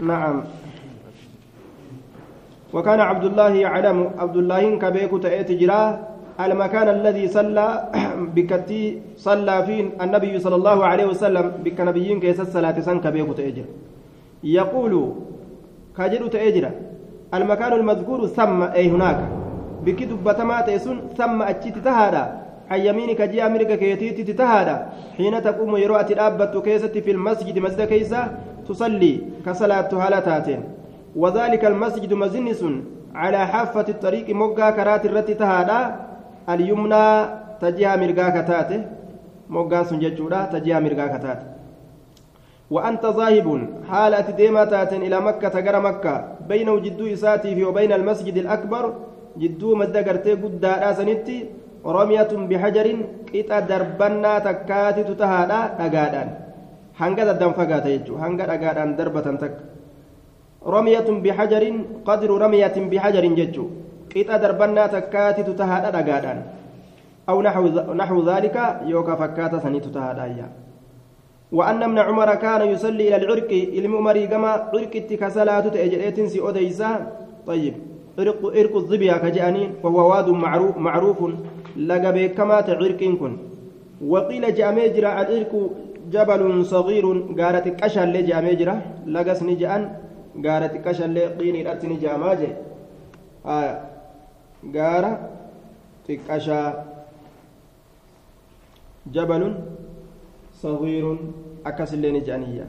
نعم. 0.00 0.42
وكان 2.74 3.00
عبد 3.00 3.24
الله 3.24 3.48
يعلم. 3.54 4.10
عبد 4.18 4.36
الله 4.36 4.78
كبيك 4.78 5.22
تأتي 5.22 5.54
جرا 5.58 6.08
المكان 6.40 6.88
الذي 6.88 7.28
صلى 7.28 7.66
بكتي 8.34 9.02
صلى 9.16 9.66
فيه 9.66 9.98
النبي 10.02 10.38
صلى 10.38 10.56
الله 10.56 10.78
عليه 10.86 11.06
وسلم. 11.10 11.46
بك 11.66 11.80
نبيين 11.80 12.20
كيس 12.20 12.40
الصلاة 12.40 12.80
سن 12.80 13.00
كبيك 13.00 13.36
تأجر. 13.36 13.66
يقول 14.44 14.92
كجر 15.98 16.26
تأجر. 16.26 16.70
المكان 17.34 17.72
المذكور 17.72 18.26
ثم 18.26 18.62
أي 18.62 18.88
هناك. 18.90 19.20
بك 19.82 20.02
دبتما 20.02 20.60
تيسون 20.60 20.98
ثم 21.18 21.42
أجت 21.42 21.78
تهادا. 21.78 22.37
عن 22.70 22.80
يمينك 22.80 23.20
جاء 23.22 23.46
أمريكا 23.46 23.76
كيتيتي 23.76 24.32
تهادا 24.32 24.76
حين 25.16 25.42
تقوم 25.42 25.76
يروى 25.76 26.00
الأبة 26.00 26.60
كيست 26.60 26.98
في 26.98 27.10
المسجد 27.10 27.58
مسجد 27.58 27.82
كيسة 27.88 28.22
تصلي 28.68 29.20
كصلاة 29.46 29.88
هالتاتين 29.92 30.60
وذلك 31.16 31.64
المسجد 31.64 32.12
مزنس 32.12 32.64
على 33.14 33.46
حافة 33.46 33.86
الطريق 33.88 34.30
مقا 34.30 34.70
كرات 34.70 35.06
الرت 35.06 35.30
تهادا. 35.30 35.80
اليمنى 36.48 37.04
تجيها 37.60 37.96
مرقا 37.96 38.28
كتاته 38.36 38.80
مقا 39.48 39.82
سنججودا 39.82 40.40
تجيها 40.52 40.80
مرقا 40.80 41.06
كتاته 41.06 41.46
وأنت 42.70 43.04
ذاهب 43.06 43.48
حالة 43.90 44.28
تاتين 44.64 45.02
إلى 45.02 45.20
مكة 45.20 45.48
تقر 45.48 45.76
مكة. 45.80 46.14
بين 46.48 46.68
جدو 46.82 47.04
إساتي 47.12 47.64
وبين 47.64 47.92
المسجد 47.92 48.36
الأكبر 48.36 48.84
جدو 49.38 49.74
مدى 49.74 49.98
قرتي 49.98 50.32
قد 50.32 50.64
سنتي. 50.98 51.38
رمية 51.88 52.32
بحجر 52.50 52.86
قطع 53.34 53.58
دربنا 53.70 54.32
تكاتي 54.46 55.02
تتهادا 55.08 55.58
أقادا 55.84 56.24
hanga 56.98 57.22
daddan 57.22 57.54
fagaata 57.54 57.88
jechuudha 57.94 58.22
hanga 58.26 58.44
dhagaadhaan 58.50 58.98
darbatan 58.98 59.38
takka 59.38 59.62
ramiyatun 60.74 61.22
bihajarin 61.22 62.02
qadru 62.02 62.34
ramiyatin 62.42 62.90
bihajarin 62.90 63.38
jechuudha 63.38 63.86
qixa 64.12 64.40
darbannaa 64.42 64.88
takkaatitu 64.96 65.52
tahaadha 65.60 65.92
dhagaadhaan 65.96 66.40
aw 67.30 67.36
naxwu 68.00 68.22
dhaalika 68.28 68.64
yookaan 68.92 69.20
fakkaata 69.22 69.62
saniitu 69.64 69.94
tahaadhaayya 69.98 70.48
وأن 71.52 71.80
ابن 71.82 71.98
عمر 71.98 72.34
كان 72.44 72.60
يصلي 72.68 73.08
إلى 73.08 73.16
العرق 73.16 73.50
إلم 73.78 73.96
عمري 73.96 74.26
كما 74.28 74.68
عرق 74.68 74.92
كسلاة 75.16 75.64
تأجريت 75.72 76.20
سي 76.28 76.44
أديسا 76.44 76.90
طيب 77.48 77.74
عرق 78.58 78.74
الظبيا 78.76 79.16
كجانين 79.24 79.80
وهو 79.80 79.98
واد 80.12 80.28
معروف 80.28 80.76
معروف 80.76 81.18
لقى 81.76 82.28
كما 82.28 82.60
تعرق 82.60 83.02
كن. 83.20 83.36
وقيل 84.00 84.54
جامي 84.54 84.88
جرى 84.88 84.98
العرق 84.98 85.52
جبل 86.10 86.64
صغير 86.64 87.06
قالت 87.38 87.66
كشل 87.80 88.26
جامي 88.26 88.54
جرى 88.54 88.76
لقس 89.06 89.42
نجان 89.42 89.82
قالت 90.44 90.74
كشل 90.88 91.18
قيني 91.38 91.62
رأت 91.62 91.84
نجاما 91.84 92.34
جي 92.34 92.48
آه 93.46 93.72
قارة 94.74 95.12
تكشا 96.08 96.84
جبل 99.06 99.42
صغير 100.62 101.16
أكس 101.66 101.94
اللي 101.94 102.10
نجانية 102.12 102.66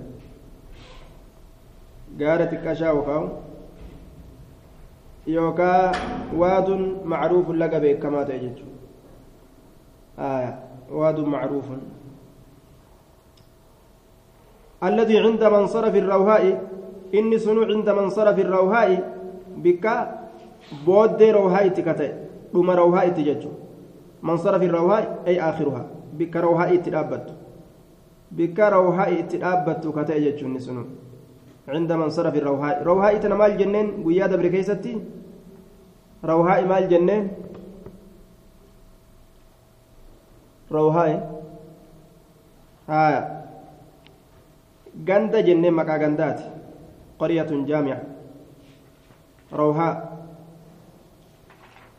قارة 2.20 2.46
تكشا 2.46 2.92
وكاو. 2.92 3.24
يوكا 5.28 5.92
واد 6.36 6.70
معروف 7.06 7.50
لك 7.50 7.74
بك 7.76 8.00
كما 8.00 8.24
تجد 8.24 8.58
آية. 10.20 10.60
واد 10.92 11.20
معروف. 11.20 11.66
الذي 14.84 15.20
عند 15.20 15.44
منصرف 15.44 15.96
الروهاء 15.96 16.44
إني 17.16 17.38
سنو 17.38 17.64
عند 17.64 17.90
منصرف 17.90 18.40
الروهاء. 18.40 18.92
بك 19.58 19.86
بود 20.86 21.22
روهاء 21.24 21.68
تكتئ. 21.68 22.12
ثم 22.54 22.70
روهاء 22.72 23.10
تججو 23.10 23.52
منصرف 24.24 24.62
الروهاء 24.62 25.24
أي 25.28 25.40
آخرها. 25.40 25.84
بك 26.14 26.36
روهاء 26.36 26.76
تلابت 26.76 27.26
بك 28.32 28.60
روهاء 28.60 29.22
تلابت 29.22 29.84
كتئ 29.88 30.18
ججو 30.20 30.60
سنو. 30.60 30.84
عند 31.68 31.92
منصرف 31.92 32.36
الروهاء. 32.36 32.84
روهاء 32.84 33.18
تنمال 33.18 33.58
جنين 33.58 34.04
قيادة 34.04 34.36
بركيستي. 34.38 34.94
روهاء 36.26 36.66
مال 36.66 36.90
جنين. 36.90 37.49
روهاء 40.72 41.12
آه 42.90 43.22
ganda 45.06 45.42
jennee 45.42 45.72
maqaa 45.72 46.00
gandaati. 46.00 46.44
Qaryatun 47.20 47.66
jaamica 47.70 48.00
rawhaa 49.52 49.94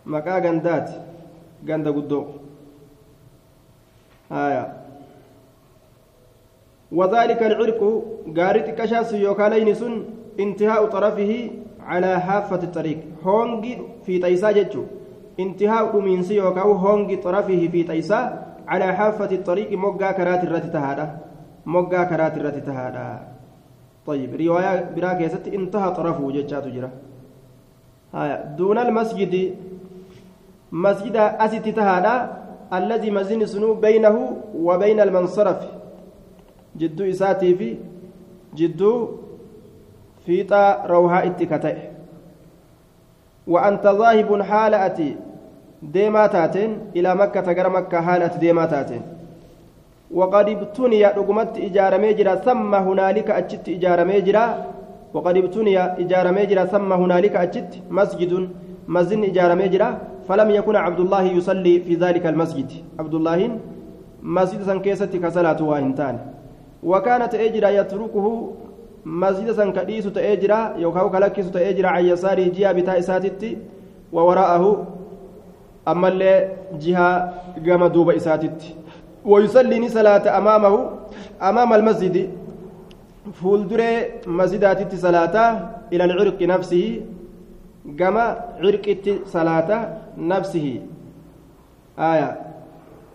maqaa 0.05 0.41
gandaati. 0.41 0.95
Ganda 1.65 1.93
guddoo. 1.93 2.27
Haya 4.31 4.81
وذلك 6.93 7.43
العرق 7.43 7.81
قارت 8.37 8.69
كشاس 8.75 9.13
يوكالين 9.15 9.75
سن 9.75 9.95
انتهاء 10.41 10.87
طرفه 10.91 11.51
على 11.87 12.21
حافة 12.21 12.63
الطريق 12.63 12.99
هونجي 13.23 13.79
في 14.07 14.19
تيسا 14.19 14.51
جتشو 14.51 14.85
انتهاء 15.41 15.99
أمينسي 15.99 16.35
يوكاو 16.35 16.73
هونجي 16.73 17.17
طرفه 17.17 17.69
في 17.73 17.83
تيسا 17.83 18.50
على 18.71 18.87
حافة 18.99 19.31
الطريق 19.39 19.73
موقع 19.73 20.13
كرات 20.13 20.45
الرتي 20.45 20.69
تهادا 20.69 21.07
moggaa 21.67 22.07
karaati 22.07 22.41
irratti 22.41 22.61
tahaadha 22.61 23.07
طيب 24.07 24.35
رواية 24.35 24.97
براك 24.97 25.21
يست 25.21 25.49
انتهى 25.49 25.91
طرفه 25.95 26.33
جتشات 26.33 26.67
جرا. 26.67 26.91
هايا 28.15 28.57
دون 28.57 28.79
المسجد 28.79 29.55
مسجد 30.73 31.17
أسيت 31.17 31.69
تهادا 31.69 32.15
الذي 32.73 33.11
مزن 33.11 33.47
سنو 33.47 33.75
بينه 33.75 34.17
وبين 34.57 35.01
المنصرف. 35.01 35.61
جدو 36.77 37.05
إساتي 37.05 37.55
في 37.55 37.77
جدو 38.57 39.09
فيتا 40.27 40.87
روها 40.87 41.27
اتكتئ. 41.27 41.77
وأنت 43.47 43.85
ذاهب 43.87 44.31
حالة 45.81 45.93
ديما 45.93 46.27
تاتين 46.27 46.79
إلى 46.97 47.15
مكة 47.15 47.53
غير 47.53 47.69
مكة 47.71 48.01
حالة 48.01 48.37
ديما 48.41 48.67
تاتين 48.67 49.03
وقد 50.11 50.49
ابتني 50.49 51.05
رقمت 51.05 51.59
إجارمي 51.59 52.13
جرا 52.13 52.35
ثم 52.35 52.75
هنالك 52.75 53.31
أجت 53.31 53.69
إجارمي 53.69 54.21
جرا 54.21 54.67
وقد 55.15 55.37
ابتني 55.37 55.79
إجارمي 55.79 56.47
جرا 56.47 56.65
ثم 56.65 56.93
هنالك 56.93 57.37
أجت 57.37 57.83
مسجد 57.91 58.49
مزن 58.89 59.25
إجارمي 59.25 59.69
جرا 59.69 59.99
فلم 60.29 60.51
يكن 60.51 60.77
عبد 60.77 61.01
الله 61.01 61.23
يصلي 61.23 61.81
في 61.81 61.95
ذلك 61.95 62.27
المسجد 62.27 62.71
عبد 62.99 63.15
الله 63.15 63.59
مسجد 64.23 64.63
سنكيسة 64.63 65.07
كصلاة 65.23 65.63
واهنتان 65.63 66.19
وكانت 66.83 67.35
أجرا 67.35 67.69
يتركه 67.69 68.27
مسجد 69.05 69.51
سنكديس 69.53 70.05
تأجرا 70.13 70.75
يوكاو 70.77 71.11
كلكس 71.11 71.51
تأجرا 71.51 71.89
عن 71.89 72.05
يساره 72.05 72.49
جهة 72.57 72.73
بتاء 72.73 72.99
إساتتي 72.99 73.57
ammallee 75.87 76.49
jihaa 76.79 77.33
gama 77.65 77.89
duuba 77.89 78.15
isaatitti 78.15 78.77
wayusalliini 79.25 79.91
salaata 79.91 80.35
amaamahu 80.35 80.81
amaama 81.41 81.75
almasjidi 81.75 82.29
fuulduree 83.41 84.21
masjidaatitti 84.27 84.97
salaata 84.97 85.45
ila 85.91 86.05
alcirqi 86.05 86.47
nafsihi 86.47 87.03
gama 87.97 88.37
cirqitti 88.61 89.21
salaata 89.25 89.77
nafsihi. 90.17 90.83
Aya 91.97 92.37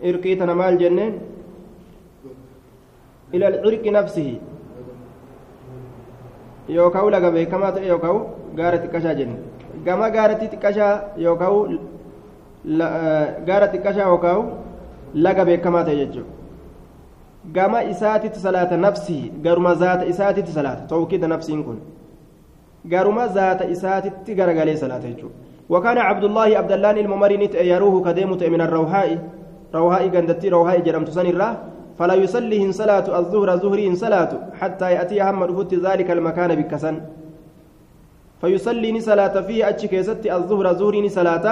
irqii 0.02 0.36
tana 0.38 0.54
maal 0.54 0.78
jenneen? 0.78 1.14
Ila 3.32 3.46
alcirqi 3.46 3.90
nafsihi. 3.90 4.40
Yooka'u 6.68 7.10
laga 7.10 7.30
beekamaa 7.30 7.72
ta'e 7.72 7.86
yooka'u 7.86 8.20
gaara 8.56 8.78
xiqqashaa 8.82 9.14
jenne 9.14 9.36
gama 9.84 10.10
gaaratti 10.10 10.48
xiqqashaa 10.52 10.94
yooka'u 11.26 11.58
غارة 13.48 13.76
كشا 13.84 14.02
يوكاو 14.02 14.44
laga 15.14 15.44
beekamaa 15.44 15.84
ta'e 15.84 15.96
jechuudha. 15.96 16.30
Gama 17.52 17.84
isaatitti 17.84 18.38
salaata 18.38 18.76
nafsii 18.76 19.32
garuma 19.42 19.74
zaata 19.74 20.04
isaatitti 20.04 20.52
salaata 20.52 20.82
tawkiida 20.88 21.28
nafsiin 21.28 21.64
kun. 21.64 21.78
Garuma 22.88 23.28
zaata 23.28 23.64
isaatitti 23.64 24.34
garagalee 24.34 24.76
salaata 24.76 25.08
jechuudha. 25.08 25.46
وكان 25.70 25.98
عبد 25.98 26.24
الله 26.24 26.58
عبد 26.58 26.72
الله 26.72 26.90
الممرين 26.90 27.42
يروه 27.54 28.04
كديمة 28.04 28.38
من 28.38 28.60
الروحاء 28.60 29.18
روحاء 29.74 30.08
قندتي 30.08 30.48
روحاء 30.48 30.78
جرمت 30.80 31.10
سنرة 31.10 31.48
فلا 31.98 32.14
يصليهن 32.14 32.72
صلاة 32.72 33.18
الظهر 33.18 33.56
ظهرين 33.56 33.94
صلاة 33.94 34.30
حتى 34.60 34.92
يأتي 34.92 35.22
هم 35.22 35.42
رفت 35.42 35.74
ذلك 35.74 36.10
المكان 36.10 36.54
بكسن 36.54 37.00
فيصلي 38.40 39.00
صلاة 39.00 39.40
فيه 39.40 39.68
أتشكيست 39.68 40.26
الظهر 40.26 40.66
ظهرين 40.74 41.08
صلاة 41.08 41.46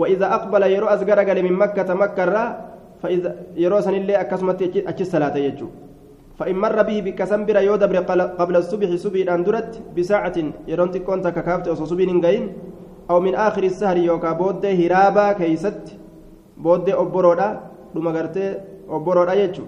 وإذا 0.00 0.26
أقبل 0.36 0.62
يرو 0.74 0.86
أزغر 0.94 1.18
من 1.46 1.52
مكة 1.52 1.88
مكة 1.94 2.26
فإذا 3.02 3.30
يرو 3.62 3.80
سن 3.84 3.94
اللي 4.00 4.14
أكسمت 4.22 4.60
أتش 4.90 5.02
صلاة 5.12 5.36
يجو. 5.36 5.68
فإن 6.38 6.56
مر 6.64 6.78
به 6.88 6.98
بكسم 7.06 7.40
بر 7.46 7.56
يودبر 7.68 7.96
قبل 8.40 8.54
الصبح 8.56 8.90
صبح 9.04 9.20
أندرت 9.36 9.72
بساعة 9.96 10.36
يرون 10.70 10.90
تكون 10.94 11.18
تككافت 11.26 11.68
أو 11.68 11.74
صبح 11.74 12.06
أو 13.10 13.20
من 13.20 13.34
آخر 13.34 13.62
السهر 13.62 13.96
يوكا 13.96 14.32
بود 14.40 14.64
هرابا 14.66 15.32
كيست 15.32 15.84
بود 16.64 16.88
أبرودا 17.02 17.48
لما 17.94 18.10
قرت 18.16 18.36
أبرودا 18.88 19.34
يجو. 19.42 19.64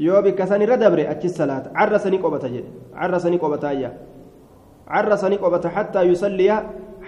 yoo 0.00 0.16
bikka 0.24 0.46
san 0.48 0.62
irra 0.64 0.76
dabre 0.80 1.04
achi 1.12 1.28
salaata 1.28 1.68
carra 1.76 1.98
sani 2.00 2.16
qobata 2.18 2.48
jedhe 2.48 2.70
carra 2.96 3.20
sani 3.20 3.36
qobata 5.36 6.00
yusalliya 6.10 6.56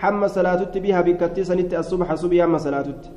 hamma 0.02 0.28
salaatutti 0.28 0.80
biha 0.84 1.02
bikkattii 1.02 1.44
sanitti 1.50 1.76
asubha 1.76 2.16
subii 2.16 2.40
hamma 2.44 2.58
salaatutti 2.58 3.10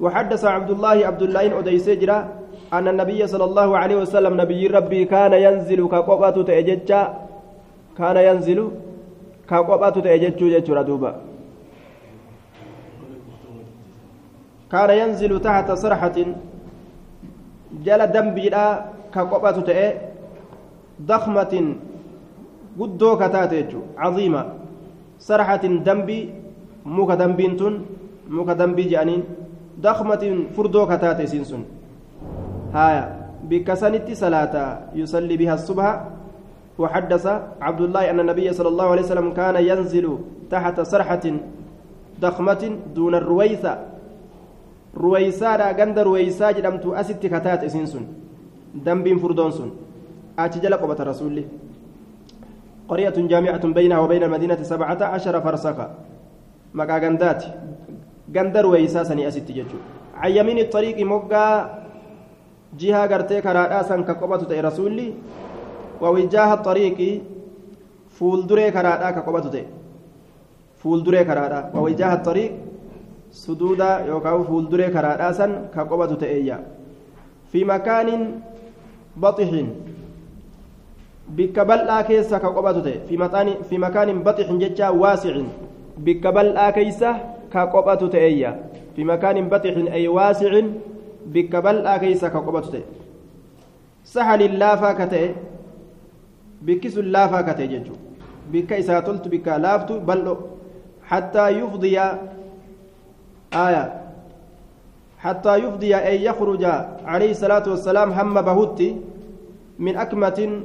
وحدث 0.00 0.42
عبد 0.44 0.70
الله 0.70 1.06
عبد 1.06 1.22
الله 1.22 1.44
أديس 1.58 1.86
جرا 2.02 2.18
أن 2.72 2.88
النبي 2.88 3.20
صلى 3.26 3.44
الله 3.44 3.68
عليه 3.78 3.96
وسلم 4.02 4.34
نبي 4.42 4.66
ربي 4.66 5.04
كان 5.06 5.32
ينزل 5.32 5.80
كقبة 5.86 6.36
تأججا 6.42 7.02
كان 7.98 8.16
ينزل 8.28 8.58
كقبة 9.50 9.96
تأجج 10.06 10.40
جرا 10.66 10.82
دوبا. 10.82 11.12
كان 14.72 14.90
ينزل 14.90 15.32
تحت 15.46 15.68
صرحة 15.78 16.16
جل 17.86 18.00
qophatu 19.14 19.62
ta'e 19.62 19.86
dakmatin 20.98 21.78
guddoo 22.78 23.16
kataate 23.16 23.54
jechuudha 23.62 23.94
caziima 24.02 24.42
sarxatin 25.26 25.80
dambii 25.86 26.22
muka 26.84 27.16
dambiin 27.16 27.56
tun 27.56 27.74
muka 28.28 28.54
dambii 28.54 28.88
je'aniin 28.92 29.22
dakmatin 29.82 30.36
furdoo 30.54 30.86
kataate 30.86 31.24
isiin 31.24 31.44
sun 31.44 31.62
haya 32.76 33.04
bikka 33.48 33.76
sanitti 33.76 34.14
salaata 34.16 34.64
yusalli 34.94 35.36
biha 35.40 35.56
وحدث 36.78 37.26
عبد 37.62 37.80
الله 37.86 38.10
أن 38.10 38.18
النبي 38.20 38.50
صلى 38.52 38.68
الله 38.68 38.86
عليه 38.92 39.04
وسلم 39.06 39.28
كان 39.38 39.54
ينزل 39.62 40.06
تحت 40.50 40.80
صرحة 40.82 41.24
ضخمة 42.20 42.62
دون 42.94 43.14
الرويثة. 43.14 43.74
رويسا 44.94 45.50
غند 45.78 45.98
رويسا 45.98 46.50
جدمت 46.50 46.86
أست 46.86 47.22
كتات 47.26 47.62
إسنسن 47.66 48.04
دنبين 48.86 49.18
فردون 49.18 49.50
سن 49.50 49.70
أتجل 50.38 50.74
قبة 50.82 51.00
رسول 51.10 51.36
قرية 52.88 53.16
جامعة 53.16 53.64
بينها 53.78 53.98
وبين 53.98 54.22
المدينة 54.22 54.60
سبعة 54.62 55.00
عشر 55.02 55.34
فرسخا 55.40 55.86
مكا 56.74 56.96
غندات. 56.98 57.42
غند 58.34 58.56
رويسا 58.56 59.02
سني 59.08 59.28
أست 59.28 59.48
ججو 59.48 59.78
عن 60.20 60.30
يمين 60.30 60.58
الطريق 60.58 60.98
مقا 61.06 61.46
جهة 62.80 63.06
غرتي 63.06 63.40
كرادا 63.40 63.82
سن 63.88 64.04
كقبة 64.04 64.50
رسولي. 64.66 65.08
ووجاه 66.00 66.50
الطريق 66.54 66.98
فول 68.16 68.46
دري 68.46 68.70
كرادا 68.70 69.10
كقبة 69.10 69.46
فول 70.80 70.98
دري 71.04 71.24
كرادا. 71.24 71.60
ووجاه 71.74 72.14
الطريق 72.14 72.52
fuulduree 73.34 74.90
karaadhaa 74.94 75.34
san 75.34 75.52
ka 75.74 75.82
qobatu 75.90 76.14
ta'eeyya 76.22 76.58
fi 77.50 77.64
makaanin 77.66 78.22
baxixin 79.18 79.74
bikka 81.28 81.64
bal'aa 81.64 82.02
keessa 82.04 82.40
ka 82.40 82.50
qobatu 82.50 82.82
ta'e 82.82 83.00
fi 83.68 83.78
makaanin 83.78 84.22
baxixin 84.22 84.60
jecha 84.60 84.92
waasicin 84.92 85.48
bikka 85.98 86.32
bal'aa 86.32 86.72
keessa 86.72 87.16
ka 87.50 87.66
qophatu 87.72 88.08
ta'eeyya 88.08 88.54
fi 88.94 89.04
makaanin 89.04 89.48
baxixin 89.48 89.88
ay 89.88 90.08
waasicin 90.08 90.74
bikka 91.26 91.62
bal'aa 91.62 91.98
keessa 91.98 92.30
ka 92.30 92.40
qophatu 92.40 92.70
ta'e 92.76 92.84
sahalin 94.04 94.58
laafaa 94.58 94.94
ka 94.94 95.06
ta'e 95.06 95.34
bikki 96.60 96.90
sun 96.90 97.08
laafaa 97.12 97.42
ka 97.42 97.54
ta'e 97.54 97.68
jechuudha 97.68 98.02
bikka 98.52 98.76
isaa 98.76 99.02
toltu 99.02 99.28
bikka 99.28 99.58
laaftu 99.58 100.00
bal'o 100.00 100.34
hattaa 101.08 101.50
yufdiya 101.50 102.06
آية 103.54 103.84
حتى 105.18 105.56
يفضي 105.56 105.96
أن 105.96 106.14
يخرج 106.14 106.64
عليه 107.06 107.30
الصلاة 107.30 107.70
والسلام 107.70 108.12
هم 108.12 108.34
بهوت 108.40 108.82
من 109.78 109.96
أكمة 109.96 110.60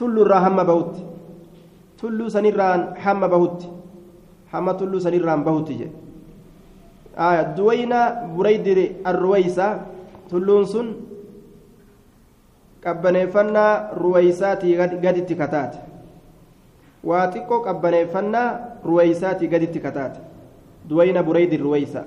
tullurraa 0.00 0.40
hamma 0.46 0.64
bahutti 0.64 1.02
tulluu 2.00 2.30
sanirraan 2.36 2.84
hamma 3.04 3.28
bahutti 3.28 3.68
hamma 4.52 4.74
tulluu 4.74 5.00
sanirraan 5.06 5.44
bahutti 5.44 5.74
jedhe. 5.80 5.96
Duwayna 7.56 8.00
buraydir 8.36 8.78
arruwaysa. 9.04 9.66
Tulluun 10.30 10.66
sun 10.66 10.88
qabbaneeffannaa 12.84 13.90
ruwaysaatii 14.02 14.76
gaditti 15.02 15.34
kataate. 15.34 15.78
Waa 17.04 17.26
xiqqoo 17.32 17.60
qabbaneeffannaa 17.66 18.48
ruwaysaatii 18.84 19.48
gaditti 19.48 19.80
kataate. 19.80 20.20
Duwayna 20.88 21.22
buraydir 21.22 21.60
ruwaysa. 21.60 22.04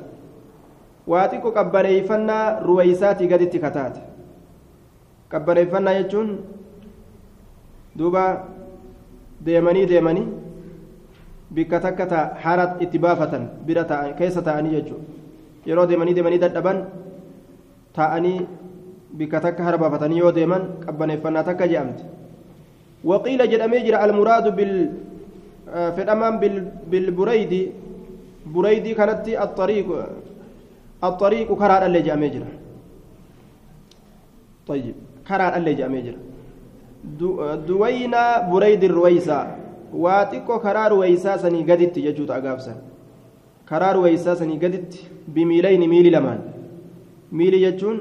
Waa 1.08 1.28
xiqqoo 1.28 1.52
qabbaneeffannaa 1.52 2.60
ruwaysaatii 2.68 3.28
gaditti 3.28 3.60
kataate. 3.60 4.02
Qabbaneeffannaa 5.32 5.94
jechuun 6.00 6.30
duuba 7.98 8.24
deemanii 9.46 9.86
deemanii 9.92 10.28
bikka 11.52 11.80
takka 11.86 12.06
ta 12.08 12.20
haara 12.44 12.66
itti 12.86 13.00
baafatan 13.06 13.44
bira 13.68 13.84
keessa 14.20 14.42
taa'anii 14.48 14.74
jechuudha 14.76 15.06
yeroo 15.70 15.86
deemanii 15.92 16.16
deemanii 16.18 16.42
dadhaban 16.46 16.80
taa'anii 17.98 18.40
bikka 19.14 19.40
takka 19.46 19.64
hara 19.64 19.78
baafatanii 19.78 20.20
yoo 20.24 20.32
deeman 20.40 20.64
qabbaneeffannaa 20.86 21.48
takka 21.50 21.68
jedhamte 21.72 22.04
waqiila 23.12 23.48
jedhamee 23.54 23.84
jira 23.88 24.04
almuraadu 24.08 24.52
bil 24.60 24.76
fedhamaan 25.98 26.40
bilbureydi 26.92 27.64
بريدي 28.46 28.94
كانت 28.94 29.28
الطريق 29.28 29.88
الطريق 31.04 31.48
كرار 31.60 31.86
اللي 31.86 32.02
جاء 32.02 32.18
مجرى 32.18 32.52
طيب 34.68 34.96
كرار 35.28 35.56
اللي 35.58 35.74
جاء 35.74 35.90
مجرى 37.04 37.68
دوينا 37.68 38.24
بريد 38.52 38.84
الرويسا 38.84 39.40
واتيكو 40.04 40.56
كرار 40.64 40.92
ويسا 41.02 41.38
سني 41.44 41.62
قدت 41.70 41.96
يجوت 42.08 42.32
أقافسا 42.32 42.74
كرار 43.70 43.96
ويسا 44.04 44.34
سني 44.40 44.56
قدت 44.64 44.92
بميلين 45.36 45.84
ميلي 45.94 46.10
لمان 46.16 46.40
ميلي 47.32 47.60
يجون 47.68 47.98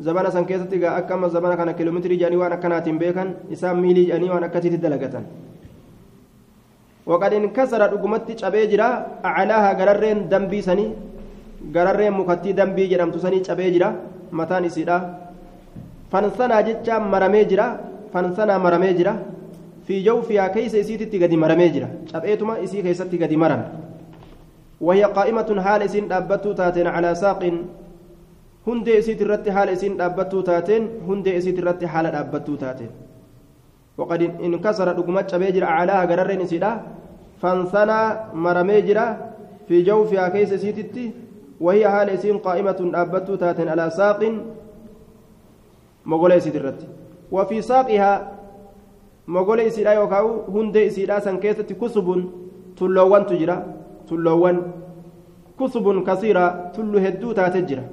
zabana 0.00 0.30
san 0.32 0.44
keessatti 0.48 0.76
egaa 0.80 0.96
akka 0.96 1.12
amma 1.14 1.28
zabana 1.28 1.56
kana 1.60 1.72
kiiloomeetirii 1.76 2.16
jedhanii 2.20 2.40
waan 2.42 2.52
akkanaatiin 2.56 2.98
beekan 3.02 3.28
isaan 3.54 3.76
miilii 3.84 4.06
jedhanii 4.08 4.30
waan 4.32 4.44
akkasitti 4.48 4.78
dalagatan 4.80 5.24
وقد 7.06 7.32
انكسر 7.32 7.80
دغمتي 7.92 8.32
cabee 8.40 8.66
jira 8.70 8.88
aclaaha 9.22 9.74
gararreen 9.74 10.28
dambii 10.32 10.62
sanii 10.62 10.88
gararreen 11.74 12.12
mukattii 12.14 12.52
dambii 12.60 12.88
jedhamtu 12.92 13.18
sanii 13.20 13.42
cabee 13.48 13.70
jira 13.74 13.88
mataan 14.30 14.64
isiidha 14.64 14.96
fansanaa 16.12 16.62
jecha 16.62 17.00
maramee 17.00 17.44
jira. 17.44 17.66
Fansanaa 18.12 18.58
maramee 18.58 18.94
jira. 18.94 19.14
Fi 19.86 20.02
jawfiyaa 20.02 20.48
keeysa 20.48 20.78
isiititti 20.78 21.18
gadi 21.18 21.36
maramee 21.36 21.70
jira. 21.70 21.88
Cabeetuma 22.12 22.58
isii 22.58 22.82
وهي 24.80 25.04
قائمة 25.04 25.60
حال 25.60 25.82
إسين 25.82 26.08
دابتو 26.08 26.52
تاتين 26.52 26.86
على 26.86 27.14
ساق 27.14 27.42
هندي 28.66 28.98
إسيت 28.98 29.22
الرت 29.22 29.48
حال 29.48 29.68
دابتو 30.00 30.40
تاتين 30.40 30.82
هندي 31.08 31.36
إسيت 31.38 31.58
الرت 31.58 31.84
حال 31.84 32.06
دابتو 32.16 32.54
تاتين 32.56 32.90
وقد 33.98 34.22
انكسر 34.46 34.88
دقمت 34.98 35.26
شبيجر 35.32 35.64
أعلاها 35.64 36.04
قررين 36.10 36.40
إسيدا 36.40 36.70
فانثنى 37.42 38.00
مرميجرا 38.44 39.06
في 39.68 39.76
جوفها 39.88 40.28
كيس 40.28 40.54
سيتتي 40.54 41.06
وهي 41.60 41.84
حال 41.92 42.08
قائمة 42.46 42.80
أبتو 43.02 43.34
تاتن 43.42 43.68
على 43.68 43.86
ساق 43.98 44.20
مغولي 46.10 46.40
سيدرت 46.44 46.80
وفي 47.34 47.56
ساقها 47.70 48.12
مغولي 49.34 49.70
سيدا 49.70 49.92
يوكاو 49.98 50.26
هندي 50.54 50.90
سيدا 50.96 51.16
سنكيستي 51.26 51.74
كسب 51.80 52.08
تلوان 52.78 53.22
تجرا 53.30 53.56
تلوان 54.08 54.56
كسب 55.60 55.86
كثيرة 56.08 56.46
تلو 56.74 56.98
هدو 57.04 57.28
تاتجرا 57.38 57.84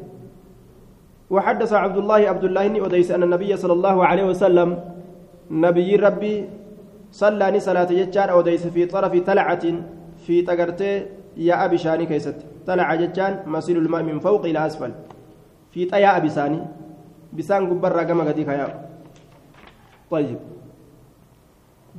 وحدث 1.33 1.71
عبد 1.83 1.97
الله 1.97 2.19
عبد 2.31 2.43
الله 2.49 2.63
بن 2.67 2.77
أديس 2.85 3.11
أن 3.11 3.23
النبي 3.27 3.51
صلى 3.63 3.73
الله 3.77 3.97
عليه 4.09 4.25
وسلم 4.31 4.69
نبي 5.51 5.89
ربي 5.95 6.35
صلاني 7.11 7.59
صلاة 7.67 7.89
جتان 7.99 8.29
أو 8.29 8.41
ديس 8.47 8.67
في 8.75 8.85
طرف 8.85 9.13
تلعة 9.29 9.63
في 10.25 10.35
تقرتي 10.47 10.91
يا 11.47 11.55
أبي 11.65 11.77
شاني 11.83 12.05
كيست 12.05 12.35
تلعة 12.67 12.95
جتان 13.01 13.33
مسيل 13.45 13.77
الماء 13.77 14.03
من 14.03 14.19
فوق 14.19 14.43
إلى 14.45 14.59
أسفل 14.65 14.91
في 15.71 15.85
طيا 15.85 16.17
أبي 16.17 16.29
ساني 16.29 16.61
بسان 17.33 17.61
قبر 17.69 17.91
رقم 17.91 18.21
قديك 18.27 18.47
يا 18.47 18.67
طيب 20.11 20.39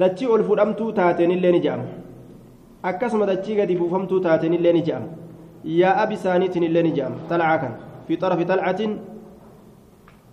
دتشي 0.01 0.27
ألفرمتو 0.35 0.91
تاتين 0.91 1.31
اللي 1.31 1.53
نجام 1.59 1.83
buufamtuu 3.81 4.21
taateen 4.21 4.55
illee 4.55 4.73
ni 4.73 4.83
je'ama. 4.87 5.09
Yaa 5.65 5.99
abi 6.03 6.15
isaaniitiin 6.15 6.65
illee 6.69 6.83
ni 6.83 6.93
je'ama. 6.97 7.17
Talcaa 7.29 7.59
kan 7.59 7.73
fi 8.07 8.17
xarafi 8.23 8.45
talcatin 8.51 8.93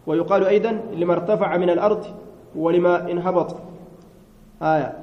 ويقال 0.07 0.45
أيضا 0.45 0.71
لما 0.93 1.13
ارتفع 1.13 1.57
من 1.57 1.69
الأرض 1.69 2.05
ولما 2.55 3.11
انهبط 3.11 3.55
آية 4.61 4.93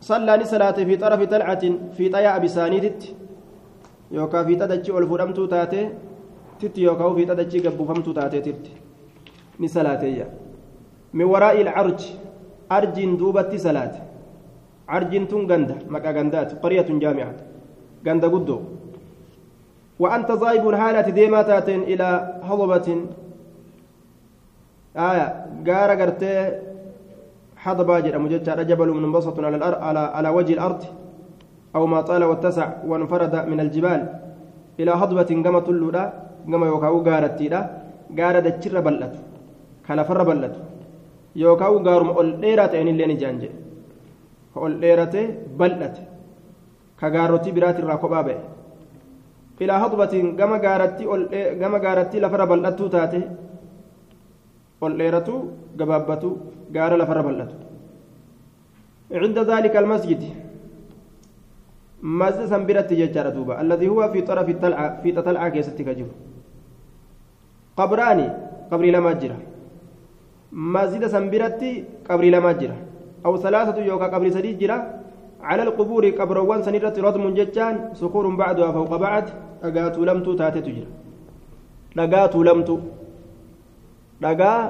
صلى 0.00 0.44
صلاة 0.44 0.78
في 0.88 0.96
طرف 0.96 1.22
طلعة 1.22 1.64
في 1.96 2.08
طيا 2.08 2.38
بسانيتت 2.38 3.14
يوكا 4.10 4.44
في 4.44 4.54
تدجي 4.56 4.92
والفرمتو 4.92 5.46
تاتي 5.46 5.90
تت 6.60 6.78
يوكا 6.78 7.14
في 7.14 7.24
تدجي 7.24 7.58
قبوفمتو 7.66 8.12
تاتي 8.12 8.40
تت 8.40 8.64
نسلاتي 9.60 10.24
من 11.14 11.24
وراء 11.24 11.60
العرج 11.60 12.00
أرج 12.72 12.96
دوبة 13.20 13.52
صلاة 13.56 13.94
عرج 14.88 15.12
تن 15.30 15.42
غندا 15.50 15.76
مكا 15.88 16.10
غندات 16.10 16.50
قرية 16.62 16.88
جامعة. 17.02 17.34
غندا 18.06 18.28
قدو. 18.28 18.58
وأنت 20.02 20.32
ضايب 20.32 20.74
حالة 20.74 21.08
ديما 21.10 21.42
تاتين 21.42 21.82
إلى 21.82 22.06
هضبة. 22.42 22.88
آية 24.96 25.26
قارة 25.66 25.94
قرتي 26.00 26.34
حضبا 27.56 28.00
جرم 28.00 28.24
جتشا 28.28 28.62
جبل 28.62 28.88
منبسط 28.88 29.36
على 29.38 29.56
الأرض 29.56 29.78
على 29.82 29.98
على 29.98 30.28
وجه 30.28 30.52
الأرض. 30.52 30.82
أو 31.76 31.86
ما 31.86 32.00
طال 32.00 32.24
واتسع 32.24 32.68
وانفرد 32.86 33.34
من 33.50 33.60
الجبال. 33.60 34.00
إلى 34.80 34.90
هضبة 34.90 35.30
قمة 35.44 35.66
اللولا 35.68 36.29
قمة 36.51 36.65
يوكاو 36.71 36.97
قارتي 37.07 37.47
لا 37.53 37.61
قارة 38.17 38.39
دتشر 38.45 38.77
بلت 38.87 39.13
كان 39.85 39.99
فر 40.07 40.19
بلت 40.29 40.55
يوكاو 41.43 41.73
قارم 41.87 42.09
أول 42.17 42.27
ديرات 42.43 42.73
أين 42.77 42.87
اللي 42.93 43.05
نجانجي 43.11 43.49
أول 44.57 44.73
ديرات 44.83 45.15
بلت 45.59 45.95
كقارتي 46.99 47.49
برات 47.55 47.77
الراكوبة 47.81 48.21
بي 48.27 48.35
إلى 49.61 49.73
هضبة 49.81 50.13
قمة 50.39 50.57
قارتي 50.65 51.03
قمة 51.61 51.77
قارتي 51.85 52.17
لفر 52.23 52.41
بلتو 52.51 52.87
تاتي 52.93 53.21
ol 54.85 54.93
dheeratu 54.99 55.35
gabaabbatu 55.79 56.29
gaara 56.71 56.97
lafarra 56.97 57.23
bal'atu 57.29 57.55
عند 59.11 59.37
ذلك 59.39 59.75
المسجد 59.77 60.21
مسجد 62.01 62.45
سنبرت 62.49 62.89
ججارة 62.93 63.29
دوبا 63.29 63.61
الذي 63.61 63.87
هو 63.87 64.01
في 64.11 64.21
طرف 64.21 64.49
الطلعة 64.49 65.01
في 65.01 65.11
تطلعة 65.11 65.49
كيستك 65.49 65.89
جر 67.80 67.86
قبراني 67.86 68.26
قبر 68.70 68.84
لما 68.84 69.12
جرى 69.12 69.38
مسجد 70.52 71.02
سنبرت 71.06 71.62
قبر 72.08 72.24
لما 72.24 72.52
جرى 72.60 72.76
أو 73.26 73.32
ثلاثة 73.36 73.76
يوكا 73.90 74.06
قبر 74.14 74.28
سديد 74.36 74.58
جرى 74.58 74.78
على 75.42 75.62
القبور 75.62 76.04
قبروان 76.20 76.60
سنيرة 76.62 76.96
رضم 77.06 77.24
ججان 77.38 77.74
صخور 78.00 78.24
بعدها 78.36 78.72
فوق 78.72 78.92
بعد 78.96 79.26
أقات 79.62 79.96
لمت 79.98 80.28
تاتي 80.38 80.60
تجرى 80.60 80.90
لقات 81.96 82.34
لمت 82.36 82.70
dhagaa 84.20 84.60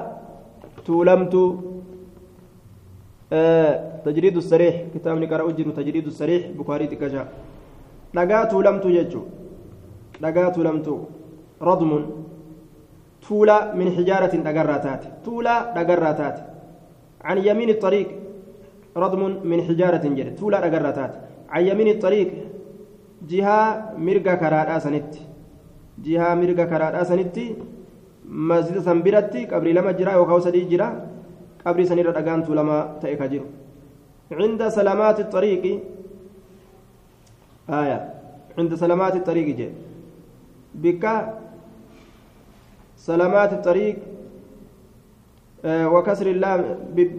tuulamtu. 0.85 1.43
Tajriid 4.03 4.35
sariix 4.41 4.75
kitaabni 4.93 5.27
qara'u 5.27 5.51
jiru 5.57 5.71
tajriid 5.71 6.07
sariix 6.19 6.43
bukaarii 6.55 6.87
xiqqashaa 6.87 7.27
dhagaa 8.15 8.45
tuulamtu 8.51 8.87
jechuu. 8.95 9.25
Dhagaa 10.21 10.51
tuulamtu. 10.55 10.93
Radmun 11.61 12.03
tuula 13.27 13.71
min 13.75 13.87
xijaaratin 13.95 14.43
dhagarraa 14.43 14.79
taate 14.79 15.07
tuula 15.23 15.71
dhagarraa 15.75 16.13
taate 16.13 16.41
عن 17.21 17.37
يمين 17.37 17.69
الطريق 17.69 18.07
ردم 18.97 19.21
من 19.45 19.59
حجارة 19.67 20.03
جري 20.17 20.31
تولا 20.41 20.65
أجرتات 20.65 21.13
عن 21.53 21.61
يمين 21.69 21.87
الطريق 21.87 22.29
جهة 23.29 23.93
مرقة 23.97 24.33
كرادة 24.41 24.79
سنت 24.79 25.11
جهة 26.05 26.33
مرقة 26.41 26.65
كرادة 26.65 27.03
سنت 27.03 27.37
masjida 28.31 28.81
san 28.81 29.01
biratti 29.03 29.45
qabrii 29.51 29.73
lama 29.73 29.91
jira 29.93 30.13
yookaan 30.13 30.41
sadii 30.41 30.65
jira 30.71 30.87
qabrii 31.63 31.85
sanirra 31.89 32.13
dhagaantu 32.17 32.53
lama 32.55 32.77
ta'e 33.01 33.15
ka 33.17 33.27
jiru 33.27 33.45
عند 34.31 34.63
سلامات 34.67 35.19
الطريق 35.19 35.63
آية 37.69 37.99
عند 38.57 38.71
سلامات 38.75 39.15
الطريق 39.15 39.47
جاء 39.59 39.71
بك 40.75 41.03
سلامات 43.07 43.51
الطريق 43.57 43.95
آه 45.65 45.87
وكسر 45.93 46.27
اللام 46.35 46.59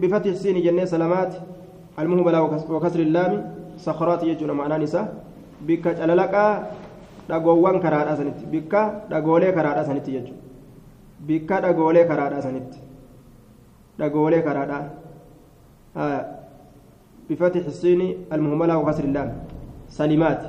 بفتح 0.01 0.29
السين 0.35 0.55
جنة 0.65 0.85
سلامات 0.85 1.31
المهملة 1.99 2.39
وكسر 2.75 2.99
اللام 3.07 3.31
صخرات 3.87 4.21
يجون 4.23 4.51
معنى 4.59 4.75
نساء 4.83 5.05
بك 5.67 5.85
جلالك 5.99 6.35
dhagoowwan 7.29 7.79
karaadha 7.79 8.19
sanitti 8.19 8.43
bikka 8.53 9.07
dhagoolee 9.11 9.51
karaadha 9.57 9.83
sanitti 9.87 10.11
jechuudha 10.15 10.43
bikka 11.27 11.55
dhagoolee 11.63 12.03
karaadha 12.09 12.39
sanitti 12.45 12.79
dhagoolee 13.99 14.41
karaadha 14.47 14.79
بفتح 17.29 17.65
السين 17.73 18.01
المهملة 18.35 18.77
وكسر 18.77 19.03
اللام 19.03 19.29
سلمات 19.99 20.41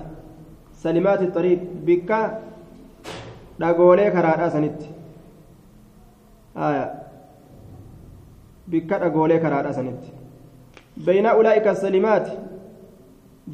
سلمات 0.85 1.21
الطريق 1.23 1.61
بكا 1.87 2.21
dhagoolee 3.63 4.11
karaadhaa 4.11 4.51
sanitti 4.51 4.89
bikka 8.71 8.99
dhagoolee 8.99 9.39
karaadhaa 9.45 9.73
sanitti 9.73 10.13
bayna 11.07 11.37
ulaa'ika 11.37 11.75
salimaati 11.75 12.33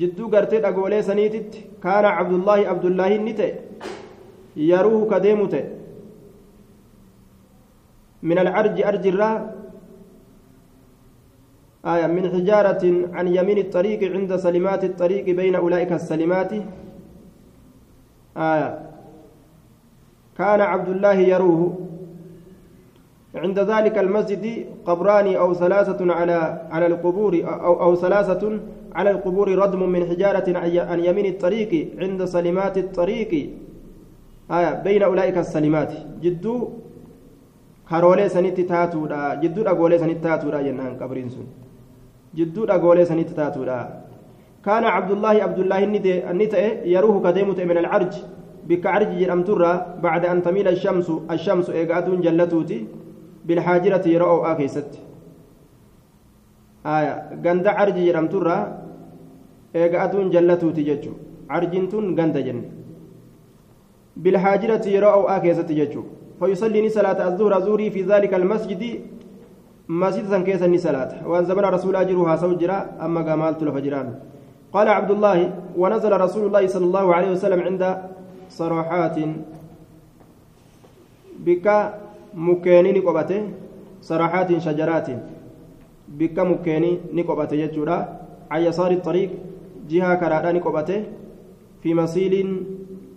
jidduu 0.00 0.28
gartee 0.28 0.60
dhagoolee 0.60 1.02
saniititti 1.02 1.66
kaana 1.80 2.16
cabdullaahi 2.18 2.66
abdullaahi 2.72 3.14
inni 3.20 3.34
ta'e 3.34 3.52
yaruuhu 4.70 5.06
ka 5.06 5.20
deemu 5.20 5.48
ta'e 5.48 5.66
من 8.22 8.38
العرج 8.38 8.82
أرج 8.82 9.06
الرا 9.06 9.54
آية 11.84 12.06
من 12.06 12.24
حجارة 12.30 12.82
عن 13.16 13.26
يمين 13.28 13.58
الطريق 13.58 14.12
عند 14.12 14.36
سلمات 14.36 14.84
الطريق 14.84 15.24
بين 15.24 15.54
أولئك 15.54 15.92
السلمات 15.92 16.52
آية 18.36 18.70
كان 20.38 20.60
عبد 20.60 20.88
الله 20.88 21.12
يروه 21.14 21.78
عند 23.34 23.58
ذلك 23.58 23.98
المسجد 23.98 24.66
قبران 24.86 25.34
أو 25.36 25.54
ثلاثة 25.54 26.12
على 26.12 26.66
على 26.70 26.86
القبور 26.86 27.42
أو 27.44 27.82
أو 27.82 27.96
ثلاثة 27.96 28.60
على 28.94 29.10
القبور 29.10 29.58
ردم 29.58 29.88
من 29.88 30.04
حجارة 30.06 30.58
عن 30.90 31.00
يمين 31.00 31.26
الطريق 31.26 31.88
عند 31.98 32.24
سلمات 32.24 32.78
الطريق 32.78 33.50
آية 34.50 34.82
بين 34.82 35.02
أولئك 35.02 35.38
السلمات 35.38 35.92
جدو 36.22 36.70
karoolee 37.90 38.28
sanitti 38.28 38.64
taatuudha 38.64 39.36
jidduu 39.42 39.64
dhagoolee 39.64 39.98
sanitti 39.98 40.22
taatuudha 40.22 40.62
jennaan 40.62 40.92
qabriin 40.98 41.30
sun 41.30 41.46
jidduu 42.38 42.66
dhagoolee 42.70 43.06
sanitti 43.06 43.34
taatuudha 43.34 43.78
kaana 44.62 44.92
cabdullaahi 44.96 45.40
abdullaahi 45.40 45.84
inni 45.84 46.46
ta'e 46.52 46.68
yaruuhu 46.92 47.20
kadeemu 47.20 47.54
ta'e 47.54 47.66
min 47.66 47.80
alcarj 47.82 48.14
bikka 48.68 48.92
carji 48.92 49.18
jedhamturraa 49.22 49.74
bacda 50.04 50.30
an 50.30 50.42
tamiila 50.42 50.70
ashamsu 50.70 51.22
ashamsu 51.28 51.72
eega 51.72 51.96
aduun 51.96 52.22
yeroo 54.12 54.36
o'aa 54.36 54.54
keessatti 54.60 54.98
aya 56.84 57.12
ganda 57.42 57.74
carji 57.74 58.06
jedhamturraa 58.06 58.62
eega 59.74 60.02
aduun 60.04 60.30
jallatuuti 60.30 60.84
jechuu 60.84 61.16
carjiin 61.48 61.88
tun 61.88 62.14
ganda 62.14 62.42
jenne 62.42 62.70
bilhaajirati 64.22 64.94
yeroo 64.94 65.14
o'aa 65.20 65.40
keessatti 65.40 65.74
jechuu 65.82 66.06
فيصلي 66.40 66.88
صلاة 66.88 67.20
الظهر 67.28 67.60
زوري 67.60 67.90
في 67.90 68.02
ذلك 68.02 68.32
المسجد 68.34 68.82
مسجد 69.88 70.32
كيس 70.46 70.62
صلاة 70.86 71.28
وان 71.28 71.44
زمن 71.44 71.64
رسول 71.76 71.96
أجرها 71.96 72.36
سوجرا 72.36 72.78
أما 73.04 73.20
قامالت 73.28 73.60
لفجران 73.62 74.08
قال 74.72 74.88
عبد 74.88 75.10
الله 75.10 75.38
ونزل 75.76 76.12
رسول 76.20 76.46
الله 76.46 76.66
صلى 76.66 76.86
الله 76.88 77.06
عليه 77.14 77.30
وسلم 77.30 77.60
عند 77.60 77.82
صراحات 78.50 79.16
بك 81.46 81.66
مكيني 82.34 82.92
نقبته 82.92 83.48
صراحات 84.02 84.58
شجرات 84.58 85.08
بك 86.08 86.38
مكيني 86.38 86.98
نقبته 87.12 87.54
يجورا 87.54 87.98
عن 88.50 88.60
يسار 88.62 88.90
الطريق 88.90 89.30
جهة 89.88 90.14
كرادا 90.14 90.52
نقبته 90.52 91.04
في 91.82 91.94
مسيل 91.94 92.34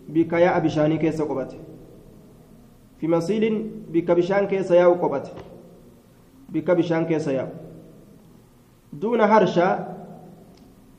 بك 0.10 0.34
يا 0.34 0.58
أبشاني 0.58 0.98
كيس 0.98 1.22
قبته 1.22 1.58
في 3.00 3.08
مسيل 3.08 3.44
بك 3.94 4.12
بشان 4.12 4.48
كيس 4.48 4.72
ياو 4.72 4.94
قبت 4.94 5.28
بك 6.50 6.72
بشان 6.72 7.06
كيس 7.06 7.28
ياو 7.28 7.48
دون 8.94 9.22
هرشا 9.22 9.68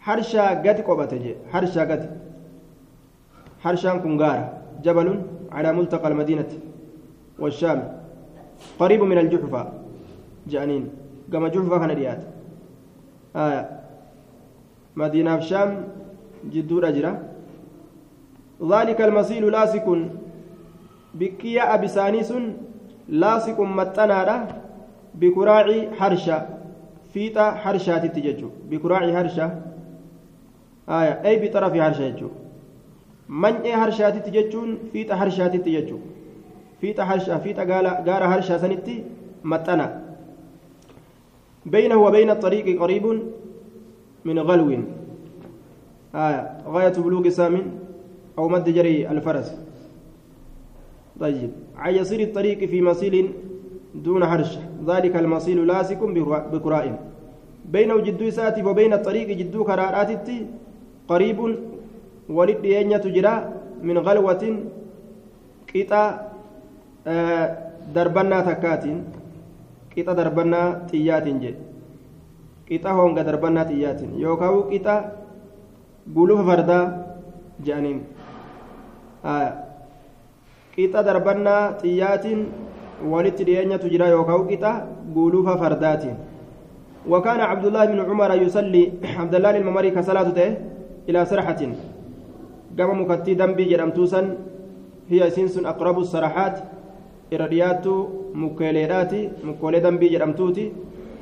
هرشا 0.03 0.49
قد 0.65 0.81
قبت 0.81 1.13
هرشا 1.53 1.81
قد 1.91 2.03
هرشان 3.65 4.01
كنغار 4.01 4.39
جبل 4.85 5.09
على 5.53 5.73
ملتقى 5.73 6.09
المدينة 6.09 6.49
والشام 7.39 8.04
قريب 8.79 9.03
من 9.03 9.19
الجحفة. 9.19 9.73
جانين. 10.47 10.89
كما 11.33 11.49
جحفة 11.49 11.79
كان 11.79 11.91
آية 13.37 13.63
مدينة 14.97 15.35
الشام 15.35 15.71
جدور 16.53 16.89
أجرة. 16.89 17.13
ذلك 18.63 19.01
المسيل 19.01 19.53
لاسك 19.53 19.87
bisaanii 21.83 22.25
sun 22.25 22.43
لاصق 23.09 23.61
متنادة 23.61 24.37
بكراع 25.15 25.67
حرشة. 25.99 26.47
فيتا 27.13 27.51
حرشات 27.63 28.07
تججو 28.07 28.49
بكراع 28.71 29.13
حرشة. 29.17 29.47
آية. 30.89 31.15
أي 31.25 31.49
بطرف 31.49 31.73
حرشة 31.73 32.31
من 33.29 33.55
إيه 33.55 33.77
حرشات 33.77 34.27
تججون 34.27 34.79
فيتا 34.93 35.17
حرشات 35.17 35.57
تججو 35.57 35.99
فيتا 36.81 37.05
حرشة 37.05 37.39
فيتا 37.39 37.63
غار 38.07 38.23
حرشة 38.31 38.57
سنتي 38.59 39.05
متنا 39.45 39.87
بينه 41.67 41.97
وبين 41.97 42.31
الطريق 42.31 42.81
قريب 42.81 43.23
من 44.25 44.39
غلو 44.39 44.69
آية 46.15 46.59
غاية 46.69 46.97
بلوغ 47.05 47.29
سام 47.29 47.63
أو 48.39 48.49
مد 48.49 48.69
جري 48.69 49.09
الفرس 49.11 49.57
طيب 51.21 51.51
عن 51.77 51.95
يصير 51.95 52.21
الطريق 52.21 52.65
في 52.65 52.83
مصيل 52.83 53.33
دون 53.95 54.27
حرش 54.27 54.59
ذلك 54.87 55.17
المصيل 55.17 55.67
لاسك 55.67 56.03
بكراء 56.53 56.87
بينه 57.73 57.97
جدو 58.01 58.31
ساتي 58.31 58.63
وبين 58.63 58.93
الطريق 58.93 59.29
جدو 59.29 59.65
كرارات 59.65 60.29
قريب 61.09 61.39
ولد 62.29 62.57
تجرى 63.05 63.53
من 63.83 63.99
غلوة 63.99 64.45
قطع 65.75 66.34
تكاتين 68.49 68.99
قطع 69.97 70.13
دربنا 70.13 70.61
تيات 70.91 71.27
جي 71.43 71.55
قطع 72.71 72.91
هونغ 72.93 73.23
دربنا 73.23 73.63
تيات 73.71 74.01
يوكاو 74.25 74.61
قطع 74.73 74.97
قلوف 76.17 76.41
فردا 76.49 76.81
جانين 77.67 77.99
آه 79.25 79.65
qixa 80.75 81.07
darbannaa 81.07 81.79
xiyyaatiin 81.81 82.41
walitti 83.11 83.47
dhiyeenyatu 83.47 83.87
jira 83.93 84.11
yookaan 84.11 84.47
qixa 84.51 84.73
guuluufa 85.15 85.55
fardaatiin. 85.63 86.17
وكان 87.05 87.41
عبد 87.41 87.65
الله 87.67 87.85
بن 87.85 88.01
عمر 88.01 88.31
يصلي 88.49 89.05
عبد 89.05 89.35
الله 89.35 89.57
الممري 89.61 89.91
كصلاة 89.93 90.33
إلى 91.09 91.21
سرحة 91.25 91.61
قام 92.79 92.91
مكتي 93.01 93.35
دنبي 93.37 93.65
جرمتوسا 93.65 94.21
هي 95.13 95.21
سنس 95.31 95.61
أقرب 95.61 95.99
السرحات 95.99 96.57
إرديات 97.35 97.87
مكيليرات 98.43 99.13
مكولي 99.49 99.81
دنبي 99.81 100.09
جرمتوتي 100.09 100.73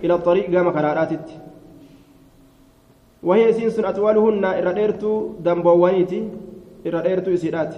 إلى 0.04 0.14
الطريق 0.14 0.44
قام 0.54 0.70
كرارات 0.70 1.12
وهي 3.22 3.52
سنس 3.52 3.78
أطولهن 3.78 4.44
إرديرت 4.44 5.02
دنبوانيتي 5.44 6.20
إرديرت 6.86 7.26
إسيرات 7.28 7.74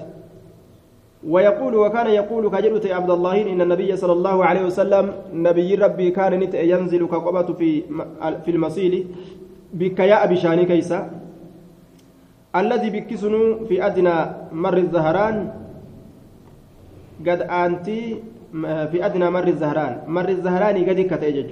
ويقول 1.32 1.74
وكان 1.74 2.06
يقول 2.06 2.44
كجلت 2.54 2.86
عبد 2.86 3.10
الله 3.10 3.36
إن 3.52 3.60
النبي 3.60 3.96
صلى 3.96 4.12
الله 4.12 4.36
عليه 4.44 4.62
وسلم 4.68 5.04
نبي 5.32 5.74
ربي 5.74 6.10
كان 6.10 6.32
نت 6.40 6.54
ينزل 6.54 7.06
كقبة 7.06 7.48
في 7.58 7.82
في 8.44 8.50
المصيل 8.50 9.06
بك 9.74 9.98
يا 10.00 10.24
أبي 10.24 10.36
شاني 10.36 10.64
كيسا 10.64 11.10
الذي 12.56 12.88
بكسنو 12.90 13.64
في 13.68 13.86
أدنى 13.86 14.16
مر 14.52 14.76
الزهران 14.76 15.36
قد 17.20 17.40
أنتي 17.42 18.22
في 18.62 19.06
أدنى 19.06 19.30
مر 19.30 19.48
الزهران 19.48 19.94
مر 20.06 20.28
الزهران 20.28 20.76
قد 20.88 21.00
كتجج 21.10 21.50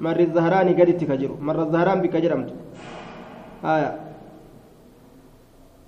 مر 0.00 0.20
الزهران 0.20 0.68
قد 0.78 0.96
تكجر 1.00 1.30
مر 1.40 1.62
الزهران 1.62 1.98
بك 2.02 2.16
جرمت 2.16 2.50
آه. 3.64 3.94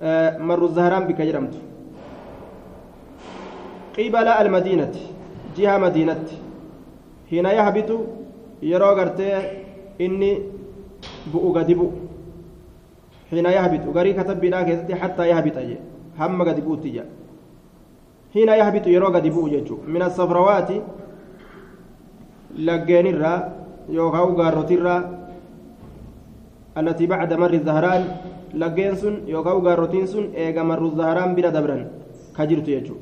آه 0.03 0.39
مر 0.39 0.65
الزهران 0.65 1.05
بك 1.09 1.21
جرمت 1.21 1.55
قبل 3.99 4.29
المدينة 4.29 4.95
جهة 5.57 5.79
مدينة 5.79 6.25
حين 7.31 7.47
يهبط 7.47 7.91
يرو 8.63 8.91
غرتي 8.99 9.31
إني 10.01 10.31
بؤ 11.33 11.45
قد 11.59 11.71
بؤ 11.79 11.91
حين 13.31 13.47
يهبط 13.47 13.97
غري 13.97 14.13
كتب 14.13 14.41
بلا 14.41 14.59
حتى 15.03 15.29
يهبط 15.29 15.57
أجي 15.57 15.77
هم 16.19 16.43
قد 16.49 16.59
بؤ 16.65 16.75
حين 18.35 18.49
يهبط 18.61 18.87
يرو 18.87 19.09
قد 19.15 19.27
بؤ 19.35 19.47
جيجو 19.53 19.77
من 19.95 20.03
الصفروات 20.09 20.71
لقين 22.69 23.07
الرا 23.15 23.35
يوغاو 23.97 24.29
غاروت 24.41 24.71
الرا 24.79 24.97
التي 26.81 27.05
بعد 27.07 27.31
مر 27.43 27.53
الزهران 27.61 28.03
لقين 28.63 28.95
سن 29.01 29.15
يوغاو 29.33 29.59
غاروتين 29.67 30.07
سن 30.13 30.25
إيغا 30.41 30.63
مر 30.71 30.83
الزهران 30.91 31.31
بلا 31.37 31.51
دبرن 31.57 31.83
كجرت 32.37 32.69
يجو 32.75 32.97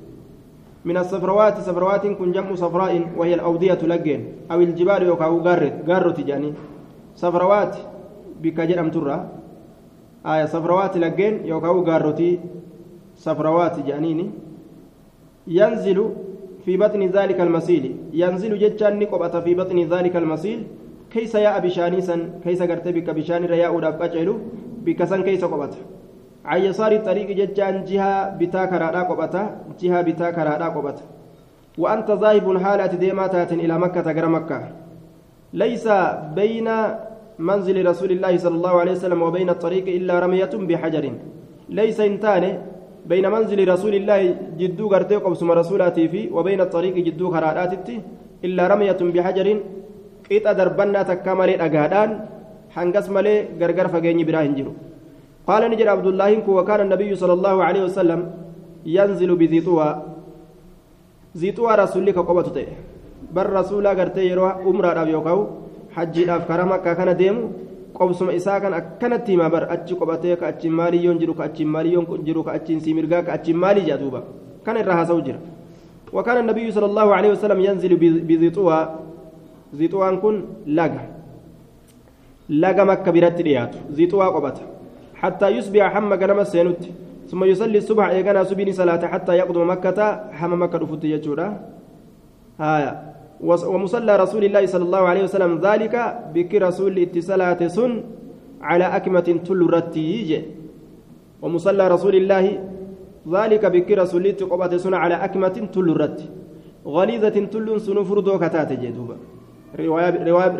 من 0.88 0.96
الصفروات 1.02 1.56
صفروات 1.68 2.04
كن 2.18 2.32
جمع 2.36 2.54
صفراء 2.54 2.92
وهي 3.18 3.34
الأودية 3.34 3.82
لجين 3.90 4.20
أو 4.52 4.60
الجبال 4.60 5.02
يوكاو 5.02 5.38
غارت 5.46 5.74
غارت 5.88 6.18
جاني 6.28 6.50
صفروات 7.22 7.74
بك 8.42 8.58
جرم 8.60 8.88
ترى 8.94 9.16
آية 10.32 10.44
صفروات 10.54 10.96
لجين 11.02 11.34
يوكاو 11.46 11.76
غارتي 11.88 12.30
صفروات 13.16 13.76
جانيني 13.88 14.26
ينزل 15.46 15.98
في 16.64 16.76
بطن 16.76 17.02
ذلك 17.06 17.40
المسيل. 17.40 17.96
ينزل 18.12 18.58
جتان 18.58 18.98
نقبة 18.98 19.40
في 19.40 19.54
بطن 19.54 19.78
ذلك 19.78 20.16
المسيل. 20.16 20.62
كيس 21.12 21.34
يا 21.34 21.56
أبي 21.56 21.70
شانيسا 21.70 22.16
كيس 22.44 22.62
قرت 22.62 22.88
بك 22.88 23.08
رياء 23.52 23.74
وداب 23.74 23.94
بك 24.86 25.04
سن 25.04 25.22
كيس 25.22 25.44
قبته 25.44 25.80
عن 26.44 26.60
يسار 26.62 26.92
الطريق 26.92 27.28
ججان 27.38 27.84
جهة 27.84 28.36
بتا 28.40 28.64
كرادا 28.64 29.02
قبتا 29.02 29.42
جهة 29.80 30.02
بتا 30.02 30.30
كرادا 30.30 30.68
قبتا 30.74 31.04
وأنت 31.78 32.10
ذاهب 32.10 32.58
حالة 32.58 32.92
ديماتات 33.04 33.52
إلى 33.52 33.78
مكة 33.78 34.12
غير 34.12 34.28
مكة. 34.28 34.58
ليس 35.52 35.88
بين 36.34 36.68
منزل 37.38 37.86
رسول 37.86 38.10
الله 38.10 38.36
صلى 38.36 38.56
الله 38.56 38.74
عليه 38.80 38.92
وسلم 38.92 39.22
وبين 39.22 39.48
الطريق 39.50 39.86
إلا 39.88 40.14
رمية 40.24 40.52
بحجر. 40.68 41.04
ليس 41.68 42.00
انتان 42.00 42.44
بين 43.10 43.26
منزل 43.34 43.60
رسول 43.74 43.94
الله 44.00 44.20
جدو 44.60 44.84
غرتي 44.92 45.16
قبسم 45.24 45.48
رسولاتي 45.60 46.04
في 46.12 46.20
وبين 46.36 46.60
الطريق 46.66 46.94
جدو 47.06 47.26
كراداتي 47.34 47.96
إلا 48.46 48.62
رمية 48.72 49.00
بحجر 49.14 49.48
قيت 50.30 50.46
دربنا 50.58 51.00
تكامل 51.10 51.50
أغادان 51.66 52.10
حنقس 52.74 53.06
ملي 53.14 53.34
غرغر 53.60 53.86
فغيني 53.92 54.24
براهن 54.28 54.52
جرو 54.58 54.72
قال 55.48 55.62
نجر 55.70 55.88
عبد 55.94 56.06
الله 56.12 56.30
وكان 56.56 56.80
النبي 56.86 57.10
صلى 57.22 57.34
الله 57.38 57.56
عليه 57.66 57.82
وسلم 57.88 58.20
ينزل 58.96 59.30
بذي 59.40 59.60
طوى 59.66 59.88
ذي 61.40 61.50
طوى 61.56 61.72
رسول 61.82 62.02
لك 62.06 62.18
قبة 62.28 62.48
بر 63.36 63.48
رسول 63.60 63.84
غرتي 63.98 64.24
يروى 64.30 64.50
عمرة 64.66 65.02
يوكاو 65.14 65.40
حجي 65.94 66.22
داف 66.28 66.42
كرما 66.48 66.76
كان 66.84 67.10
ديمو 67.20 67.42
qobsuma 67.94 68.32
isaa 68.32 68.60
kan 68.60 68.74
akkanatti 68.74 69.32
himaa 69.32 69.50
bar 69.50 69.64
achi 69.74 69.94
qobatee 69.94 70.36
ka 70.36 70.46
achiin 70.52 70.72
maaliyyoon 70.72 71.18
jiru 71.18 71.34
ka 71.34 71.44
achiin 71.44 71.68
maaliyyoon 71.68 72.24
jiru 72.26 72.44
ka 72.44 72.52
achiin 72.58 72.80
siimirgaa 72.80 73.22
ka 73.22 73.32
achiin 73.32 73.56
maalii 73.56 73.84
jedha 73.88 73.98
duuba 74.02 74.22
kana 74.64 74.80
irraa 74.80 74.96
haasa'u 75.00 75.22
jira 75.26 75.40
وكان 76.12 76.36
النبي 76.44 76.66
صلى 76.76 76.86
الله 76.86 77.14
عليه 77.14 77.30
وسلم 77.30 77.58
ينزل 77.60 77.92
بذي 78.28 78.50
طوى 78.50 78.78
ذي 79.74 79.88
طوى 79.88 80.16
كن 80.16 80.36
لغا 80.66 81.04
لغا 82.48 82.84
مكة 82.84 83.10
برات 83.12 83.40
رياض 83.40 83.72
ذي 83.96 84.06
طوى 84.12 84.26
قبته 84.26 84.64
حتى 85.14 85.48
يصبح 85.56 85.82
حم 85.94 86.12
غنم 86.12 86.44
سينوت 86.44 86.82
ثم 87.30 87.44
يصلي 87.44 87.78
الصبح 87.78 88.04
ايغنا 88.08 88.44
سبيني 88.44 88.72
صلاة 88.72 89.02
حتى 89.12 89.32
يقدم 89.40 89.70
مكة 89.70 89.98
حم 90.38 90.52
مكة 90.62 90.78
رفوت 90.78 91.04
يجورا 91.04 91.46
آية 92.60 93.11
ومصلى 93.42 94.12
رسول 94.16 94.42
الله 94.44 94.66
صلى 94.66 94.84
الله 94.88 95.02
عليه 95.10 95.22
وسلم 95.26 95.52
ذلك 95.58 95.94
بك 96.34 96.52
رسول 96.54 96.94
اتصالات 96.98 97.60
سن 97.76 97.92
على 98.62 98.86
أكمة 98.98 99.28
تلرتي 99.46 100.42
ومصلى 101.42 101.84
رسول 101.94 102.14
الله 102.14 102.44
ذلك 103.34 103.62
بك 103.66 103.88
رسول 104.02 104.24
تقبت 104.32 104.72
سن 104.84 104.94
على 104.94 105.14
أكمة 105.26 105.56
تلرت 105.74 106.18
غليظة 106.86 107.36
تل 107.52 107.68
سن 107.86 107.98
فردو 108.08 108.38
كتات 108.38 108.70
جدوبا 108.82 109.16
رواية 109.78 110.10
رواية 110.30 110.50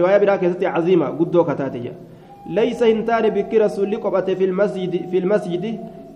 رواية, 0.00 0.18
براكزة 0.18 0.68
عظيمة 0.68 1.06
قدو 1.18 1.44
كتات 1.44 1.74
جدوبا 1.76 2.00
ليس 2.58 2.80
هنتان 2.82 3.24
بك 3.36 3.52
رسول 3.54 3.96
قبته 4.04 4.34
في 4.34 4.44
المسجد 4.44 4.92
في 5.10 5.18
المسجد 5.18 5.64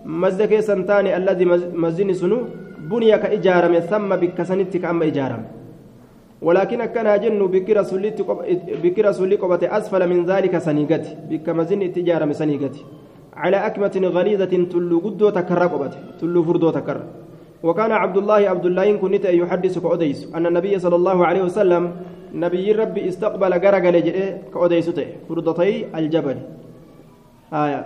مسجد 0.05 0.51
سنتان 0.59 1.05
الذي 1.07 1.45
مسجد 1.83 2.11
سنو 2.11 2.37
بني 2.91 3.17
كإجارة 3.17 3.79
ثم 3.79 4.09
بك 4.21 4.37
سنتك 4.49 4.81
كأما 4.81 5.05
إجارة. 5.11 5.60
ولكن 6.41 6.85
كان 6.85 7.07
جن 7.21 7.47
بك 7.47 7.69
رسول 7.69 8.03
بك 8.83 8.97
رسول 8.99 9.37
قبته 9.37 9.77
أسفل 9.77 10.09
من 10.09 10.25
ذلك 10.25 10.57
سنيقت 10.57 11.05
بك 11.29 11.49
مزن 11.49 11.81
تجارة 11.93 12.31
سنيقت 12.31 12.75
على 13.33 13.57
أكمة 13.67 13.95
غليظة 14.17 14.53
تلو 14.71 14.97
قدو 15.05 15.29
تكر 15.29 15.61
تلو 16.19 16.43
فردو 16.43 16.69
تكر. 16.69 16.97
وكان 17.63 17.91
عبد 17.91 18.17
الله 18.17 18.41
عبد 18.53 18.65
الله 18.65 18.87
كنت 18.97 19.25
يحدث 19.25 19.79
كأديس 19.79 20.19
أن 20.35 20.45
النبي 20.49 20.79
صلى 20.79 20.95
الله 20.95 21.25
عليه 21.25 21.43
وسلم 21.43 21.83
نبي 22.33 22.71
ربي 22.71 23.01
استقبل 23.09 23.51
غرقل 23.63 23.95
جئ 24.07 24.17
كأديسته 24.53 25.07
فردتي 25.29 25.85
الجبل. 25.97 26.37
آية. 27.53 27.81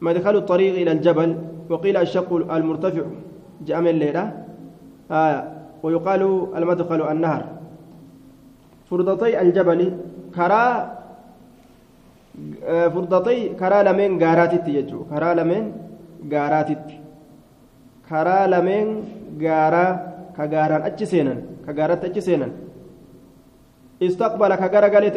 مدخل 0.00 0.36
الطريق 0.36 0.74
إلى 0.82 0.92
الجبل 0.92 1.30
وقيل 1.70 1.96
الشق 1.96 2.30
المرتفع. 2.34 3.04
جاء 3.66 3.80
من 3.80 3.88
الليلة. 3.88 4.24
آية. 5.10 5.40
ويقال 5.82 6.22
المدخل 6.56 7.00
النهر. 7.12 7.59
فردتي 8.90 9.32
الجبل 9.42 9.80
كرا 10.36 10.64
فردتي 12.94 13.38
كرا 13.60 13.78
لمن 13.86 14.10
غاراتي 14.22 14.70
يجو 14.78 14.98
كرا 15.10 15.30
لمن 15.38 15.64
غاراتي 16.32 16.76
كرا 18.08 18.38
لمن 18.52 18.86
غارا 19.42 19.86
كغاران 20.36 20.82
أجي 20.88 21.06
سينن 21.12 21.38
كغارات 21.66 22.02
أجي 22.08 22.20
سينن 22.26 22.50
استقبل 24.06 24.52
كغرغلت 24.60 25.16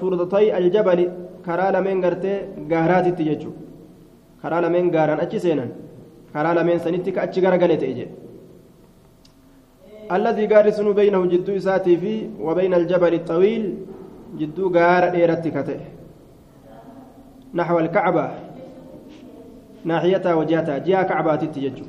فردتي 0.00 0.46
الجبل 0.58 1.00
كرا 1.46 1.66
لمن 1.74 1.96
غرتي 2.04 2.34
غاراتي 2.72 3.22
يجو 3.30 3.50
كرا 4.42 4.58
لمن 4.64 4.84
غاران 4.94 5.18
أجي 5.24 5.38
سينن 5.44 5.70
كرا 6.32 6.50
لمن 6.56 6.76
سنتي 6.84 7.10
كأجي 7.16 7.38
غرغلت 7.44 7.82
يجي 7.90 8.06
الذي 10.12 10.46
قارسن 10.46 10.92
بينه 10.92 11.26
جدو 11.26 11.56
إساتي 11.56 11.96
في 11.96 12.28
وبين 12.40 12.74
الجبل 12.74 13.14
الطويل 13.14 13.64
جدو 14.38 14.68
قار 14.68 15.04
إيرتي 15.12 15.50
كته. 15.50 15.80
نحو 17.54 17.78
الكعبة. 17.78 18.30
ناحيتها 19.84 20.34
وجهتها 20.34 20.78
جهة 20.78 21.02
كعبة 21.02 21.36
تتججو 21.36 21.84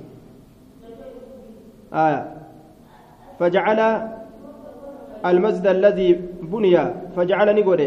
آية. 1.94 2.22
فجعل 3.40 3.80
المسجد 5.26 5.68
الذي 5.68 6.10
بني 6.42 6.76
فجعل 7.16 7.48
نقول 7.56 7.82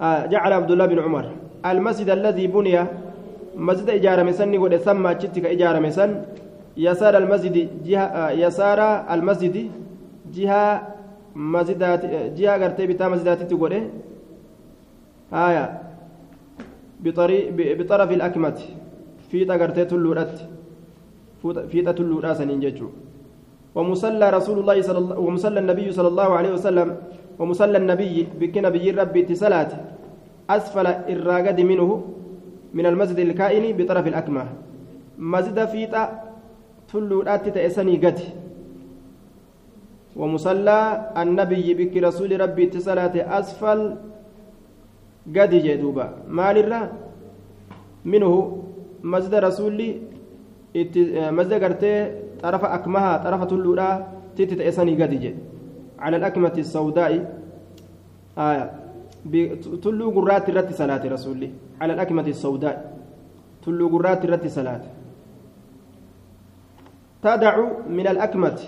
آه 0.00 0.26
جعل 0.26 0.52
عبد 0.52 0.70
الله 0.70 0.86
بن 0.86 0.98
عمر. 0.98 1.26
المسجد 1.66 2.10
الذي 2.10 2.46
بني 2.46 2.84
مسجد 3.56 3.90
إجارة 3.90 4.22
مسن 4.22 4.48
نقول 4.50 4.80
سمى 4.80 5.14
تشتك 5.14 5.44
إجارة 5.46 5.78
مسن. 5.78 6.10
يسار 6.78 7.16
المسجد 7.18 7.56
جهة 7.84 8.30
يسار 8.30 8.80
المسجد 9.14 9.70
جهة 10.34 10.66
مسجدات 11.34 12.02
جهة 12.38 12.56
غرتي 12.56 12.86
بتا 12.86 13.08
مسجدات 13.08 13.42
تقول 13.50 13.72
آية. 15.32 15.64
بطريق 17.04 17.44
بطرف 17.78 18.10
الأكمة. 18.10 18.58
في 19.30 19.44
تغرتي 19.44 19.84
تلورات. 19.84 20.38
في 21.42 21.82
تلورات 21.82 22.36
سنين 22.36 22.60
ججو 22.60 22.88
ومصلى 23.74 24.30
رسول 24.30 24.58
الله 24.58 24.82
صلى 24.82 24.98
الله 24.98 25.18
ومصلى 25.18 25.58
النبي 25.60 25.92
صلى 25.92 26.08
الله 26.08 26.28
عليه 26.38 26.52
وسلم 26.52 26.96
ومصلى 27.38 27.78
النبي 27.78 28.26
بك 28.40 28.58
نبي 28.58 28.90
ربي 28.90 29.22
تسلات 29.22 29.72
أسفل 30.50 30.86
الراقد 30.86 31.60
منه 31.60 32.04
من 32.74 32.86
المسجد 32.86 33.18
الكائن 33.18 33.76
بطرف 33.76 34.06
الأكمة. 34.06 34.44
مسجد 35.18 35.64
فيتا 35.64 36.27
tulluudhaatti 36.90 37.54
ta'e 37.56 37.70
sanii 37.70 37.98
gati. 37.98 38.28
ومصلى 40.18 40.78
النبي 41.22 41.66
بك 41.78 41.94
رسول 42.08 42.30
ربي 42.40 42.62
اتصالات 42.68 43.16
أسفل 43.16 43.80
قد 45.36 45.52
جدوبا 45.66 46.06
مال 46.26 46.56
منه 48.04 48.32
مسجد 49.02 49.34
رسولي 49.34 49.90
مسجد 51.38 51.54
قرتي 51.62 51.92
طرف 52.42 52.62
أكمها 52.64 53.12
طرف 53.24 53.40
تلودا 53.50 53.88
تتت 54.36 54.60
قد 55.00 55.14
على 55.98 56.16
الأكمة 56.16 56.54
السوداء 56.58 57.12
آية 58.38 58.64
تلو 59.82 60.06
قرات 60.16 60.46
الرت 60.50 60.70
صلاة 60.80 61.02
رسولي 61.14 61.50
على 61.80 61.92
الأكمة 61.94 62.26
السوداء 62.34 62.76
تلو 63.62 63.86
قرات 63.94 64.24
الرت 64.24 64.46
صلاة 64.46 64.82
تدع 67.22 67.54
من 67.90 68.06
الأكمة. 68.06 68.58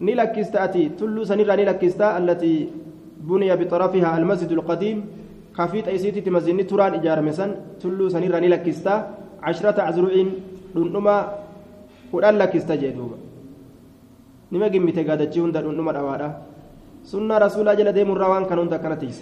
نلكستا 0.00 0.64
أتي 0.64 0.82
تلو 0.98 1.24
سنيرا 1.24 1.56
نلكستأ 1.56 2.18
التي 2.18 2.54
بني 3.28 3.50
بطرفها 3.56 4.18
المسجد 4.18 4.52
القديم. 4.52 4.98
كافيت 5.56 5.88
أيسيتي 5.88 6.20
تمزيني 6.20 6.62
تران 6.70 6.94
إجارة 6.94 7.20
مسن. 7.20 7.50
تلو 7.80 8.08
سنيرا 8.08 8.38
نلكستأ 8.44 8.94
عشرة 9.42 9.78
أزرع 9.88 10.14
دنما 10.74 11.16
قرآن 12.12 12.34
لكستأ 12.38 12.74
جدوبا 12.74 13.16
نما 14.52 14.68
جميت 14.68 14.98
قادتشي 15.08 15.40
هند 15.40 15.56
دنما 15.56 15.92
دوادا 15.92 16.28
سنة 17.04 17.38
رسول 17.38 17.68
جل 17.76 17.92
ديم 17.92 18.10
الروان 18.12 18.44
كان 18.44 18.58
هند 18.58 18.74
كانتيس 18.74 19.18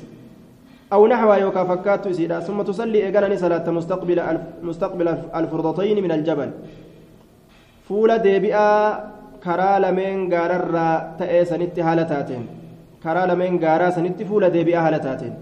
أو 0.92 1.06
نحو 1.06 1.32
يوكا 1.32 1.64
فكات 1.64 2.08
سيدا. 2.08 2.40
ثم 2.46 2.62
تصلي 2.62 2.98
إيقانني 3.06 3.36
صلاة 3.36 3.66
مستقبل 3.70 4.18
مستقبل 4.62 5.08
الفرضتين 5.34 5.98
من 6.04 6.12
الجبل. 6.12 6.50
Fuula 7.88 8.18
deebi'aa 8.26 8.80
karaa 9.44 9.78
lameen 9.84 10.28
gaararraa 10.32 10.94
ta'ee 11.18 11.44
sanitti 11.50 11.80
haala 11.86 12.04
taateen 12.12 12.44
karaa 13.04 13.26
lameen 13.30 13.58
gaaraa 13.64 13.90
sanitti 13.98 14.24
fuula 14.30 14.50
deebi'aa 14.56 14.82
haala 14.86 14.98
taateen 15.06 15.34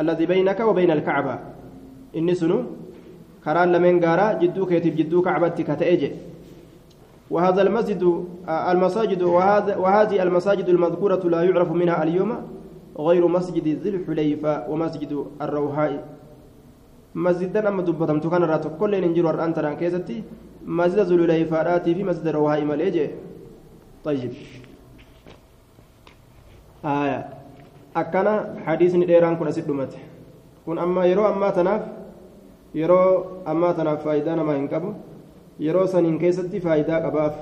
alladii 0.00 0.26
baynaka 0.32 0.66
wa 0.68 0.74
bayna 0.78 0.92
alkacbaa 0.98 1.38
inni 2.18 2.34
sunu 2.42 2.58
karaan 3.44 3.72
lameen 3.76 3.98
gaaraa 4.04 4.34
jidduu 4.42 4.66
keetiif 4.72 4.94
jidduu 5.00 5.22
kacbatti 5.28 5.64
ka 5.70 5.76
ta'e 5.84 5.96
jedhe 6.04 6.18
وهذا 7.32 7.62
المسجد 7.62 8.02
المساجد 8.72 9.22
وهذا 9.22 9.72
وهذه 9.76 10.22
المساجد 10.22 10.68
المذكورة 10.68 11.22
لا 11.32 11.40
يعرف 11.48 11.70
منها 11.72 11.96
اليوم 12.04 12.30
غير 13.08 13.24
مسجد 13.36 13.66
ذي 13.82 13.88
الحليفة 13.94 14.52
ومسجد 14.70 15.12
الروحاء 15.44 15.92
مسجدا 17.14 17.60
أما 17.68 17.82
دبتم 17.88 18.18
تكن 18.20 18.42
رات 18.52 18.64
كل 18.80 18.92
ننجر 19.04 19.44
أنت 19.44 19.58
ران 19.64 19.74
كيستي 19.80 20.16
مسجد 20.66 20.98
ذو 20.98 21.14
الحليفة 21.16 21.78
في 21.78 22.02
مسجد 22.04 22.26
الروحاء 22.26 22.64
مليجي 22.64 23.10
طيب 24.04 24.32
آية 26.84 27.20
أكنا 27.96 28.34
حديث 28.66 28.94
نديران 28.94 29.36
كنا 29.36 29.50
سدمت 29.50 29.92
كن 30.66 30.78
أما 30.78 31.06
يرو 31.06 31.26
أما 31.26 31.50
تناف 31.50 31.82
يرو 32.74 33.24
أما 33.48 33.72
تناف 33.72 34.04
فايدة 34.04 34.34
ما 34.34 34.54
ينكبو 34.56 34.92
yeroo 35.62 35.86
saniin 35.86 36.18
keessatti 36.18 36.60
faayidaa 36.60 37.00
qabaaf 37.04 37.34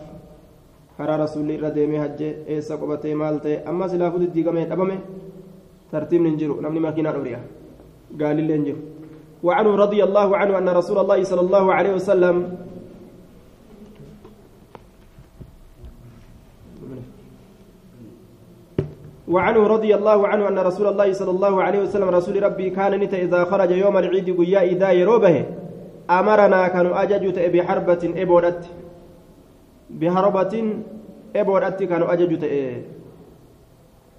karaa 0.99 1.17
rasuulli 1.23 1.55
irra 1.55 1.71
deemee 1.75 2.01
hajje 2.03 2.29
eessa 2.55 2.77
qobatee 2.77 3.15
maal 3.15 3.39
ta'e 3.45 3.63
amma 3.71 3.89
silaafuu 3.89 4.21
diddiigamee 4.23 4.67
dhabame 4.71 4.97
tartiibni 5.93 6.29
hin 6.31 6.41
jiru 6.41 6.57
namni 6.61 6.83
makiinaa 6.87 7.15
dhori'a 7.19 7.41
gaalillee 8.23 8.75
وعنه 9.43 9.73
رضي 9.75 10.05
الله 10.05 10.37
عنه 10.37 10.59
أن 10.59 10.69
رسول 10.69 10.99
الله 10.99 11.25
صلى 11.25 11.41
الله 11.41 11.65
عليه 11.75 11.93
وسلم 11.95 12.37
وعنه 19.31 19.67
رضي 19.67 19.95
الله 19.95 20.29
عنه 20.29 20.49
أن 20.49 20.59
رسول 20.59 20.87
الله 20.87 21.13
صلى 21.13 21.31
الله 21.31 21.63
عليه 21.63 21.81
وسلم 21.81 22.09
رسول 22.09 22.43
ربي 22.43 22.71
كان 22.71 22.93
نت 23.01 23.15
إذا 23.15 23.45
خرج 23.45 23.71
يوم 23.71 23.99
العيد 23.99 24.29
قيا 24.39 24.63
إذا 24.63 24.91
يروبه 24.91 25.45
أمرنا 26.11 26.69
كانوا 26.69 27.03
أججوا 27.03 27.49
بحربة 27.55 28.03
إبودت. 28.17 28.63
بحربة 29.91 30.55
إبودت 31.37 31.83
كانوا 31.83 32.13
أججوا 32.13 32.39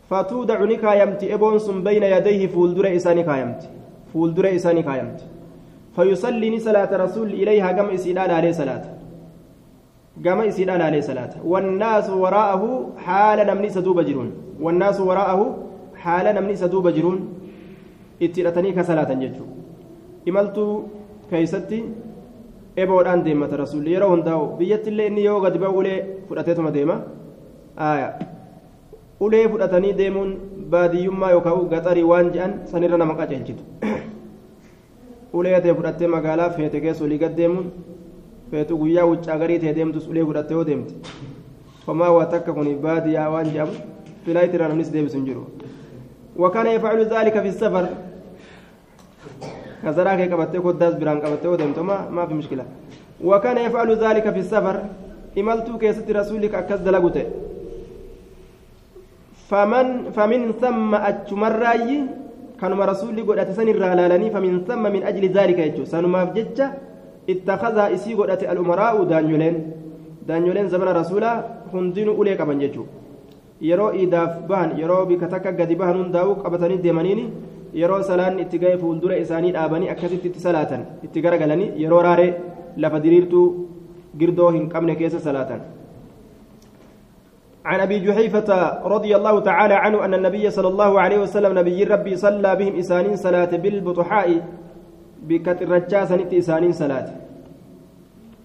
فتودع 0.10 0.64
نكايمت 0.64 1.24
إبون 1.24 1.60
سن 1.60 1.84
بين 1.84 2.04
يديه 2.04 2.48
فولدر 2.48 2.96
إساني 2.96 3.24
كايمت 3.24 3.70
فولدر 4.14 4.56
إساني 4.56 4.84
كايمت 4.84 5.20
فيصلي 5.96 6.60
صلاة 6.60 6.92
رسول 7.04 7.28
إليها 7.28 7.68
قم 7.72 7.90
إسيدان 7.90 8.32
عليه 8.32 8.52
صلاة. 8.52 8.84
قم 10.26 10.40
إسيدان 10.42 10.82
عليه 10.82 11.02
صلاة. 11.02 11.34
والناس 11.46 12.10
وراءه 12.10 12.90
حال 12.98 13.48
نمني 13.48 13.70
سدوب 13.70 14.00
جرون 14.00 14.51
wannaasu 14.66 15.08
waraa'ahu 15.10 15.46
haala 16.04 16.34
namni 16.38 16.54
isa 16.60 16.68
duuba 16.74 16.92
jiruun 16.98 17.20
itti 18.20 18.42
hidhatanii 18.42 18.74
kasalaatan 18.80 19.22
jechuudha 19.24 19.56
imaltuu 20.32 20.72
keeysatti 21.30 21.84
eboodhaan 22.84 23.24
deemata 23.26 23.58
rasuulli 23.64 23.94
yeroo 23.94 24.10
hundaa'u 24.16 24.46
biyyattillee 24.60 25.08
inni 25.12 25.24
yoo 25.26 25.40
gad 25.46 25.58
ba'u 25.64 25.78
ulee 25.84 25.98
fudhateetuma 26.28 26.72
deema 26.78 26.96
ulee 29.28 29.46
fudhatanii 29.54 29.94
deemuun 30.02 30.32
baadiyyummaa 30.76 31.32
yookaan 31.36 31.68
gaxarii 31.74 32.04
waan 32.12 32.32
je'an 32.36 32.54
sanirra 32.74 32.98
nama 33.04 33.16
qaceelchitu 33.22 33.64
ulee 35.42 35.62
ta'e 35.62 35.74
fudhattee 35.80 36.08
magaalaa 36.16 36.50
feete 36.58 36.82
keessa 36.86 37.04
olii 37.08 37.18
gad 37.24 37.38
deemuun 37.42 37.72
feetu 38.52 38.78
guyyaa 38.84 39.06
wuccaa 39.12 39.38
garii 39.44 39.60
ta'e 39.66 39.76
deemtus 39.80 40.08
ulee 40.14 40.26
fudhattee 40.30 40.56
yoo 40.60 40.66
deemti 40.70 40.96
homaa 41.88 42.12
waa 42.18 42.26
takka 42.36 42.54
kun 42.54 42.70
baadiyyaa 42.86 43.30
waan 43.36 43.54
je'amu. 43.54 43.74
Filaayitiirraa 44.26 44.68
namnis 44.72 44.94
deebisu 44.94 45.18
hin 45.18 45.26
jiru. 45.26 45.44
وكان 46.38 46.68
يفعل 46.68 47.00
ذلك 47.06 47.36
في 47.44 47.48
السفر 47.48 47.86
كزراك 49.84 50.22
قبته 50.32 50.60
كداس 50.64 50.94
بران 50.96 51.20
قبته 51.20 51.50
ودمتما 51.50 52.08
ما 52.10 52.24
في 52.26 52.34
مشكلة 52.34 52.66
وكان 53.24 53.58
يفعل 53.58 53.90
ذلك 54.06 54.26
في 54.30 54.40
السفر 54.40 54.76
إملتو 55.38 55.78
كيست 55.78 56.08
رسولك 56.12 56.56
أكز 56.56 56.80
دلقته 56.88 57.26
فمن 59.52 59.88
فمن 60.16 60.42
ثم 60.62 60.96
أتمرأي 60.96 61.92
كانوا 62.62 62.86
رسولي 62.86 63.22
قد 63.28 63.38
أتسن 63.44 63.68
الرهلالني 63.76 64.28
فمن 64.32 64.54
ثم 64.68 64.84
من 64.96 65.04
أجل 65.04 65.24
ذلك 65.38 65.60
يجو 65.60 65.84
سنما 65.86 66.32
جتة 66.36 66.68
اتخذ 67.30 67.78
إسي 67.96 68.14
قد 68.16 68.30
أتي 68.40 68.46
الأمراء 68.52 69.04
دانيولين 69.04 69.56
daanyoleen. 70.28 70.70
Zamana 70.70 70.94
rasuulaa 70.94 71.44
hundinuu 71.74 72.16
ulee 72.22 72.36
qaban 72.40 72.60
jechuudha 72.64 73.01
yeroo 73.70 73.92
iidaaf 74.02 74.34
bahan 74.50 74.78
yeroo 74.82 75.06
bika 75.10 75.28
takka 75.34 75.52
gadi 75.60 75.76
bahan 75.82 75.98
hundaa'uu 76.04 76.36
qabatanii 76.44 76.80
deemaniini 76.86 77.26
yeroo 77.82 78.02
salaanni 78.10 78.42
itti 78.46 78.62
ga'e 78.64 78.78
fuuldura 78.78 79.20
isaanii 79.24 79.52
dhaabanii 79.58 79.92
akkasitti 79.94 80.28
itti 80.32 80.46
salaatan 80.48 80.82
itti 81.06 81.24
garagalanii 81.26 81.74
yeroo 81.84 82.02
raaree 82.08 82.32
lafa 82.78 83.04
diriirtuu 83.06 83.46
girdoo 84.20 84.50
hin 84.58 84.66
qabne 84.74 84.96
keessa 84.96 85.20
salaatan. 85.30 85.62
عن 87.66 87.80
ابي 87.80 88.00
جحيفه 88.00 88.50
رضي 88.86 89.16
الله 89.16 89.40
تعالى 89.40 89.74
عنه 89.74 90.06
ان 90.06 90.14
النبي 90.14 90.50
صلى 90.50 90.68
الله 90.68 90.92
عليه 91.04 91.20
وسلم 91.20 91.60
نبي 91.60 91.84
ربي 91.84 92.16
صلى 92.16 92.56
بهم 92.60 92.74
اسانين 92.82 93.16
صلاه 93.16 93.52
بالبطحاء 93.64 94.28
بكتر 95.30 95.70
رجاسنت 95.70 96.34
اسانين 96.34 96.74
صلاه 96.82 97.08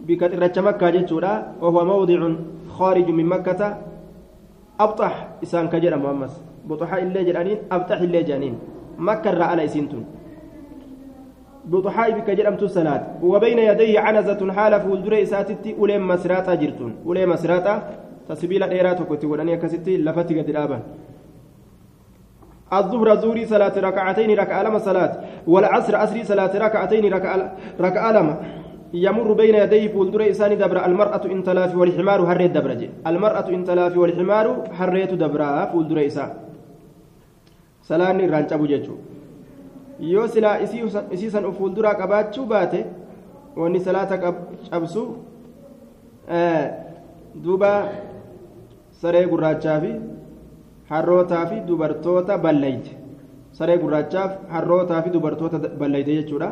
بكتر 0.06 0.38
رجا 0.44 0.62
مكه 0.62 0.90
جتورا 0.90 1.34
وهو 1.62 1.78
موضع 1.84 2.20
خارج 2.76 3.08
من 3.18 3.26
مكه 3.26 3.60
أبطح 4.80 5.28
إسان 5.42 5.68
كجر 5.68 5.96
محمد 5.96 6.30
بطحاء 6.64 7.02
اللي 7.02 7.24
جرانين 7.24 7.58
أبطح 7.72 8.00
اللي 8.00 8.22
جانين. 8.22 8.58
مكة 8.98 9.44
على 9.44 9.64
اسنتون 9.64 10.04
بطحاء 11.64 12.10
بك 12.10 12.30
جرمت 12.30 12.64
صلاه 12.64 13.02
وبين 13.22 13.58
يديه 13.58 14.00
عنزة 14.00 14.52
حال 14.52 14.80
فولدر 14.80 15.22
اساتتي 15.22 15.74
أولي 15.78 15.98
مسراتا 15.98 16.54
جرتون. 16.54 16.94
أولي 17.06 17.26
مسراتا 17.26 17.74
تسبيل 18.28 18.68
ديرا 18.68 18.92
توكتي 18.92 19.26
وداني 19.26 19.56
كسيتي 19.56 19.96
لفتي 19.96 20.40
قد 20.40 20.48
الآبان. 20.48 20.82
الظهر 22.72 23.14
زوري 23.14 23.46
صلاة 23.46 23.78
ركعتين 23.78 24.38
ركعة 24.38 24.62
لما 24.62 24.78
صلاة. 24.78 25.20
والعصر 25.46 25.96
عصري 25.96 26.24
صلاة 26.24 26.58
ركعتين 26.58 27.14
ركعة 27.80 28.12
لما. 28.12 28.36
يمر 29.04 29.28
بين 29.40 29.54
يديه 29.62 29.84
فولدر 29.94 30.20
إساني 30.30 30.56
دبر 30.62 30.78
المرأة 30.88 31.24
إن 31.34 31.40
تلافي 31.48 31.76
والحمار 31.80 32.20
هريت 32.30 32.50
دبرج 32.56 32.82
المرأة 33.10 33.48
إن 33.56 33.62
تلافي 33.68 33.98
والحمار 34.02 34.46
هريت 34.78 35.12
دبرا 35.22 35.64
فولدر 35.72 35.98
إسا 36.06 36.24
سلاني 37.88 38.24
جيجو 38.70 38.96
yoo 40.00 40.28
silaa 40.28 40.58
isii 41.14 41.30
san 41.30 41.44
uf 41.48 41.56
fuulduraa 41.58 41.94
qabaachuu 42.00 42.44
baate 42.46 42.80
wanni 43.56 43.80
salaata 43.80 44.18
cabsu 44.70 45.02
duuba 47.44 47.70
saree 49.00 49.26
gurraachaa 49.30 49.80
fi 49.84 49.92
harrootaa 50.90 51.46
fi 51.46 51.60
dubartoota 51.68 52.38
ballayte 52.38 52.92
saree 53.58 53.78
gurraachaaf 53.78 54.32
harrootaa 54.54 55.02
fi 55.02 55.10
dubartoota 55.16 55.58
ballayte 55.80 56.12
jechuudha 56.18 56.48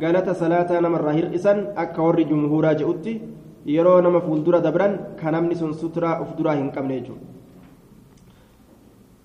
galata 0.00 0.34
salaataa 0.34 0.80
namarraa 0.80 1.12
hir'isan 1.18 1.58
akka 1.76 2.02
warri 2.02 2.24
jumhuuraa 2.30 2.74
je'utti 2.80 3.20
yeroo 3.66 4.00
nama 4.00 4.20
fuuldura 4.20 4.60
dabran 4.60 5.16
ka 5.20 5.30
namni 5.30 5.54
sun 5.54 5.72
suturaa 5.74 6.20
uf 6.24 6.30
duraa 6.38 6.56
hin 6.60 6.70
qabne 6.76 6.94
jechuudha 7.00 7.26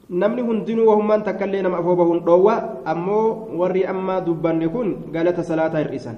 namni 0.09 0.41
hundinuu 0.47 0.87
wahummaan 0.89 1.23
takkaillee 1.27 1.61
nama 1.61 1.79
afoo 1.83 1.95
bahuun 2.01 2.23
dhoowwa 2.27 2.55
ammoo 2.93 3.27
warri 3.61 3.85
ammaa 3.93 4.21
dubbanne 4.27 4.67
kun 4.75 4.89
galata 5.11 5.43
salaataa 5.51 5.83
hir'isan 5.85 6.17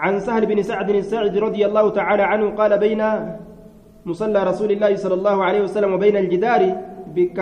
عن 0.00 0.20
سهل 0.24 0.48
بن 0.48 0.62
سعد 0.64 0.88
الساعد 0.90 1.34
رضي 1.38 1.60
الله 1.66 1.86
تعالى 1.90 2.22
عنه 2.22 2.46
قال 2.56 2.72
بين 2.80 3.02
مصلى 4.08 4.40
رسول 4.50 4.70
الله 4.72 4.96
صلى 4.96 5.14
الله 5.20 5.36
عليه 5.44 5.62
وسلم 5.68 5.92
وبين 5.92 6.16
الجدار 6.16 6.62
بك 7.16 7.38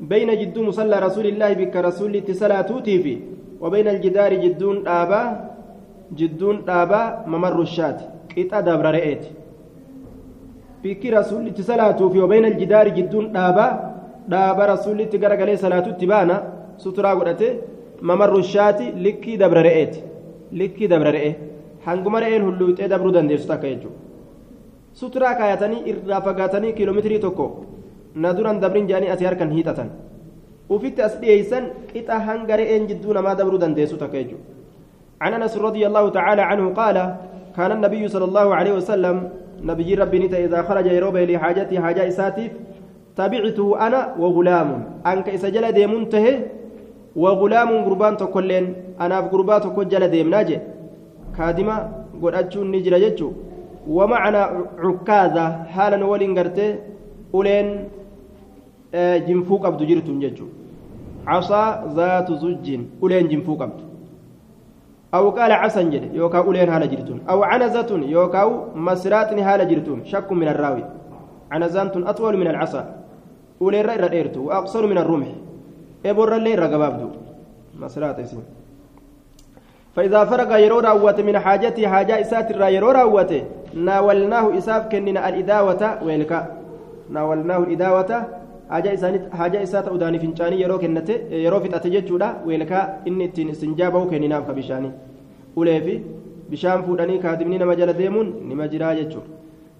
بين 0.00 0.28
جد 0.40 0.56
مصلى 0.58 0.96
رسول 0.98 1.26
الله 1.26 1.50
بك 1.62 1.74
رسول 1.76 2.12
صلاتوتي 2.26 2.96
في 3.04 3.14
وبين 3.61 3.87
الجدار 3.87 4.31
جدون 4.43 4.77
آبا 4.87 5.21
جدون 6.19 6.57
آبا 6.69 7.01
ممر 7.27 7.61
الشات 7.67 7.99
قطع 8.37 8.59
دبر 8.67 8.85
رئيت 8.97 9.23
بك 10.83 11.03
رسول 11.17 11.45
صلاته 11.69 12.09
في 12.09 12.19
وبين 12.23 12.45
الجدار 12.51 12.87
جدون 12.97 13.25
آبا 13.37 13.91
dhaaba 14.29 14.67
rasuullitti 14.73 15.17
garagalee 15.23 15.57
salaatutti 15.63 16.05
baana 16.11 16.35
suturaa 16.83 17.15
godhate 17.19 17.47
mamarru 18.09 18.43
shaati 18.53 18.85
likkii 19.05 19.37
dabra 19.41 19.61
re'eeti 19.67 19.99
likkii 20.59 20.89
dabra 20.93 21.11
re'e 21.15 21.31
hanguma 21.87 22.19
re'een 22.23 22.43
hulluuxee 22.47 22.87
dabruu 22.93 23.13
dandeessu 23.17 23.47
takka 23.51 23.67
jechuudha 23.71 23.97
suturaa 24.99 25.33
kaayatanii 25.39 25.81
irraa 25.91 26.21
fagaatanii 26.27 26.73
kiiloomeetirii 26.77 27.21
tokko 27.25 27.45
na 28.23 28.33
duran 28.37 28.61
dabrin 28.63 28.87
jedhanii 28.89 29.11
asii 29.15 29.27
harkan 29.29 29.51
hiixatan 29.55 29.89
ufitti 30.68 31.02
as 31.02 31.14
dhiyeessan 31.20 31.64
qixa 31.92 32.18
hanga 32.26 32.56
re'een 32.56 32.86
jidduu 32.90 33.12
namaa 33.14 33.34
dabruu 33.34 33.58
dandeessu 33.58 33.96
takka 33.96 34.22
عن 35.20 35.32
أنس 35.34 35.56
رضي 35.56 35.86
الله 35.86 36.08
تعالى 36.08 36.42
عنه 36.42 36.74
قال 36.76 37.16
كان 37.56 37.72
النبي 37.72 38.08
صلى 38.08 38.24
الله 38.24 38.54
عليه 38.54 38.72
وسلم 38.72 39.16
نبي 39.64 39.94
ربي 39.94 40.28
إذا 40.28 40.62
خرج 40.62 40.86
يروبه 40.86 41.24
لحاجته 41.24 41.80
حاجة 41.80 42.08
اساتيف 42.08 42.52
تبعته 43.16 43.86
أنا 43.86 44.14
وغلام. 44.20 44.68
أنك 45.06 45.28
إذا 45.28 45.48
جل 45.48 45.72
ديمون 45.72 46.08
تهي 46.12 46.34
وغلام 47.16 47.84
قربان 47.84 48.16
تكلين 48.16 48.74
أنا 49.00 49.22
في 49.22 49.28
قربان 49.32 49.60
تكل 49.60 49.88
جل 49.88 50.04
ديم 50.08 50.28
ناجي. 50.30 50.58
كادمة 51.36 51.76
قد 52.22 52.34
أتشون 52.34 52.70
نجر 52.76 52.98
جتشو 52.98 53.28
ومعنا 53.88 54.42
عكازة 54.84 55.46
حالا 55.72 55.98
ولين 56.04 56.38
قرتي 56.38 56.68
آه 58.96 59.16
جنفوك 59.28 59.62
أبدو 59.66 59.84
جرتون 59.84 60.20
جتشو 60.20 60.46
عصا 61.26 61.62
ذات 61.96 62.28
زج 62.42 62.66
أولين 63.02 63.28
جنفوك 63.28 63.60
أبدو 63.62 63.84
أو 65.14 65.30
قال 65.30 65.52
عسن 65.52 65.90
جد 65.90 66.04
يوكا 66.14 66.38
أولين 66.38 66.68
هالا 66.68 66.86
جرتون 66.86 67.20
أو 67.30 67.42
عنزة 67.50 67.90
يوكا 68.16 68.42
مسراتني 68.86 69.42
هالا 69.42 69.64
جرتون 69.70 69.98
شك 70.04 70.32
من 70.32 70.48
الراوي 70.48 70.84
عنزان 71.52 71.86
أطول 72.10 72.36
من 72.36 72.46
العصا 72.46 72.82
uleerra 73.60 73.94
irra 73.94 74.08
dheertu. 74.08 74.46
Waaqsaru 74.48 74.88
min 74.88 74.98
arrumhi 74.98 75.34
eborrallee 76.04 76.52
irra 76.52 76.68
gabaabdu. 76.68 77.10
Masraata 77.78 78.22
isin. 78.22 78.44
فإذا 79.96 80.24
فرغ 80.24 80.56
يرو 80.56 80.78
راوته 80.84 81.22
من 81.24 81.38
حاجته 81.38 81.88
حاجة 81.88 82.20
إسات 82.20 82.50
الرا 82.52 83.24
ناولناه 83.74 84.58
إساف 84.58 84.92
كننا 84.92 85.28
الإداوة 85.28 86.04
ويلكا 86.04 86.40
ناولناه 87.10 87.58
الإداوة 87.58 88.12
حاجة 88.70 88.94
إسانت 88.94 89.22
حاجة 89.38 89.62
إسات 89.62 89.86
أداني 89.88 90.18
فنشاني 90.22 90.56
يرو 90.62 90.78
كنته 90.82 91.16
يرو 91.46 91.58
في 91.62 91.68
أتججودا 91.76 92.28
ويلكا 92.46 92.80
إن 93.08 93.20
التين 93.28 93.48
استنجابه 93.54 94.00
كننا 94.10 94.38
بشاني 94.58 94.90
أوليفي 95.56 95.94
بشام 96.50 96.82
فوداني 96.86 97.18
كاتبني 97.24 97.58
نما 97.58 97.74
ديمون 98.00 98.26
نما 98.48 98.66
جرا 98.72 98.90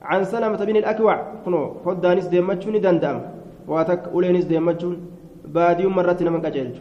عن 0.03 0.25
سلمة 0.25 0.61
بن 0.65 0.77
الأكوع 0.77 1.17
كنو 1.45 1.61
خدانيس 1.85 2.27
ديمتشوني 2.27 2.79
دندام 2.79 3.17
واتك 3.69 4.03
أولينس 4.15 4.45
ديمتشون 4.45 4.95
باديوم 5.55 5.93
مرة 5.97 6.17
نمك 6.27 6.45
أجلج 6.45 6.77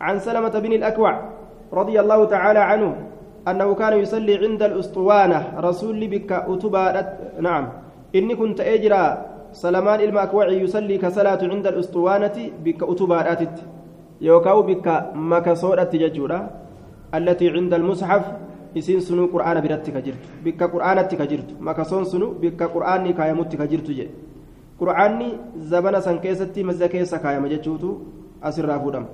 عن 0.00 0.18
سلمة 0.18 0.54
بن 0.64 0.72
الأكوع 0.72 1.12
رضي 1.72 2.00
الله 2.00 2.24
تعالى 2.24 2.58
عنه 2.70 2.90
أنه 3.48 3.74
كان 3.74 3.92
يصلي 3.98 4.34
عند 4.44 4.62
الأسطوانة 4.62 5.40
رسول 5.60 6.00
بك 6.12 6.32
أتبا 6.32 7.16
نعم 7.40 7.64
إني 8.16 8.34
كنت 8.34 8.60
أجرى 8.60 9.29
سلمان 9.52 10.00
المأكوعي 10.00 10.60
يصلي 10.60 10.98
كصلاة 10.98 11.38
عند 11.42 11.66
الأسطوانة 11.66 12.36
بك 12.64 12.82
أتبا 12.82 13.32
أتت 13.32 13.56
يوكاو 14.20 14.62
بك 14.62 14.86
مكسورة 15.14 15.90
ججورة 15.94 16.50
التي 17.14 17.46
عند 17.50 17.74
المصحف 17.74 18.24
isiin 18.70 19.02
sunuu 19.02 19.26
qur'aana 19.34 19.58
biratti 19.58 19.90
ka 19.90 19.98
jirtu 19.98 20.28
bikka 20.44 20.70
qur'aanatti 20.70 21.16
ka 21.18 21.26
jirtu 21.26 21.58
makasoon 21.58 22.04
sunu 22.06 22.38
bikka 22.38 22.70
qur'aanni 22.70 23.14
kaayamutti 23.18 23.58
ka 23.58 23.66
jirtu 23.66 23.90
jedhe 23.90 24.14
qur'aanni 24.78 25.34
zabana 25.58 26.00
san 26.00 26.20
keessatti 26.22 26.62
mazza 26.62 26.86
keessa 26.86 27.18
kaayama 27.18 27.50
jechuutu 27.50 27.98
asirraa 28.42 28.78
fuudhama 28.78 29.08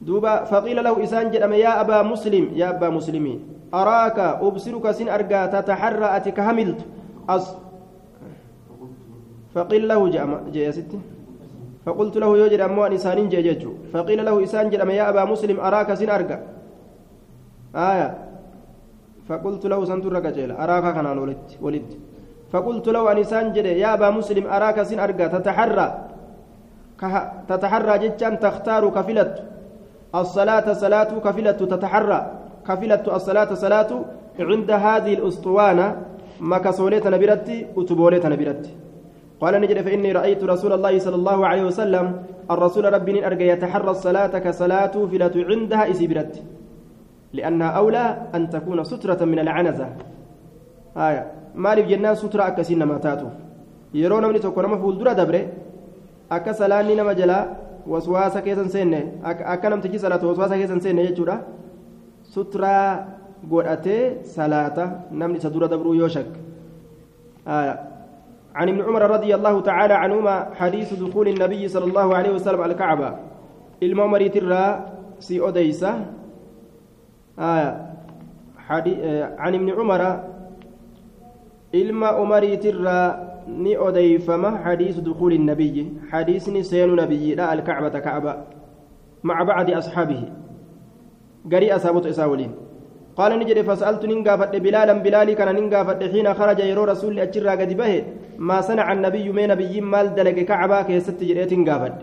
duuba 0.00 0.46
faqiila 0.48 0.82
lahu 0.82 1.04
isaan 1.04 1.30
jedhame 1.32 1.60
yaa 1.60 1.76
abaa 1.84 2.02
muslim 2.04 2.52
yaa 2.56 2.72
abbaa 2.72 2.90
muslimii 2.90 3.40
araaka 3.72 4.40
ubsiruka 4.42 4.92
sin 4.94 5.08
argaa 5.08 5.48
tataxarra 5.48 6.12
ati 6.16 6.32
ka 6.32 6.42
hamiltu 6.42 6.84
as 7.28 7.56
faqiil 9.54 9.86
lahu 9.86 10.10
jee 10.52 10.68
asitti 10.68 10.98
فقلت 11.86 12.16
له 12.18 12.26
يوجد 12.26 12.60
أمو 12.60 12.86
أن 12.86 12.92
إسانين 12.98 13.28
جيجيتشو 13.30 13.94
فقيل 13.94 14.18
له 14.26 14.34
إسان 14.42 14.70
جرم 14.74 14.90
يا 14.90 15.06
أبا 15.08 15.22
مسلم 15.24 15.60
أراك 15.60 15.94
سن 15.94 16.10
أرقى 16.10 16.38
آية. 17.76 18.08
فقلت 19.28 19.62
له 19.70 19.84
سنتر 19.84 20.12
رجل 20.12 20.50
أراك 20.50 20.86
كان 20.94 21.06
ولد 21.06 21.62
ولد 21.62 21.88
فقلت 22.52 22.86
له 22.88 23.12
أن 23.12 23.18
إسان 23.18 23.54
جري 23.54 23.78
يا 23.78 23.94
أبا 23.94 24.10
مسلم 24.10 24.44
أراك 24.50 24.82
سن 24.82 24.98
أرقى 24.98 25.28
تتحرى. 25.28 25.88
تتحرى 27.48 27.94
جتان 28.02 28.34
تختار 28.42 28.82
كفلت. 28.90 29.34
الصلاة 30.14 30.66
صلاة 30.72 31.10
كفلت 31.26 31.58
تتحرى. 31.62 32.20
كفلت 32.66 33.04
الصلاة 33.08 33.50
صلاة 33.54 33.90
عند 34.50 34.70
هذه 34.70 35.12
الأسطوانة 35.18 35.86
مكسوليت 36.40 37.06
نبرتي 37.06 37.56
وتبوليت 37.76 38.26
نبرتي 38.26 38.72
قال 39.40 39.54
نجد 39.60 39.78
فإني 39.86 40.12
رأيت 40.12 40.40
رسول 40.44 40.72
الله 40.72 40.98
صلى 40.98 41.16
الله 41.20 41.38
عليه 41.46 41.64
وسلم 41.70 42.06
الرسول 42.50 42.84
ربي 42.96 43.26
أرجى 43.26 43.46
يتحرى 43.48 43.90
الصلاة 43.90 44.34
كصلاة 44.44 44.94
فلة 45.10 45.34
عندها 45.50 45.90
إسبرت 45.90 46.34
لأنها 47.36 47.70
أولى 47.80 48.04
أن 48.34 48.42
تكون 48.50 48.78
سترة 48.84 49.20
من 49.24 49.38
العنزة 49.38 49.88
maaliif 51.56 51.88
jennaan 51.88 52.16
sutura 52.16 52.44
akkasiin 52.50 52.78
namaa 52.78 52.98
taatuuf 52.98 53.32
yeroo 53.92 54.20
namni 54.20 54.40
tokko 54.40 54.62
nama 54.62 54.78
fuuldura 54.80 55.14
dabre 55.14 55.40
akka 56.36 56.54
salaanni 56.54 56.96
nama 56.96 57.14
jalaa 57.20 57.42
waswaasa 57.92 58.42
keessan 58.46 58.68
seenne 58.74 59.00
akka 59.24 59.70
namtichi 59.70 59.98
salaatu 60.04 60.28
waswaasa 60.28 60.56
keessan 60.60 60.80
seenne 60.80 61.06
jechuudha 61.08 61.36
suturaa 62.34 62.84
godhatee 63.44 64.24
salaata 64.24 65.04
namni 65.10 65.38
isa 65.38 65.50
dura 65.50 65.68
dabruu 65.68 65.94
yoo 65.94 66.08
shakka 66.08 66.38
عن 68.56 68.68
ابن 68.68 68.80
عمر 68.88 69.02
رضي 69.10 69.34
الله 69.34 69.60
تعالى 69.60 69.94
عنهما 69.94 70.56
حديث 70.56 70.94
دخول 70.96 71.28
النبي 71.28 71.68
صلى 71.68 71.84
الله 71.84 72.08
عليه 72.16 72.30
وسلم 72.40 72.62
الكعبة 72.62 73.08
المؤمر 73.82 74.26
ترى 74.32 74.64
سي 75.20 75.36
أديسة 75.48 75.92
آه 77.38 77.70
عن 79.38 79.52
ابن 79.54 79.68
عمر 79.70 80.02
ilma 81.72 82.16
umariitirraa 82.16 83.18
ni 83.48 83.76
odeeyfama 83.76 84.50
xadiisu 84.64 85.00
dukuuli 85.00 85.38
nabiyyi 85.38 85.84
xadiisni 86.10 86.64
seenu 86.64 86.96
nabiyyiidha 86.96 87.48
alkacbata 87.50 88.00
kacba 88.00 88.32
maca 89.22 89.44
bacdi 89.44 89.74
asxaabihi 89.74 90.26
garii 91.52 91.70
asaabota 91.70 92.08
isaa 92.08 92.26
waliin 92.26 92.52
قال 93.18 93.30
نجد 93.40 93.58
فسألت 93.68 94.02
ننقافت 94.10 94.52
بلالا 94.64 94.92
بلالي 95.04 95.34
كان 95.38 95.50
ننقافت 95.56 96.00
حين 96.12 96.28
خرج 96.38 96.60
يرو 96.70 96.84
رسول 96.92 97.20
أجرى 97.24 97.48
قد 97.60 97.72
به 97.80 97.92
ما 98.48 98.58
صنع 98.68 98.86
النبي 98.92 99.26
من 99.36 99.48
نبي 99.52 99.74
مال 99.92 100.06
دلق 100.18 100.38
كعبا 100.50 100.78
كيست 100.88 101.20
جريت 101.28 101.52
قافت 101.68 101.96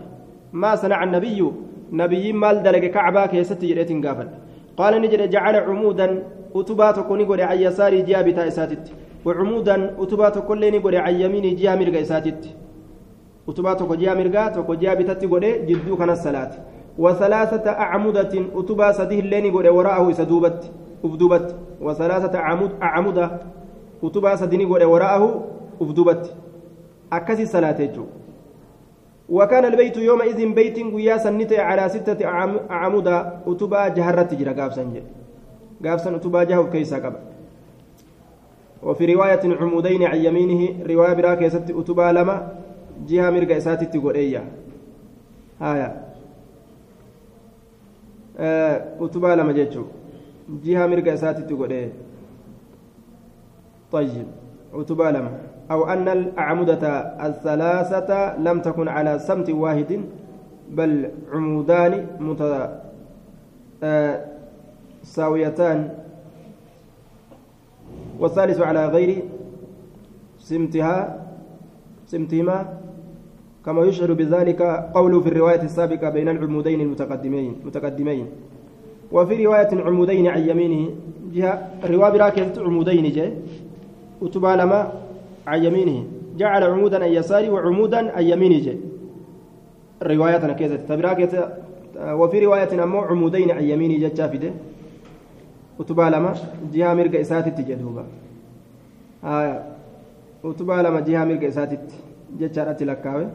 ما 0.60 0.70
صنع 0.82 1.00
النبي 1.06 1.40
نبي 2.00 2.24
مال 2.42 2.56
دلق 2.66 2.84
كعبا 2.94 3.26
كيست 3.32 3.60
جريت 3.70 3.90
قافت 4.04 4.30
قال 4.78 4.92
نجد 5.02 5.22
جعل 5.34 5.56
عمودا 5.68 6.08
أتبات 6.58 6.98
كوني 7.08 7.24
قد 7.30 7.40
عن 7.40 7.58
يساري 7.58 8.02
جابتا 8.02 8.42
إساتت. 8.50 8.84
وعمودا 9.26 9.76
أتبات 10.02 10.36
كلين 10.48 10.74
قد 10.84 10.94
عن 10.94 11.14
يميني 11.22 11.50
جا 11.60 11.74
مرقا 11.74 12.00
إساتت. 12.00 12.42
مرقا 13.48 14.44
تكو 14.54 14.74
جابتت 14.82 15.22
قد 15.32 15.44
جدو 15.68 15.96
كان 15.96 16.10
الصلاة. 16.10 16.52
وثلاثة 16.98 17.66
أعمدة 17.70 18.32
أتبا 18.58 18.88
سديه 18.98 19.20
اللين 19.20 19.46
قد 19.56 19.66
وراءه 19.66 20.10
إسدوبت 20.10 20.60
أفدوبت 21.04 21.56
وثلاثة 21.80 22.38
أعمد 22.38 22.70
أعمدة 22.82 23.40
أتبا 24.04 24.36
سديني 24.36 24.64
قد 24.64 24.82
وراءه 24.82 25.44
أفدوبت 25.80 26.34
أكسي 27.12 27.46
صلاة 27.46 27.90
وكان 29.28 29.64
البيت 29.64 29.96
يومئذ 29.96 30.52
بيت 30.54 30.78
قياسا 30.78 31.30
نتي 31.30 31.58
على 31.58 31.88
ستة 31.88 32.26
أعمدة 32.70 33.32
أتبا 33.46 33.88
جهرت 33.88 34.34
جرى 34.34 34.52
قابسا 34.54 34.84
قابسا 35.84 36.16
أتبا 36.16 36.42
جهو 36.44 36.70
كيسا 36.70 36.96
قبل 36.96 37.16
وفي 38.82 39.14
رواية 39.14 39.56
عمودين 39.60 40.02
عن 40.02 40.16
يمينه 40.16 40.86
رواية 40.86 41.12
براكة 41.12 41.48
ست 41.48 41.70
أتبا 41.70 42.12
لما 42.12 42.36
جهة 43.08 43.30
مرقى 43.30 43.56
إساتي 43.56 43.86
تقول 43.86 44.16
هايا 45.60 46.04
أتبا 49.00 49.28
لما 49.28 49.52
جيتشو 49.52 49.84
مرقى 50.86 51.14
إساتي 51.14 51.42
تقول 51.42 51.70
إيه 51.70 51.92
طيب 53.92 54.26
لما 55.00 55.30
أو 55.70 55.84
أن 55.88 56.08
الأعمدة 56.08 56.88
الثلاثة 57.26 58.38
لم 58.38 58.60
تكن 58.60 58.88
على 58.88 59.18
سمت 59.18 59.50
واحد 59.50 60.00
بل 60.70 61.10
عمودان 61.32 62.06
متساويتان 65.02 65.78
والثالث 68.20 68.60
على 68.60 68.86
غير 68.86 69.22
سمتها 70.38 71.24
سمتهما 72.06 72.78
كما 73.66 73.82
يشعر 73.84 74.12
بذلك 74.12 74.62
قوله 74.94 75.20
في 75.20 75.28
الرواية 75.28 75.62
السابقة 75.62 76.10
بين 76.10 76.28
العمودين 76.28 76.80
المتقدمين 76.80 77.56
متقدمين 77.64 78.26
وفي 79.14 79.34
رواية 79.46 79.72
عمودين 79.86 80.26
عن 80.34 80.42
يمينه 80.48 80.82
جهة 81.34 81.54
رواية 81.92 82.12
براكة 82.14 82.52
عمودين 82.66 83.06
جاء 83.16 83.30
وتبا 84.22 84.52
لما 84.60 84.80
عن 85.50 85.58
يمينه. 85.66 85.98
جعل 86.40 86.62
عمودا 86.72 86.98
عن 87.04 87.12
يساره 87.18 87.48
وعمودا 87.54 88.00
عن 88.16 88.24
يمينه 88.30 88.58
جاء 88.66 88.78
الروايات 90.02 90.44
كذا 90.60 90.76
تبراكة 90.90 91.32
وفي 92.20 92.36
رواية 92.46 92.72
أمو 92.84 93.00
عمودين 93.10 93.50
عن 93.56 93.64
يمينه 93.72 93.96
جاء 94.02 94.14
شافده 94.18 94.52
utubaa 95.78 96.10
lama 96.10 96.36
jihaa 96.70 96.94
mirga 96.94 97.18
isaatitti 97.18 97.62
jedhuuba 97.70 98.04
utubaa 100.50 100.82
lama 100.86 101.00
jihaa 101.02 101.26
mirga 101.30 101.46
isaatitti 101.52 101.96
jechaadhatti 102.38 102.84
lakkaawe 102.90 103.26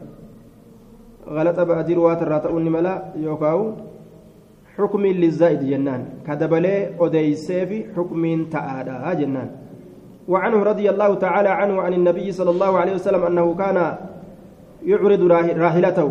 غلط 1.28 1.60
بعدي 1.60 1.94
رواة 1.94 2.20
الراتؤون 2.22 2.64
ملا 2.72 2.94
يوكاو. 3.16 3.60
حكم 4.80 5.06
للزائد 5.06 5.60
جنان. 5.70 6.02
كدبلي 6.26 6.74
أديسي 7.00 7.66
في 7.66 7.78
حكم 7.96 8.22
تعالى 8.56 8.96
جنان. 9.20 9.50
وعنه 10.28 10.62
رضي 10.62 10.86
الله 10.90 11.14
تعالى 11.14 11.48
عنه 11.48 11.80
عن 11.80 11.92
النبي 11.92 12.32
صلى 12.32 12.50
الله 12.50 12.72
عليه 12.78 12.94
وسلم 12.94 13.22
أنه 13.30 13.46
كان 13.54 13.78
يعرض 14.86 15.22
راحلته 15.66 16.08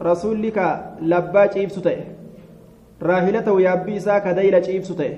رسولك 0.00 0.58
لبا 1.02 1.46
جيب 1.54 1.70
سته 1.70 1.98
راحلته 3.02 3.60
يابي 3.60 3.96
إساك 3.96 4.26
ديل 4.28 4.54
جيب 4.62 4.82
سته 4.82 5.12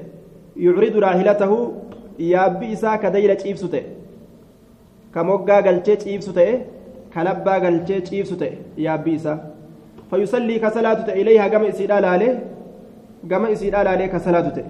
يعرض 0.57 0.95
راحلته 0.97 1.53
يابي 2.19 2.73
إساك 2.73 3.07
ديل 3.07 3.37
جيب 3.37 3.57
سته 3.57 3.83
كموغا 5.15 5.57
قلتي 5.67 5.95
جيب 5.97 6.21
سته 6.21 6.49
كلبا 7.15 7.55
قلتي 7.65 8.01
جيب 8.01 8.25
سته 8.25 8.53
يابي 8.79 9.17
إسا. 9.17 9.35
فيصلي 10.11 10.59
كصلاة 10.59 11.07
إليها 11.09 11.49
قم 11.49 11.65
إسيدا 11.65 12.01
لاليه 13.25 13.37
قم 13.37 13.45
إسيدا 13.47 13.83
لاليه 13.85 14.07
كصلاة 14.07 14.65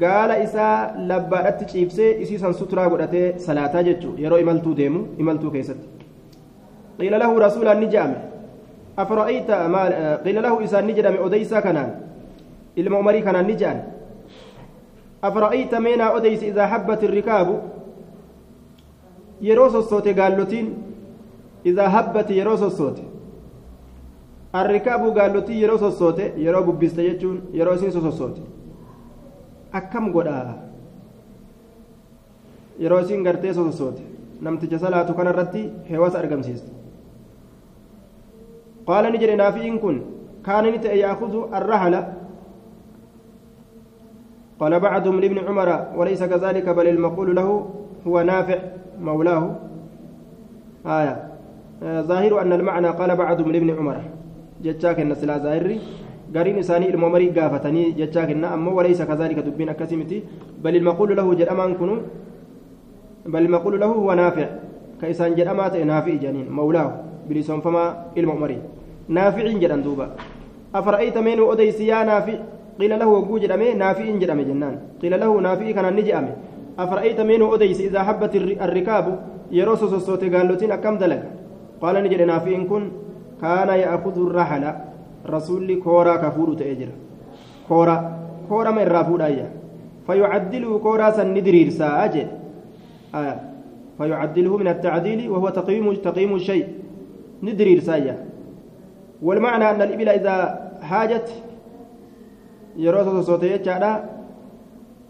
gaala 0.00 0.38
isaa 0.38 0.94
labbaadhatti 0.96 1.64
ciibsee 1.66 2.20
isiisan 2.22 2.54
suturaa 2.54 2.88
godhatee 2.88 3.38
salaataa 3.38 3.82
jechuun 3.82 4.18
yeroo 4.22 4.38
imaltuu 4.38 4.74
deemu 4.76 5.00
imaltuu 5.18 5.50
keessatti 5.50 5.88
qiila 6.98 7.18
lahu 7.18 7.38
rasuulaan 7.38 7.80
ni 7.80 7.86
jedhame 7.92 8.16
afra'ayta 8.96 9.58
qiila 10.24 10.40
lahu 10.46 10.62
isaan 10.66 10.86
ni 10.86 10.94
jedhame 10.96 11.20
odeysaa 11.26 11.62
kanaan 11.62 11.90
ilma 12.76 12.98
umarii 12.98 13.22
kanaan 13.22 13.46
ni 13.46 13.56
jedhan 13.60 13.82
afra'ayta 15.22 15.80
meenaa 15.80 16.10
odeysi 16.18 16.46
idaa 16.52 16.66
habbati 16.66 17.06
irrikaabu 17.06 17.54
yeroo 19.48 19.70
sossoote 19.76 20.14
gaallotiin 20.14 20.68
idaa 21.64 21.88
habbati 21.88 22.38
yeroo 22.38 22.56
sossoote 22.56 23.02
arrikaabu 24.60 25.12
gaallotii 25.18 25.60
yeroo 25.62 25.78
sossoote 25.84 26.24
yeroo 26.44 26.62
bubbiste 26.68 27.02
jechuun 27.08 27.38
yeroo 27.58 27.74
isin 27.78 27.92
sossoote 27.96 28.42
akkam 29.78 30.04
godhaa 30.16 30.54
yeroo 32.82 33.00
isin 33.04 33.22
gartee 33.26 33.54
sossoote 33.60 34.02
namticha 34.46 34.78
salaatu 34.84 35.12
kanarratti 35.20 35.62
heewasa 35.90 36.18
argamsiiste 36.22 36.70
qaala 38.88 39.10
ni 39.10 39.18
jedhe 39.22 39.36
naafi'iin 39.42 39.78
kun 39.84 39.96
kaana 40.48 40.70
ni 40.74 40.78
ta'e 40.84 40.98
yaakudu 41.04 41.48
arrahala 41.60 42.02
قال 44.60 44.80
بعضهم 44.80 45.20
لابن 45.20 45.38
عمر 45.48 45.68
وليس 45.98 46.22
كذلك 46.22 46.66
بل 46.68 46.86
المقول 46.88 47.36
له 47.36 47.48
هو 48.06 48.20
نافع 48.20 48.58
مولاه 49.00 49.44
آية 50.86 51.14
ظاهر 52.10 52.32
أن 52.42 52.52
المعنى 52.52 52.88
قال 52.88 53.16
بعضهم 53.16 53.52
لابن 53.52 53.70
عمر 53.78 53.96
جتشاك 54.64 54.98
النسلا 55.04 55.34
ظاهري 55.44 55.78
قرين 56.34 56.56
إساني 56.62 56.86
الممري 56.94 57.28
قافتني 57.36 57.82
جتشاك 57.98 58.30
أما 58.56 58.70
وليس 58.76 59.00
كذلك 59.10 59.38
دبين 59.46 59.68
أكسمتي 59.74 60.18
بل 60.64 60.74
المقول 60.80 61.10
له 61.18 61.26
جرأمان 61.40 61.70
كنو 61.80 61.96
بل 63.32 63.42
المقول 63.46 63.74
له 63.80 63.86
هو 64.00 64.10
نافع 64.22 64.46
كإسان 65.00 65.34
جرأمات 65.38 65.74
نافع 65.92 66.14
جنين 66.24 66.46
مولاه 66.58 66.88
بلسان 67.28 67.60
فما 67.64 67.84
الممري 68.20 68.58
نافع 69.08 69.44
جرأن 69.62 69.82
دوبا 69.86 70.06
أفرأيت 70.74 71.16
من 71.26 71.38
أديس 71.52 71.80
يا 71.80 71.98
نافع 72.10 72.36
قيل 72.80 72.92
له 73.00 73.08
وقو 73.14 73.34
جرأمي 73.42 73.68
نافع 73.82 74.06
جرأمي 74.22 74.44
جنان 74.48 74.74
قيل 75.02 75.14
له 75.22 75.30
نافع 75.46 75.66
كان 75.76 75.86
نجأمي 75.98 76.32
أفرأيت 76.84 77.18
من 77.30 77.40
أديس 77.54 77.80
إذا 77.88 78.00
حبت 78.06 78.34
الركاب 78.66 79.06
يروسوس 79.58 79.92
الصوت 80.00 80.22
قالوتين 80.34 80.72
أكم 80.76 80.94
دلق 81.02 81.22
قال 81.82 81.94
نجد 82.04 82.22
نافع 82.32 82.54
كن 82.70 82.82
كان 83.44 83.68
يأخذ 83.68 84.16
الرحلة 84.16 84.70
رسول 85.28 85.68
كورا 85.84 86.16
كفور 86.16 86.48
تأجر. 86.56 86.88
كورا 87.68 87.96
كورا 88.48 88.70
من 88.72 88.88
رافود 88.88 89.20
أيا. 89.20 89.48
فيعدله 90.06 90.72
كورا 90.78 91.10
سندرير 91.12 91.68
ساجد. 91.68 92.28
آه. 93.14 93.36
فيعدله 93.98 94.52
من 94.56 94.68
التعديل 94.68 95.20
وهو 95.28 95.48
تقييم 95.48 95.84
تقييم 95.94 96.34
الشيء. 96.34 96.66
سايا 97.84 98.16
والمعنى 99.22 99.64
أن 99.70 99.82
الإبل 99.82 100.08
إذا 100.08 100.36
حاجت 100.82 101.28
يروس 102.76 103.26
صوتي 103.28 103.58
جادا 103.58 103.92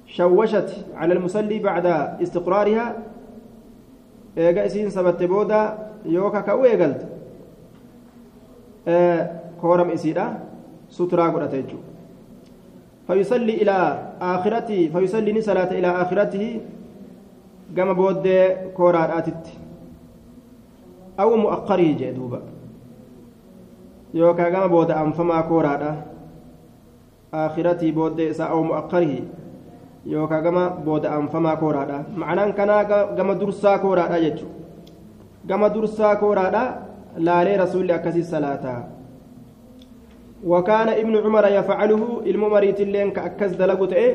شوشت 0.06 0.70
على 0.98 1.12
المصلي 1.14 1.58
بعد 1.58 1.86
استقرارها. 2.22 3.14
isiin 4.34 4.90
sabatte 4.90 5.28
booda 5.30 5.78
yooka 6.02 6.42
ka'uu 6.42 6.66
eegalte 6.66 7.06
kooram 9.61 9.89
isiidha 9.93 10.25
suturaa 10.89 11.29
godhate 11.29 11.61
jechuudha 11.61 11.87
فيصلي 13.09 13.53
إلى 13.65 13.77
آخرته 14.21 14.89
فيصلي 14.93 15.41
صلاة 15.41 15.71
إلى 15.73 15.89
آخرته 16.01 16.61
كما 17.75 17.93
بود 17.97 18.25
كورات 18.77 19.09
آتت 19.09 19.45
أو 21.19 21.29
مؤخره 21.35 21.89
جدوبا 21.99 22.41
يوكا 24.13 24.49
كما 24.49 24.67
بود 24.69 24.91
أنفما 24.91 25.41
كورات 25.41 25.83
آخرته 27.33 27.91
بود 27.91 28.19
أو 28.21 28.63
مؤخره 28.63 29.21
yookaan 30.05 30.43
gama 30.43 30.69
booda'aan 30.85 31.27
famaa 31.29 31.57
kooraadha 31.59 31.97
ma'anaan 32.15 32.53
kanaa 32.53 32.83
gama 33.17 33.35
dursaa 33.39 33.77
kooraadha 33.83 34.19
jechuudha 34.23 34.55
gama 35.47 35.69
dursaa 35.73 36.15
kooraadha 36.15 36.63
laalee 37.16 37.56
rasuulli 37.56 37.92
akkasii 37.92 38.22
salaataa 38.22 38.82
وكان 40.44 40.88
ابن 40.88 41.16
عمر 41.24 41.44
يفعله 41.46 42.20
الممريت 42.26 42.80
اللين 42.80 43.10
كأكس 43.16 43.56
دلقوا 43.56 43.86
تئه 43.86 44.12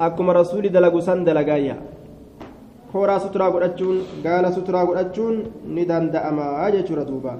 أكما 0.00 0.32
رسول 0.32 0.68
دلقوا 0.68 1.00
سن 1.00 1.24
دلقايا. 1.24 1.76
كورا 2.92 3.18
سترا 3.18 3.46
قرأتشون 3.54 3.96
قال 4.26 4.44
سترا 4.52 4.80
قرأتشون 4.84 5.34
ندان 5.70 6.10
دأما 6.10 6.66
أجل 6.66 7.06
دوبا. 7.06 7.34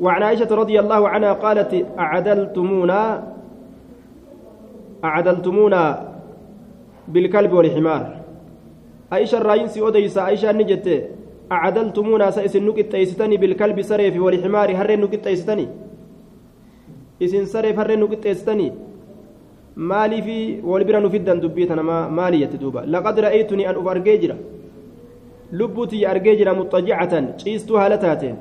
وعن 0.00 0.22
عائشة 0.22 0.48
رضي 0.48 0.80
الله 0.80 1.08
عنها 1.08 1.32
قالت 1.32 1.72
أعدلتمونا 1.98 3.00
أعدلتمونا 5.04 5.82
بالكلب 7.08 7.52
والحمار. 7.52 8.04
عائشة 9.12 9.38
الرئيس 9.38 9.78
أوديس 9.78 10.18
عائشة 10.18 10.52
نجت 10.52 10.88
أعدلتمونا 11.54 12.26
سيسن 12.36 12.62
نكت 12.68 12.86
تيستني 12.92 13.36
بالكلب 13.42 13.78
سريف 13.90 14.14
والحمار 14.24 14.68
هرين 14.78 15.00
نكت 15.00 15.20
تيستني 15.24 15.66
tana 21.70 21.82
maali 22.18 22.38
jette 22.42 22.58
duuba 22.62 22.80
laqad 22.94 23.16
ra'aytuni 23.24 23.64
an 23.70 23.76
uf 23.80 23.86
argee 23.94 24.18
jira 24.22 24.36
lubbuu 25.58 25.86
tiyya 25.90 26.10
argee 26.10 26.36
jira 26.40 26.52
muxajicatan 26.60 27.24
ciistuu 27.40 27.76
haala 27.80 27.96
taateen 28.04 28.36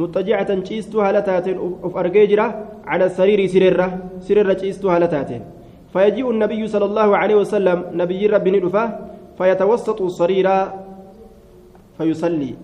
muxajicatan 0.00 0.58
ciistuu 0.68 1.00
haala 1.04 1.22
taateen 1.28 1.56
uf 1.86 1.94
argee 2.02 2.26
jira 2.32 2.46
cala 2.88 3.08
sariirii 3.18 3.48
sirerra 3.54 3.86
sirerra 4.26 4.54
ciistuu 4.62 4.90
haala 4.94 5.08
taateen 5.16 5.42
فيجيء 5.92 6.30
النبي 6.30 6.62
صلى 6.74 6.84
الله 6.90 7.08
عليه 7.16 7.36
وسلم 7.42 7.78
نبي 8.02 8.26
ربي 8.26 8.50
ندفه 8.50 8.84
فيتوسط 9.38 9.98
الصرير 10.08 10.48
فيصلي 11.98 12.54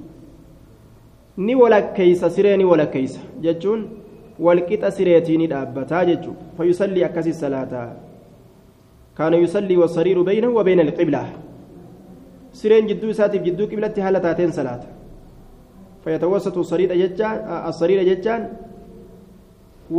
ni 1.39 1.55
wala 1.55 1.83
keeysa 1.95 2.31
siree 2.31 2.57
ni 2.57 2.65
wala 2.65 2.87
keeysa 2.87 3.21
jechuun 3.41 3.81
walqixa 4.47 4.91
sireetii 4.91 5.37
ni 5.39 5.47
dhaabbataa 5.47 6.05
jechuudha 6.09 6.43
fayyusallii 6.57 7.05
akkasii 7.09 7.33
salaataa 7.43 7.91
kaana 9.15 9.37
yusallii 9.43 9.77
wasariiru 9.83 10.25
baynahu 10.25 10.57
wa 10.59 10.65
bayna 10.69 10.83
alqiblaa 10.83 11.29
sireen 12.61 12.89
jidduu 12.91 13.11
isaatiif 13.15 13.43
jidduu 13.47 13.67
qiblatti 13.73 14.01
haala 14.07 14.21
taateen 14.25 14.53
salaata 14.59 14.89
fayyatawwassatu 16.05 16.65
sariidha 16.73 16.97
jechaan 17.03 17.39
asariidha 17.71 18.05
jechaan 18.11 18.43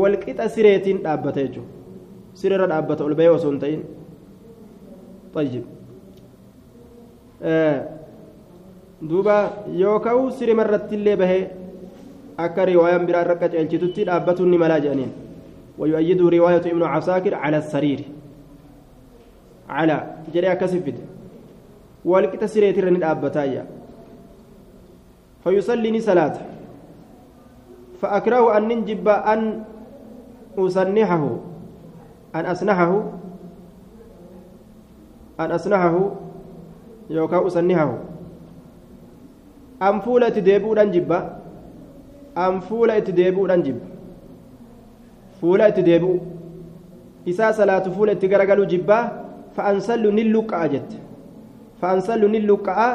walqixa 0.01 0.49
sireetiin 0.57 0.99
dhaabbata 1.07 1.39
jechuudha 1.45 1.71
sireerra 2.41 2.67
dhaabbata 2.73 3.01
ol 3.07 3.15
bahee 3.21 3.33
osoo 3.37 3.51
hin 3.55 3.59
ta'in 3.65 3.81
طيب 5.33 5.63
duuba 9.01 9.63
yookaan 9.83 10.31
siree 10.31 10.59
marratti 10.61 10.95
illee 10.95 11.15
bahee 11.15 11.41
akka 12.37 12.65
riwaayaan 12.65 13.07
biraa 13.07 13.23
irra 13.25 13.41
qaceelchitutti 13.41 14.05
dhaabbatuun 14.11 14.51
ni 14.51 14.57
malaa 14.57 14.79
jedhaniin 14.85 15.11
ويؤيده 15.79 16.29
رواية 16.29 16.65
ابن 16.71 16.83
عساكر 16.83 17.35
على 17.35 17.57
السرير 17.57 17.99
على 19.69 20.15
جري 20.33 20.51
أكسفد 20.51 20.95
والكتا 22.05 22.47
سريت 22.47 22.79
رند 22.79 23.03
أبتايا 23.03 23.65
فيصلي 25.43 25.99
صلاة 25.99 26.35
فأكره 28.01 28.57
أن 28.57 28.67
ننجب 28.67 29.07
أن 29.07 29.63
أسنحه 30.59 31.23
أن 32.35 32.45
أسنحه 32.45 32.91
أن 35.39 35.51
أسنحه 35.51 35.95
يوكا 37.09 37.47
أسنحه 37.47 37.97
an 39.79 40.01
fuula 40.01 40.27
itti 40.29 40.41
deebi'uudhaan 40.41 40.91
jibba. 40.91 41.19
An 42.35 42.61
fuula 42.61 42.97
itti 42.97 43.13
deebi'uudhaan 43.13 43.63
jibba. 43.63 43.85
Fuula 45.39 45.69
itti 45.69 45.83
deebi'u. 45.83 46.19
Isaa 47.25 47.53
salaatu 47.53 47.91
fuula 47.91 48.11
itti 48.17 48.27
garagaluu 48.27 48.67
fa'an 49.55 49.79
sallu 49.81 50.11
ni 50.11 50.23
luqqa'a 50.23 50.67
jette. 50.69 50.97
Fa'an 51.81 52.01
sallu 52.01 52.27
ni 52.27 52.39
luqqa'a 52.39 52.89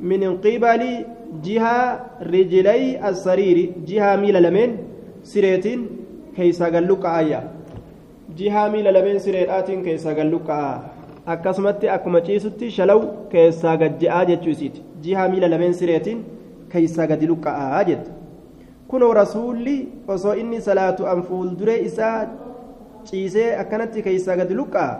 min 0.00 0.38
qibalii 0.40 1.04
jihaa 1.42 1.98
rijilay 2.20 2.96
assariiri. 3.10 3.74
Jihaa 3.84 4.16
miila 4.16 4.40
lameen 4.40 4.78
sireetiin 5.22 5.88
keeysaa 6.36 6.70
galluqqa'aa 6.70 7.22
yaa. 7.22 7.44
Jihaa 8.38 8.68
miila 8.70 8.92
lameen 8.92 9.20
sireedhaatiin 9.20 9.82
keeysaa 9.82 10.14
galluqqa'aa 10.14 10.99
akkasumatti 11.26 11.88
akkuma 11.88 12.20
ciisutti 12.20 12.70
shalaw 12.70 13.00
keessaa 13.32 13.76
gajje'aa 13.76 14.24
jechuu 14.30 14.50
isiiti. 14.50 14.82
Jihaa 15.02 15.28
miila 15.28 15.48
lameen 15.50 15.74
sireetiin 15.74 16.24
keeysaa 16.72 17.06
gadi 17.06 17.26
luqqa'aa 17.26 17.84
jette. 17.84 18.10
Kunoo 18.88 19.12
rasuulli 19.14 19.76
osoo 20.08 20.32
inni 20.34 20.60
salaatu 20.60 21.06
an 21.06 21.22
fuulduree 21.22 21.78
isaa 21.88 22.26
ciisee 23.04 23.56
akkanatti 23.62 24.02
keeysaa 24.02 24.36
gadi 24.36 24.54
luqqaa 24.54 24.90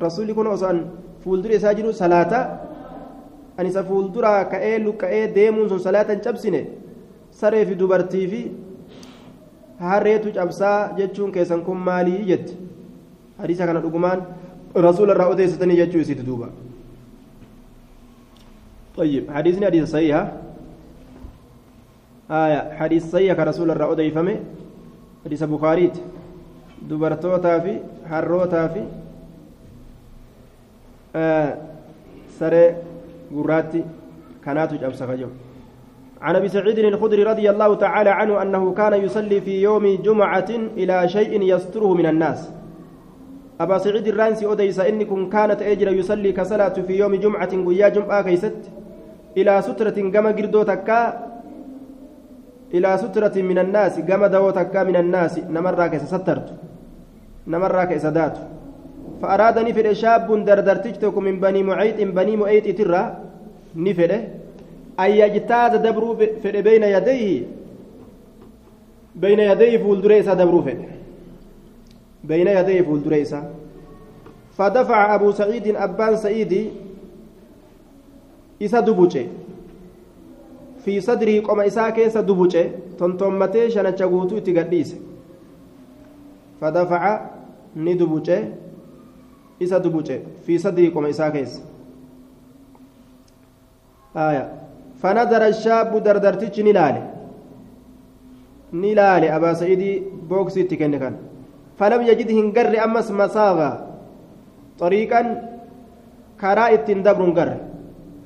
rasuulli 0.00 0.34
kun 0.34 0.46
osoo 0.46 0.68
an 0.68 0.80
fuulduree 1.24 1.56
isaa 1.56 1.74
jiru 1.74 1.92
salaata. 1.92 2.40
An 3.58 3.66
isa 3.66 3.82
fuulduraa 3.84 4.44
ka'ee 4.44 4.78
luqqa'ee 4.84 5.28
deemuun 5.34 5.68
sun 5.68 5.80
salaata 5.80 6.12
hin 6.12 6.20
cabsine. 6.24 6.66
Saree 7.30 7.64
fi 7.66 7.74
dubartii 7.78 8.26
fi 8.28 8.40
harreetu 9.78 10.32
cabsaa 10.32 10.92
jechuun 10.96 11.32
keessan 11.32 11.62
kun 11.64 11.76
maalii 11.88 12.24
jette? 12.30 12.52
Hadiisa 13.38 13.66
kana 13.66 13.80
dhugumaan 13.82 14.22
rasuula 14.74 15.14
irraa 15.14 15.28
odeessatanii 15.28 15.76
jechuu 15.76 16.00
isiiti 16.00 16.22
duuba 16.22 16.48
طيب 18.96 19.30
حديثنا 19.30 19.66
حديث 19.66 19.90
صحيح. 19.90 20.32
آية 22.30 22.74
حديث 22.76 23.10
صحيح 23.10 23.32
كرسول 23.32 23.70
الله 23.70 23.92
أديفمه 23.92 24.36
حديث 25.24 25.42
بخاريت 25.42 25.96
في 26.88 27.80
حروتا 28.10 28.68
في. 28.68 28.82
آه 31.16 31.56
سري 32.38 32.74
قراتي 33.34 33.84
كانت 34.44 34.74
جبس 34.74 35.02
خجو 35.02 35.28
عن 36.20 36.36
أبي 36.36 36.48
سعيد 36.48 36.78
الخدري 36.78 37.22
رضي 37.22 37.50
الله 37.50 37.74
تعالى 37.74 38.10
عنه 38.10 38.42
أنه 38.42 38.74
كان 38.74 38.92
يصلي 39.04 39.40
في 39.40 39.62
يوم 39.62 40.02
جمعة 40.02 40.50
إلى 40.76 41.08
شيء 41.08 41.42
يستره 41.42 41.94
من 41.94 42.06
الناس. 42.06 42.59
أبا 43.60 43.78
سعيد 43.78 44.06
الرانسي 44.08 44.46
أوديس 44.46 44.80
انكم 44.80 45.20
كانت 45.34 45.62
اجر 45.62 45.88
يصلي 45.92 46.32
كصلاة 46.32 46.76
في 46.86 46.92
يوم 47.00 47.14
جمعة 47.14 47.52
ويا 47.66 47.88
جمعة 47.88 48.22
كيست. 48.22 48.60
إلى 49.36 49.62
سترة 49.62 49.98
كما 50.14 50.30
قردو 50.38 50.62
تكا. 50.62 51.00
إلى 52.74 52.90
سترة 53.02 53.36
من 53.48 53.58
الناس 53.58 54.00
كما 54.08 54.26
دوتك 54.26 54.76
من 54.76 54.96
الناس. 54.96 55.38
نمر 55.38 55.86
كيس 55.92 56.04
سترت. 56.14 56.48
نمر 57.46 57.84
كيس 57.84 58.06
دات. 58.06 58.36
فأرادني 59.22 59.72
في 59.72 59.94
شاب 59.94 60.44
دردرتجتك 60.44 61.18
من 61.18 61.40
بني 61.40 61.62
معيط 61.62 61.98
بني 62.16 62.36
معيط 62.36 62.66
ترى. 62.78 63.02
نفره 63.76 64.20
أن 65.00 65.10
يجتاز 65.10 65.72
دبرو 65.84 66.10
بين 66.66 66.82
يديه. 66.96 67.42
بين 69.22 69.40
يديه 69.50 69.78
فولدريسا 69.78 70.34
دبرو 70.34 70.62
في 70.62 70.74
بين 72.24 72.46
يديه 72.46 72.82
فولدريسا 72.82 73.54
فدفع 74.56 75.14
أبو 75.14 75.30
سعيد 75.32 75.66
أبان 75.76 76.16
سعيدي 76.16 76.70
إسا 78.62 78.80
دبوچه 78.80 79.24
في 80.84 81.00
صدره 81.00 81.40
قم 81.40 81.60
إساء 81.60 81.90
كيس 81.90 82.16
دبوچه 82.18 82.64
تنتمته 82.98 83.68
شنچ 83.68 84.02
غوتو 84.02 84.36
اتغديس 84.36 84.90
فدفع 86.60 87.04
ندبوچه 87.76 88.38
إسا 89.62 89.78
دبوچه 89.78 90.18
في 90.46 90.58
صدره 90.58 90.88
قم 90.88 91.06
إساء 91.06 91.30
كيس. 91.30 91.62
آية. 94.16 94.44
فنظر 95.00 95.46
الشاب 95.46 96.02
دردرتش 96.02 96.60
نلالي 96.60 97.02
نلالي 98.72 99.36
أبا 99.36 99.52
سعيدي 99.54 100.02
بوكسي 100.28 100.62
تكن 100.62 100.98
كان. 100.98 101.16
فلم 101.80 102.00
يجد 102.10 102.30
هنقر 102.38 102.74
أمس 102.84 103.08
garre 107.38 107.70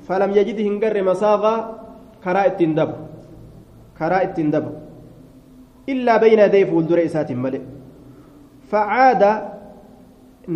falam 0.07 0.31
yajid 0.37 0.57
hin 0.61 0.79
garre 0.79 1.01
masaagaa 1.01 1.57
karaa 2.23 2.45
ittiin 2.51 2.75
dabru 2.77 2.97
karaa 3.99 4.21
ittiin 4.27 4.51
dabru 4.55 4.73
illaa 5.93 6.19
bayna 6.23 6.47
yaday 6.47 6.65
fuuldura 6.71 7.01
isaatiin 7.09 7.41
malee 7.45 7.61
facaada 8.71 9.31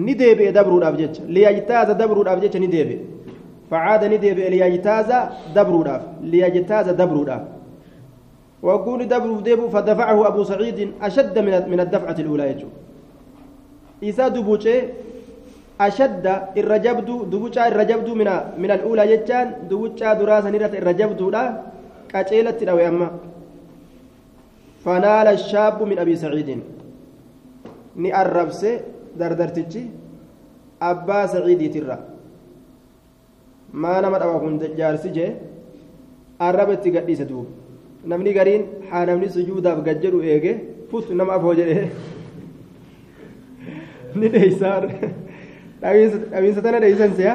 ni 0.06 0.14
deebi'e 0.22 0.52
dabruudhaaf 0.58 0.98
jecha 1.02 1.22
liyajtaaza 1.36 1.94
dabruudhaaf 2.02 2.42
jecha 2.44 2.60
ni 2.64 2.70
deebi'e 2.76 3.00
facaada 3.72 4.10
ni 4.14 4.18
deebi'e 4.26 4.50
liyajtaaza 4.56 5.18
dabruudhaaf 5.56 6.04
liyajtaaza 6.34 7.00
dabruudhaaf 7.04 7.46
وقول 8.68 9.08
دبر 9.08 9.40
ديبو 9.48 9.72
فدفعه 9.72 10.28
أبو 10.28 10.44
سعيد 10.44 10.80
أشد 11.02 11.36
من 11.72 11.80
الدفعة 11.80 12.18
الأولى 12.20 12.44
isa 14.02 14.30
dubucee 14.30 14.94
ashadda 15.80 16.34
irra 16.56 16.78
jabduu 16.86 17.26
dubucaa 17.32 17.68
irra 17.72 17.86
jabdu 17.86 18.16
minal 18.16 18.82
uulaa 18.88 19.08
jechaan 19.12 19.48
dubucaa 19.70 20.16
duraa 20.20 20.42
sanirratti 20.42 20.78
irra 20.82 20.94
jabduudha. 20.94 21.44
Qaceelatti 22.12 22.66
dhawe 22.66 22.84
amma. 22.86 23.08
Fanaala 24.84 25.38
shaabu 25.38 25.86
min 25.86 26.00
abii 26.00 26.18
saciidiin 26.18 26.62
ni 28.02 28.10
arrabse 28.12 28.72
dardartichi 29.20 29.82
abbaa 30.90 31.28
saciidiitirra. 31.28 31.98
Maa 33.74 34.02
nama 34.02 34.20
dhawa 34.20 34.40
kun 34.40 34.60
jaarsi 34.78 35.10
jee? 35.18 35.32
Arraba 36.40 36.74
itti 36.74 36.92
gadhiise 36.92 37.26
duuba 37.30 37.50
namni 38.06 38.34
gariin 38.34 38.64
haa 38.90 39.06
namni 39.06 39.30
sujuudaaf 39.30 39.84
gad 39.84 39.98
jedhu 40.04 40.22
eege 40.24 40.52
fut 40.90 41.10
nama 41.12 41.34
afoo 41.34 41.54
jedhee. 41.54 41.90
Ni 44.16 44.28
dheeysaa 44.36 44.82
dhabiinsa 45.82 46.62
tana 46.62 46.80
dheeysan 46.84 47.12
si'a 47.18 47.34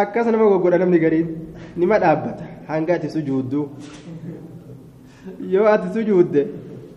akkas 0.00 0.26
nama 0.26 0.44
goggodha 0.52 0.78
namni 0.78 0.98
gariin 1.04 1.28
nima 1.76 1.98
dhaabbata 2.04 2.44
hanga 2.68 2.94
ati 2.94 3.08
sujuudduu 3.16 3.64
yoo 5.54 5.66
ati 5.74 5.88
sujuudde 5.96 6.42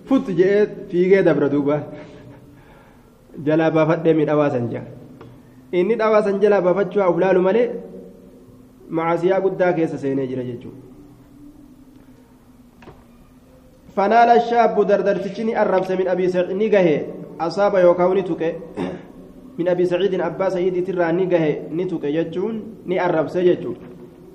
fut 0.07 0.25
jedhee 0.39 0.65
fiigee 0.89 1.23
dabra 1.23 1.49
duuba 1.53 1.77
jalaa 3.45 3.71
baafadhee 3.77 4.13
miidhawaa 4.19 4.49
san 4.55 4.69
jaa 4.73 4.85
inni 5.71 5.95
dhawaa 6.03 6.23
san 6.27 6.39
jalaa 6.43 6.61
baafachuu 6.67 7.01
haa 7.03 7.09
ulaalu 7.17 7.41
malee 7.47 7.67
macaasiyaa 8.99 9.41
guddaa 9.45 9.73
keessa 9.73 9.97
seenee 9.97 10.27
jira 10.31 10.43
jechuudha. 10.43 10.81
فنال 13.95 14.29
الشاب 14.39 14.75
دردرتشني 14.87 15.61
الربس 15.61 15.91
من 15.99 16.07
أبي 16.07 16.25
سعيد 16.33 16.51
نجاه 16.51 16.87
أصاب 17.39 17.75
يوكاو 17.75 18.13
نتوك 18.13 18.43
من 19.59 19.67
أبي 19.67 19.86
سعيد 19.86 20.13
أبا 20.21 20.49
سعيد 20.49 20.75
ترى 20.88 21.11
نجاه 21.11 21.69
نتوك 21.71 22.03
يجون 22.03 22.63
ني 22.86 23.05
الربس 23.05 23.36
يجون 23.36 23.75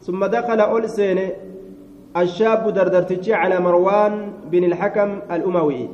ثم 0.03 0.25
دخل 0.25 0.61
أول 0.61 0.89
سنة 0.89 1.31
الشاب 2.17 2.69
دردرتشي 2.75 3.35
على 3.35 3.61
مروان 3.61 4.33
بن 4.51 4.65
الحكم 4.65 5.11
الأموي. 5.31 5.89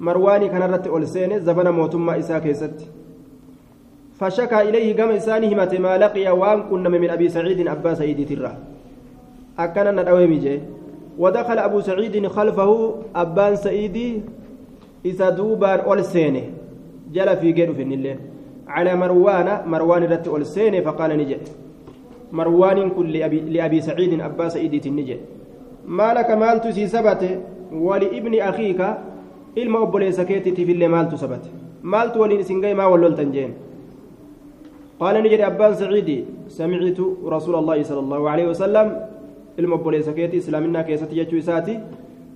مرواني 0.00 0.48
كان 0.48 0.62
رت 0.62 0.86
أول 0.86 1.06
سنة 1.06 1.38
زبنا 1.38 1.70
موتما 1.70 2.18
إساك 2.18 2.46
يست 2.46 2.88
فشكى 4.14 4.60
إليه 4.60 4.96
قام 4.96 5.10
إسانه 5.10 5.54
ما 5.78 5.98
لقي 5.98 6.30
وان 6.30 6.62
كنا 6.62 6.88
من 6.88 7.10
أبي 7.10 7.28
سعيد 7.28 7.68
أبا 7.68 7.94
سعيد 7.94 8.28
ترى. 8.28 8.56
أكنا 9.58 9.90
ندوي 9.90 10.36
جي. 10.38 10.60
ودخل 11.18 11.58
أبو 11.58 11.80
سعيد 11.80 12.26
خلفه 12.26 12.94
أبان 13.16 13.56
سعيدي 13.56 14.22
دوبان 15.04 15.78
أول 15.80 16.04
سينه 16.04 16.44
جل 17.12 17.36
في 17.36 17.52
غير 17.52 17.74
في 17.74 17.82
الله 17.82 18.16
على 18.68 18.96
مروان 18.96 19.48
مروان 19.66 20.02
رت 20.04 20.28
أول 20.28 20.46
سينه 20.46 20.80
فقال 20.80 21.10
نجي 21.16 21.36
مروان 22.32 22.90
كل 22.90 23.12
لأبي, 23.12 23.40
لأبي 23.40 23.80
سعيد 23.80 24.20
أبا 24.20 24.48
سعيد 24.48 24.80
تنجي 24.80 25.16
ما 25.86 26.14
لك 26.14 26.30
مال 26.30 26.60
تسي 26.60 26.86
سبت؟ 26.86 27.22
ولابن 27.72 28.34
أخيك 28.40 28.80
ilma 29.56 29.78
obboleessa 29.84 30.24
keetiitiif 30.24 30.68
illee 30.74 30.88
maaltu 30.94 31.18
sabate 31.18 31.48
maaltu 31.82 32.20
waliin 32.22 32.40
isin 32.44 32.60
gahe 32.62 32.74
maa 32.74 32.90
walloltan 32.92 33.32
jeen 33.32 33.54
قال 34.98 35.14
نجري 35.22 35.46
أبان 35.46 35.74
سعيدي 35.74 36.24
سمعت 36.50 36.98
رسول 37.22 37.54
الله 37.54 37.78
صلى 37.82 38.00
الله 38.02 38.30
عليه 38.30 38.46
وسلم 38.50 38.86
ilma 39.58 39.74
obboleessa 39.78 40.12
keeti 40.12 40.36
islaaminaa 40.42 40.82
keessatti 40.82 41.14
jechuu 41.18 41.38
isaati 41.38 41.78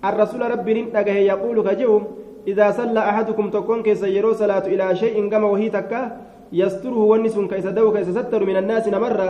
ننتقه 0.03 1.17
يقول 1.33 1.57
كجوم 1.69 2.03
إذا 2.47 2.71
صلى 2.71 3.01
أحدكم 3.01 3.51
تكون 3.51 3.83
كيس 3.83 4.03
يرو 4.03 4.33
صلاة 4.33 4.67
إلى 4.67 4.97
شيء 4.97 5.31
قام 5.33 5.45
وهي 5.45 5.69
تكا 5.71 6.17
يستره 6.53 6.99
ونس 6.99 7.39
كيس 7.39 7.67
دو 7.67 7.95
ستر 8.03 8.45
من 8.45 8.57
الناس 8.57 8.89
مرة 8.89 9.29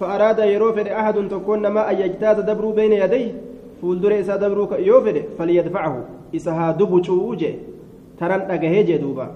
فأراد 0.00 0.38
يرو 0.38 0.72
فد 0.72 0.88
أحد 0.88 1.28
تكون 1.28 1.66
ما 1.66 1.90
أن 1.90 1.96
يجتاز 2.00 2.40
دبر 2.40 2.64
بين 2.70 2.92
يديه 2.92 3.34
فولدر 3.80 4.20
إسا 4.20 4.36
دبر 4.36 4.78
يوفد 4.78 5.16
فليدفعه. 5.38 6.04
إسها 6.36 6.72
دبو 6.72 7.00
جوجه 7.00 7.54
ترى 8.18 8.36
نتقه 8.36 8.74
جدوبا 8.88 9.26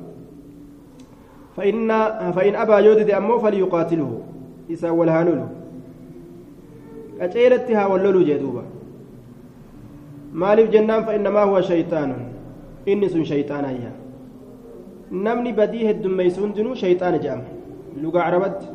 فإن 1.56 1.88
فإن 2.36 2.54
أبى 2.54 2.76
يودد 2.86 3.10
أمه 3.10 3.38
فليقاتله. 3.38 4.10
إسا 4.72 4.90
والهانوله 4.90 5.48
walloluu 7.20 8.24
jee 8.24 8.38
duuba 8.38 8.62
maaliif 10.32 10.70
jennaan 10.70 11.04
fa'innamaa 11.04 11.44
huwa 11.44 11.62
shayxaanun 11.62 12.29
inni 12.92 13.08
sun 13.12 13.24
shayxaanayya 13.30 13.92
namni 15.26 15.52
badii 15.60 15.86
heddummeeysu 15.88 16.38
hundinuu 16.44 16.74
shayxaana 16.82 17.18
jedhama 17.24 17.44
lugaa 18.02 18.24
carabatti 18.26 18.66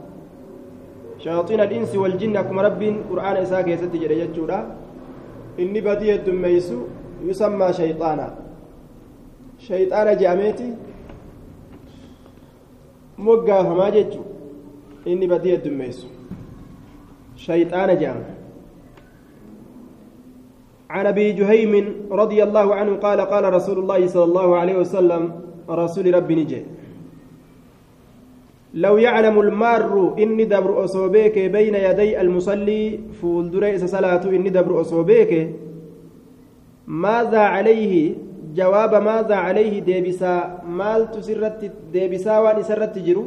shayaaxiin 1.25 1.61
al-insi 1.65 1.97
waljinni 2.03 2.37
akkuma 2.41 2.61
rabbiin 2.67 2.97
qur'aana 3.11 3.39
isaa 3.47 3.63
keessatti 3.67 3.97
jedhe 4.03 4.17
jechuudha 4.23 4.57
inni 5.65 5.81
badii 5.87 6.11
heddummeeysu 6.13 6.77
yusammaa 7.27 7.71
shayxaana 7.79 8.27
shayxaana 9.67 10.11
jedhameeti 10.23 10.67
moggaafamaa 13.29 13.91
jechu 13.99 14.21
inni 15.13 15.27
badii 15.35 15.55
heddummeeysu 15.57 16.07
شيطان 17.37 17.97
جام 17.97 18.23
عن 20.89 21.05
أبي 21.05 21.31
جهيم 21.31 21.73
رضي 22.11 22.43
الله 22.43 22.75
عنه 22.75 22.95
قال 22.95 23.21
قال 23.21 23.53
رسول 23.53 23.77
الله 23.79 24.07
صلى 24.07 24.23
الله 24.23 24.47
عليه 24.57 24.75
وسلم 24.85 25.21
رسول 25.69 26.13
ربي 26.13 26.35
نجي. 26.35 26.61
لو 28.75 28.97
يعلم 28.97 29.39
المار 29.39 30.15
إني 30.19 30.45
دبر 30.45 30.83
أصوبيك 30.83 31.39
بين 31.39 31.75
يدي 31.75 32.21
المصلي 32.21 32.99
فول 33.21 33.51
دريس 33.51 33.85
صلاة 33.87 34.23
إني 34.27 34.49
دبر 34.51 34.81
أصوبيك 34.81 35.31
ماذا 36.87 37.39
عليه؟ 37.39 38.15
جواب 38.55 38.93
ماذا 39.03 39.35
عليه 39.35 39.79
ديبسا؟ 39.79 40.61
مال 40.67 41.11
تسرت 41.11 41.71
ديبسا 41.93 42.39
وان 42.39 42.63
سرت 42.63 42.99
جرو؟ 42.99 43.25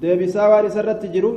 ديبسا 0.00 0.42
وان 0.46 0.68
سرت 0.70 1.06
جرو؟ 1.06 1.32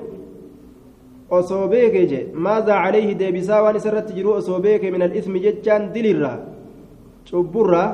Osoo 1.37 1.65
beeke 1.73 2.01
je 2.11 2.19
maadaa 2.45 2.79
calayhi 2.85 3.15
deebisaa 3.21 3.61
waan 3.63 3.77
isa 3.79 3.89
irratti 3.91 4.13
jiru 4.17 4.31
osoo 4.39 4.59
beeke 4.65 4.87
min 4.93 5.01
alismi 5.07 5.39
jechaan 5.45 5.83
dilirraa 5.93 6.37
cubburraa 7.29 7.89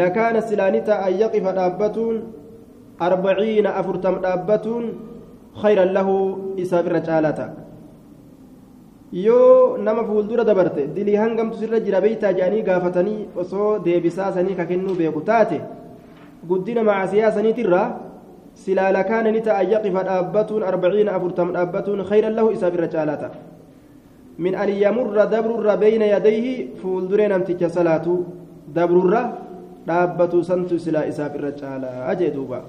lakaana 0.00 0.40
silaanita 0.48 0.94
an 1.06 1.12
yaqifa 1.22 1.52
dhaabbatuun 1.58 2.16
arbaciina 3.06 3.70
afurtam 3.80 4.14
dhaabbatuun 4.24 4.84
khayran 5.62 5.90
lahu 5.96 6.14
isaaf 6.64 6.86
irra 6.90 7.00
caalata 7.08 7.46
yoo 9.26 9.78
nama 9.86 10.02
fuuldura 10.08 10.44
dabarte 10.50 10.82
dilii 10.96 11.16
hangamtu 11.22 11.56
sirra 11.60 11.78
jira 11.86 12.00
beeytaa 12.04 12.32
jedhanii 12.38 12.62
gaafatanii 12.68 13.20
osoo 13.42 13.70
deebisaa 13.86 14.32
sanii 14.36 14.56
ka 14.60 14.64
kennuu 14.70 14.94
beeku 15.00 15.20
taate 15.30 15.58
guddina 16.48 16.82
macasiyaa 16.88 17.32
saniitirraa 17.36 17.86
silaa 18.64 18.90
lakaana 18.92 19.30
ni 19.30 19.40
ta'a 19.40 19.62
yaqifa 19.74 20.02
dhaabatuun 20.08 20.62
arbaciina 20.70 21.14
afurtam 21.18 21.52
dhaabatuun 21.56 22.04
khayran 22.10 22.34
lahu 22.38 22.50
isaaf 22.56 22.74
irra 22.74 22.88
caalaata 22.94 23.28
min 24.38 24.54
an 24.54 24.68
yamurra 24.84 25.26
dabrurra 25.34 25.76
beyna 25.76 26.06
yadayhi 26.14 26.54
fuulduree 26.80 27.28
namticha 27.28 27.68
salaatu 27.76 28.26
dabrurra 28.74 29.22
dhaabbatu 29.86 30.42
santu 30.50 30.78
silaa 30.78 31.06
isaaf 31.12 31.32
irra 31.38 31.52
caalaa 31.60 32.14
jee 32.20 32.30
duuba 32.36 32.60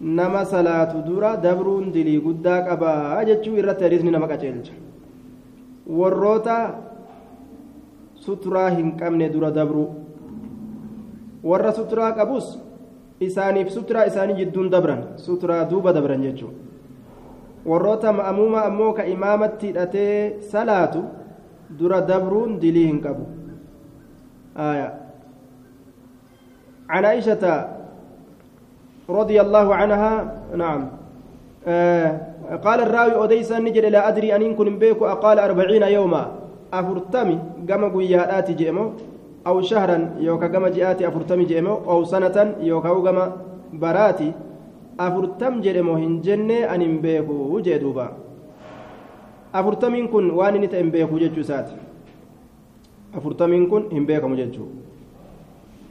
nama 0.00 0.44
salaatu 0.48 1.02
dura 1.08 1.36
dabruun 1.36 1.92
dilii 1.92 2.20
guddaa 2.26 2.60
qabaa 2.68 3.24
jechuu 3.28 3.56
irratti 3.60 3.84
hadiisni 3.84 4.10
nama 4.14 4.28
qaceelcha 4.32 4.72
warroota 5.98 6.56
suturaa 8.24 8.70
hin 8.76 8.96
qabne 9.00 9.28
dura 9.34 9.50
dabru 9.58 9.84
warra 11.44 11.72
suturaa 11.78 12.12
qabus 12.16 12.46
isaaniif 13.20 13.68
suturaa 13.76 14.04
isaanii 14.10 14.36
jidduun 14.40 14.70
dabran 14.70 15.02
suturaa 15.16 15.64
duuba 15.70 15.92
dabran 15.92 16.22
jechuudha 16.22 16.56
warroota 17.72 18.12
ma'amuuma 18.12 18.64
ammoo 18.68 18.92
ka 18.92 19.04
imaamatti 19.14 19.66
hidhatee 19.66 20.40
salaatu 20.52 21.04
dura 21.78 22.00
dabruun 22.00 22.58
dilii 22.60 22.86
hin 22.86 23.00
qabu 23.06 23.26
عن 26.90 27.04
عائشة 27.04 27.44
رضي 29.10 29.40
الله 29.40 29.74
عنها 29.74 30.12
نعم 30.56 30.88
آه 31.66 32.10
قال 32.64 32.80
الراوي 32.80 33.24
أديس 33.24 33.52
نجد 33.52 33.84
لا 33.94 34.08
أدري 34.08 34.36
أن 34.36 34.54
كن 34.58 34.78
بيك 34.78 34.98
أقال 35.02 35.38
أربعين 35.38 35.82
يوما 35.82 36.22
أفرتمي 36.72 37.38
قام 37.70 37.82
قيادات 37.94 38.50
جيمو 38.50 38.84
أو 39.46 39.56
شهرا 39.62 39.98
يوكا 40.20 40.46
قام 40.52 40.66
جئاتي 40.66 41.08
أفرتمي 41.08 41.44
جيمو 41.44 41.74
أو 41.92 42.04
سنة 42.04 42.36
يوكا 42.60 42.90
قام 43.06 43.18
براتي 43.72 44.32
أفرتم 45.00 45.60
جيمو 45.64 45.94
هنجنة 46.02 46.58
أن 46.74 46.82
بيكو 47.04 47.36
وجدوبا 47.52 48.06
أفرتمين 49.54 50.06
كن 50.12 50.30
وان 50.30 50.54
نتا 50.60 50.80
بيكو 50.94 51.18
جيتشو 51.18 51.42
ساتي 51.42 51.76
أفرتمين 53.16 53.66
كن 53.70 54.04
بيكم 54.06 54.34
جيتشو 54.34 54.66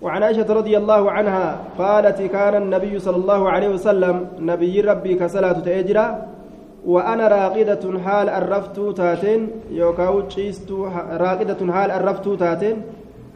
وعن 0.01 0.23
عائشة 0.23 0.49
رضي 0.59 0.77
الله 0.77 1.11
عنها 1.11 1.45
قالت 1.77 2.19
كان 2.21 2.55
النبي 2.63 2.99
صلى 2.99 3.15
الله 3.15 3.41
عليه 3.49 3.69
وسلم 3.75 4.15
نبي 4.39 4.81
ربي 4.81 5.15
كصلاة 5.15 5.59
تأجرا 5.59 6.07
وأنا 6.85 7.27
راقدة 7.27 7.83
حال 8.05 8.27
الرفت 8.29 8.77
تاتين 8.99 9.41
يوكاو 9.71 10.21
تشيست 10.21 10.71
راقدة 11.25 11.73
حال 11.73 11.89
الرفت 11.91 12.27
تاتين 12.39 12.75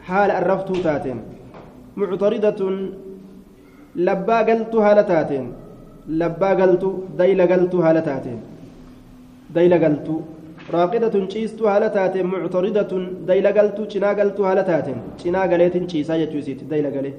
حال 0.08 0.30
الرفت 0.30 0.68
تاتين. 0.86 1.18
معترضة 1.96 2.60
لبا 3.96 4.38
قلت 4.48 4.74
هالتاتين 4.74 5.46
لبا 6.20 6.50
قلت 6.60 6.84
ديل 7.18 7.40
قلت 7.52 7.74
هالتاتين 7.74 8.40
ديل 9.54 9.84
قلت 9.84 10.08
راقدة 10.72 11.14
تشيست 11.26 11.62
هالتات 11.62 12.16
معترضة 12.16 12.92
ديل 13.30 13.46
قلت 13.46 13.78
شنا 13.92 14.08
قلت 14.18 14.40
هالتات 14.40 14.86
شنا 15.22 15.42
قليت 15.42 15.90
شيسا 15.90 16.14
يجوسيت 16.22 16.60
ديل 16.64 16.86
قليت 16.94 17.14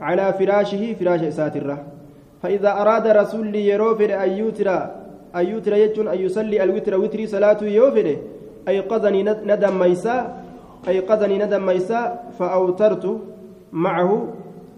على 0.00 0.32
فراشه 0.38 0.82
فراش 0.98 1.22
ساترة 1.38 1.76
فإذا 2.42 2.70
أراد 2.82 3.06
رسول 3.06 3.54
يروفر 3.54 4.10
أن 4.24 4.30
يوتر 4.40 4.68
أن 5.36 5.44
يوتر 5.50 5.72
يجون 5.72 6.08
أن 6.08 6.18
يصلي 6.24 6.62
الوتر 6.64 6.94
وتري 7.02 7.26
صلاة 7.26 7.60
يوفر 7.62 8.16
أيقظني 8.68 9.22
ندم 9.22 9.78
ميسا. 9.78 10.39
أيقظني 10.88 11.38
ندم 11.38 11.66
ميسا 11.66 12.20
فأوترت 12.38 13.20
معه 13.72 14.26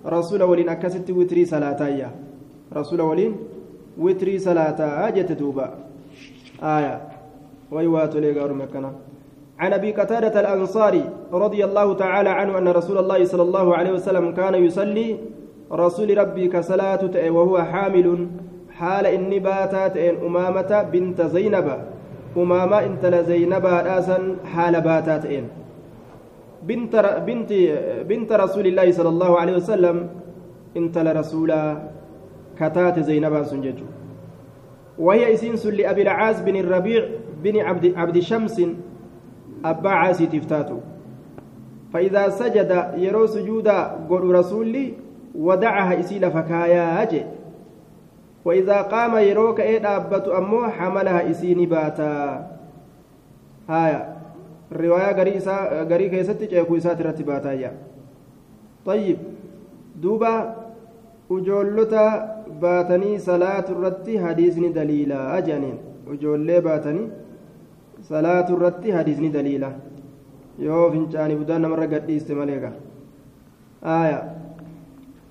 رسول 0.07 0.43
ولين 0.43 0.69
أكست 0.69 1.11
وتري 1.11 1.45
صلاة 1.45 2.11
رسول 2.77 3.01
ولين 3.01 3.37
وتري 3.99 4.39
صلاة 4.39 5.09
أجت 5.09 5.33
دوبا 5.33 5.75
آية. 6.63 7.01
ويوات 7.71 8.17
ليغار 8.17 8.53
مكنا. 8.53 8.93
عن 9.59 9.73
أبي 9.73 9.93
قتادة 9.93 10.41
الأنصاري 10.41 11.05
رضي 11.33 11.65
الله 11.65 11.95
تعالى 11.95 12.29
عنه 12.29 12.59
أن 12.59 12.69
رسول 12.69 12.99
الله 12.99 13.25
صلى 13.25 13.43
الله 13.43 13.77
عليه 13.77 13.93
وسلم 13.93 14.35
كان 14.35 14.55
يصلي 14.55 15.17
رسول 15.73 16.19
ربي 16.19 16.49
كصلاة 16.49 17.31
وهو 17.31 17.63
حامل. 17.63 18.29
حال 18.79 19.07
إني 19.07 19.39
باتات 19.39 19.97
ان 19.97 20.15
أمامة 20.27 20.83
بنت 20.93 21.23
زينب. 21.23 21.69
أمامة 22.37 22.79
إنت 22.85 23.07
لزينب 23.07 23.67
راسا 23.67 24.37
حال 24.45 24.81
باتات 24.81 25.27
ان 25.27 25.45
بنت 26.63 27.23
بنت 27.27 27.53
بنت 28.09 28.33
رسول 28.33 28.67
الله 28.67 28.93
صلى 28.93 29.09
الله 29.09 29.41
عليه 29.41 29.57
وسلم 29.57 30.09
انت 30.77 30.99
لرسول 30.99 31.51
كتات 32.59 32.99
زينب 32.99 33.43
سنجج 33.43 33.79
وهي 34.99 35.35
إسنس 35.35 35.67
لأبي 35.67 36.03
العاز 36.03 36.41
بن 36.41 36.57
الربيع 36.57 37.03
بن 37.43 37.59
عبد 37.59 37.85
عبد 37.97 38.19
شمس 38.19 38.63
أبا 39.65 39.91
عاسي 39.91 40.27
تفتاتو. 40.27 40.79
فإذا 41.93 42.29
سجد 42.29 42.95
يرو 42.97 43.27
سجودا 43.27 44.07
قول 44.09 44.35
رسولي 44.35 44.95
ودعها 45.35 46.01
إسيل 46.01 46.31
فكايا 46.31 47.03
أجي. 47.03 47.23
وإذا 48.45 48.83
قام 48.83 49.17
يروك 49.17 49.61
إيه 49.61 49.97
أبت 49.97 50.29
أمو 50.29 50.63
حملها 50.63 51.31
إسيني 51.31 51.67
باتا. 51.67 52.47
هايا 53.69 54.17
الرواية 54.73 55.11
قريسا 55.19 55.57
قري 55.91 56.09
كيستي 56.09 56.47
جاكو 56.47 56.77
إسات 56.77 56.99
رتباتا 57.03 57.73
طيب 58.87 59.19
دوبا 60.03 60.63
ujoolota 61.33 62.29
baatanii 62.61 63.19
salaatu 63.19 63.73
irratti 63.77 64.17
hadiisni 64.25 64.73
daliila 64.75 65.33
ajaniin 65.33 65.79
ujoollee 66.15 66.61
baatanii 66.67 67.09
salaatu 68.09 68.57
irratti 68.57 68.91
hadiisni 68.97 69.31
daliila 69.37 69.71
yoo 70.67 70.91
fincaanii 70.95 71.39
buddaan 71.43 71.63
namarra 71.67 71.87
gadhiiste 71.95 72.35
malee 72.41 72.59
gaa 72.65 72.73
aaya 73.95 74.19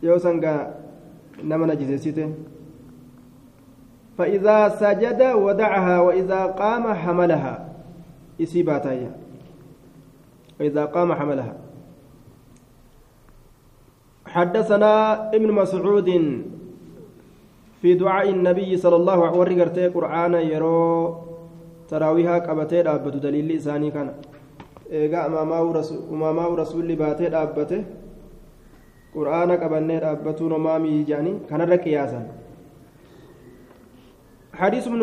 yoo 0.02 0.20
sangaa 0.28 0.62
nama 1.44 1.68
najiseessite 1.74 2.30
فإذا 4.18 4.70
سجد 4.70 5.22
ودعها 5.44 6.00
وإذا 6.00 6.42
قام 6.46 6.84
حملها 6.94 7.54
إسيباتايا 8.42 9.12
وإذا 10.62 10.86
قام 10.94 11.10
حملها. 11.14 11.54
حدثنا 14.30 14.94
ابن 15.34 15.50
مسعود 15.52 16.10
في 17.82 17.90
دعاء 17.98 18.30
النبي 18.30 18.78
صلى 18.78 18.96
الله 18.96 19.20
عليه 19.26 19.38
وسلم 19.42 19.90
قرآن 19.98 20.34
يرو 20.54 21.18
تراويها 21.90 22.46
قبتي 22.46 22.86
دابت 22.86 23.16
دليل 23.26 23.58
لساني 23.58 23.90
كان. 23.92 24.14
eegaa 24.92 25.26
uumamaa'u 26.12 26.56
rasuulli 26.56 26.96
baatee 27.00 27.30
dhaabbate 27.32 27.78
qur'aana 29.16 29.56
qabannee 29.62 30.00
dhaabbatuun 30.04 30.52
homaa 30.52 30.80
miijaanii 30.86 31.40
kanarra 31.50 31.78
qiyaasan 31.86 32.26
حديث 34.62 34.88
ابن 34.88 35.02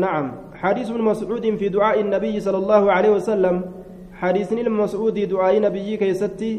نعم. 0.00 0.26
حديث 0.54 0.90
ابن 0.90 1.00
مسعود 1.00 1.56
في 1.56 1.68
دعاء 1.68 2.00
النبي 2.00 2.40
صلى 2.40 2.58
الله 2.58 2.92
عليه 2.92 3.10
وسلم 3.10 3.56
حديث 4.20 4.52
ابن 4.52 4.70
مسعود 4.82 5.16
دعاء 5.32 5.54
نبي 5.66 5.96
كيستي 5.96 6.52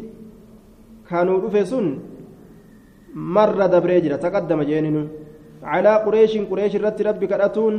كانوا 1.10 1.38
رفسون 1.46 1.86
مر 3.36 3.60
دبريجرا 3.74 4.16
تقدم 4.26 4.62
جينين 4.70 4.98
على 5.64 5.92
قريش 6.06 6.34
قريش 6.52 6.74
رت 6.76 7.00
ربك 7.08 7.32
أتون 7.46 7.76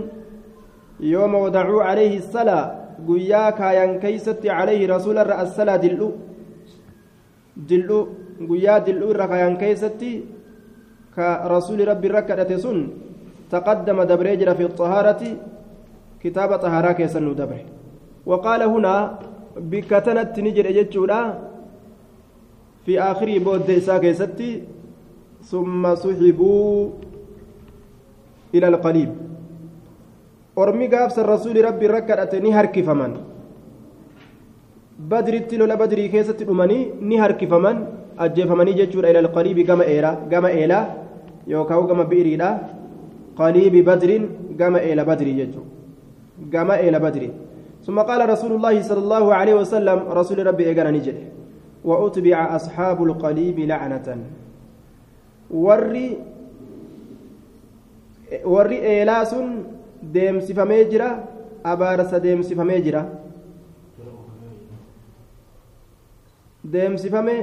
يوم 1.00 1.32
ودعوا 1.44 1.82
عليه 1.88 2.14
الصلاة 2.22 2.64
قيا 3.08 3.50
كاين 3.58 3.92
كيست 4.02 4.42
عليه 4.58 4.80
رسول 4.94 5.16
الصلاة 5.18 5.76
دلو. 5.84 6.08
دلو 7.68 7.98
قيا 8.50 8.74
دلو 8.86 9.08
ركاين 9.20 9.54
كيست 9.62 10.02
كرسول 11.14 11.78
ربي 11.88 12.08
ركعت 12.16 12.52
سن. 12.64 12.78
تقدم 13.52 13.98
دبريجرا 14.10 14.52
في 14.58 14.64
الطهارة 14.70 15.22
كتاب 16.22 16.50
طهارة 16.64 16.92
كيسن 16.98 17.26
دبر 17.40 17.60
وقال 18.26 18.60
هنا 18.62 18.94
bikka 19.60 20.00
tanatti 20.00 20.42
ni 20.42 20.52
jedhe 20.52 20.72
jechuudha. 20.78 21.20
Fi 22.84 22.98
aakhirii 22.98 23.40
booddee 23.40 23.76
isaa 23.82 23.98
keessatti 24.00 24.48
summa 25.50 25.96
suxibuu 25.96 26.92
ila 28.52 28.66
alqaliib 28.72 29.10
ormi 30.56 30.88
gaafsan 30.88 31.26
rasuuli 31.26 31.62
rabbiin 31.62 31.90
rakkadhate 31.96 32.40
ni 32.40 32.50
harkifaman. 32.52 33.16
Badritti 34.98 35.58
lola 35.58 35.76
badrii 35.76 36.08
keessatti 36.08 36.44
dhumanii 36.44 36.92
ni 37.00 37.16
harkifaman. 37.16 37.86
Ajjeefamanii 38.24 38.74
jechuudha 38.80 39.10
ila 39.10 39.18
alqaliibi 39.24 39.64
gama 39.64 39.84
eeraa 39.84 40.16
gama 40.30 40.50
eelaa 40.50 40.84
yookaan 41.46 41.86
gama 41.86 42.04
bi'iriidha. 42.04 42.50
Qaliibi 43.36 43.82
badriin 43.82 44.24
gama 44.56 44.80
eela 44.80 45.04
badrii 45.04 45.34
jechuudha. 45.40 45.70
Gama 46.54 46.78
eela 46.78 47.00
badrii. 47.00 47.32
ثم 47.86 47.98
قال 48.00 48.20
رسول 48.30 48.52
الله 48.52 48.82
صلى 48.82 48.98
الله 48.98 49.24
عليه 49.34 49.54
وسلم 49.54 49.98
رسول 50.18 50.38
ربي 50.46 50.64
إيقانا 50.68 50.90
نجري 50.90 51.24
وأتبع 51.84 52.56
أصحاب 52.56 52.98
القليب 53.08 53.58
لعنة 53.70 54.06
وري 55.50 56.08
warri 58.44 58.76
eelaa 58.92 59.24
sun 59.30 59.48
deemsifamee 60.14 60.84
jira 60.92 61.08
abaarsa 61.72 62.18
deemsifamee 62.24 62.80
jira 62.86 63.02
deemsifame 66.74 67.34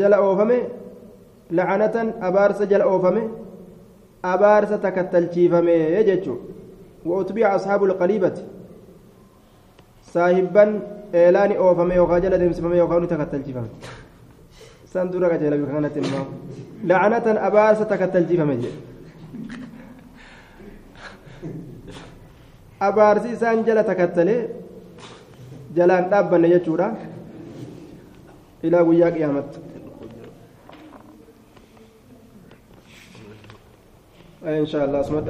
jala 0.00 0.20
oofame 0.28 0.58
lacanatan 1.58 2.08
abaarsa 2.28 2.64
jala 2.72 2.86
oofame 2.92 3.22
abaarsa 4.32 4.78
takattalchiifame 4.86 5.76
jechuun 6.08 6.40
وأتبع 7.06 7.56
أصحاب 7.56 7.84
القليبة 7.84 8.36
saahibban 10.12 10.70
eelaani 11.22 11.54
oofame 11.64 11.94
yookaan 12.00 12.22
jala 12.24 12.40
deemsifame 12.40 12.76
yookaan 12.82 13.08
takattalchifame 13.12 13.68
san 14.92 15.12
dura 15.12 15.28
qajeela 15.32 15.56
bika 15.60 15.72
kanatti 15.76 15.98
immoo 16.04 16.24
lacanatan 16.90 17.36
abaarsa 17.48 17.84
takattalchifame 17.92 18.54
jedhe 18.62 18.78
abaarsi 22.88 23.28
isaan 23.36 23.64
jala 23.66 23.82
takattalee 23.90 24.40
jalaan 25.76 26.04
dhaabbanne 26.12 26.48
jechuudha 26.54 26.86
ilaa 28.68 28.84
guyyaa 28.90 29.16
qiyaamatti 29.16 29.58
إن 34.44 34.66
شاء 34.66 34.84
الله 34.84 35.00
اسمه 35.00 35.20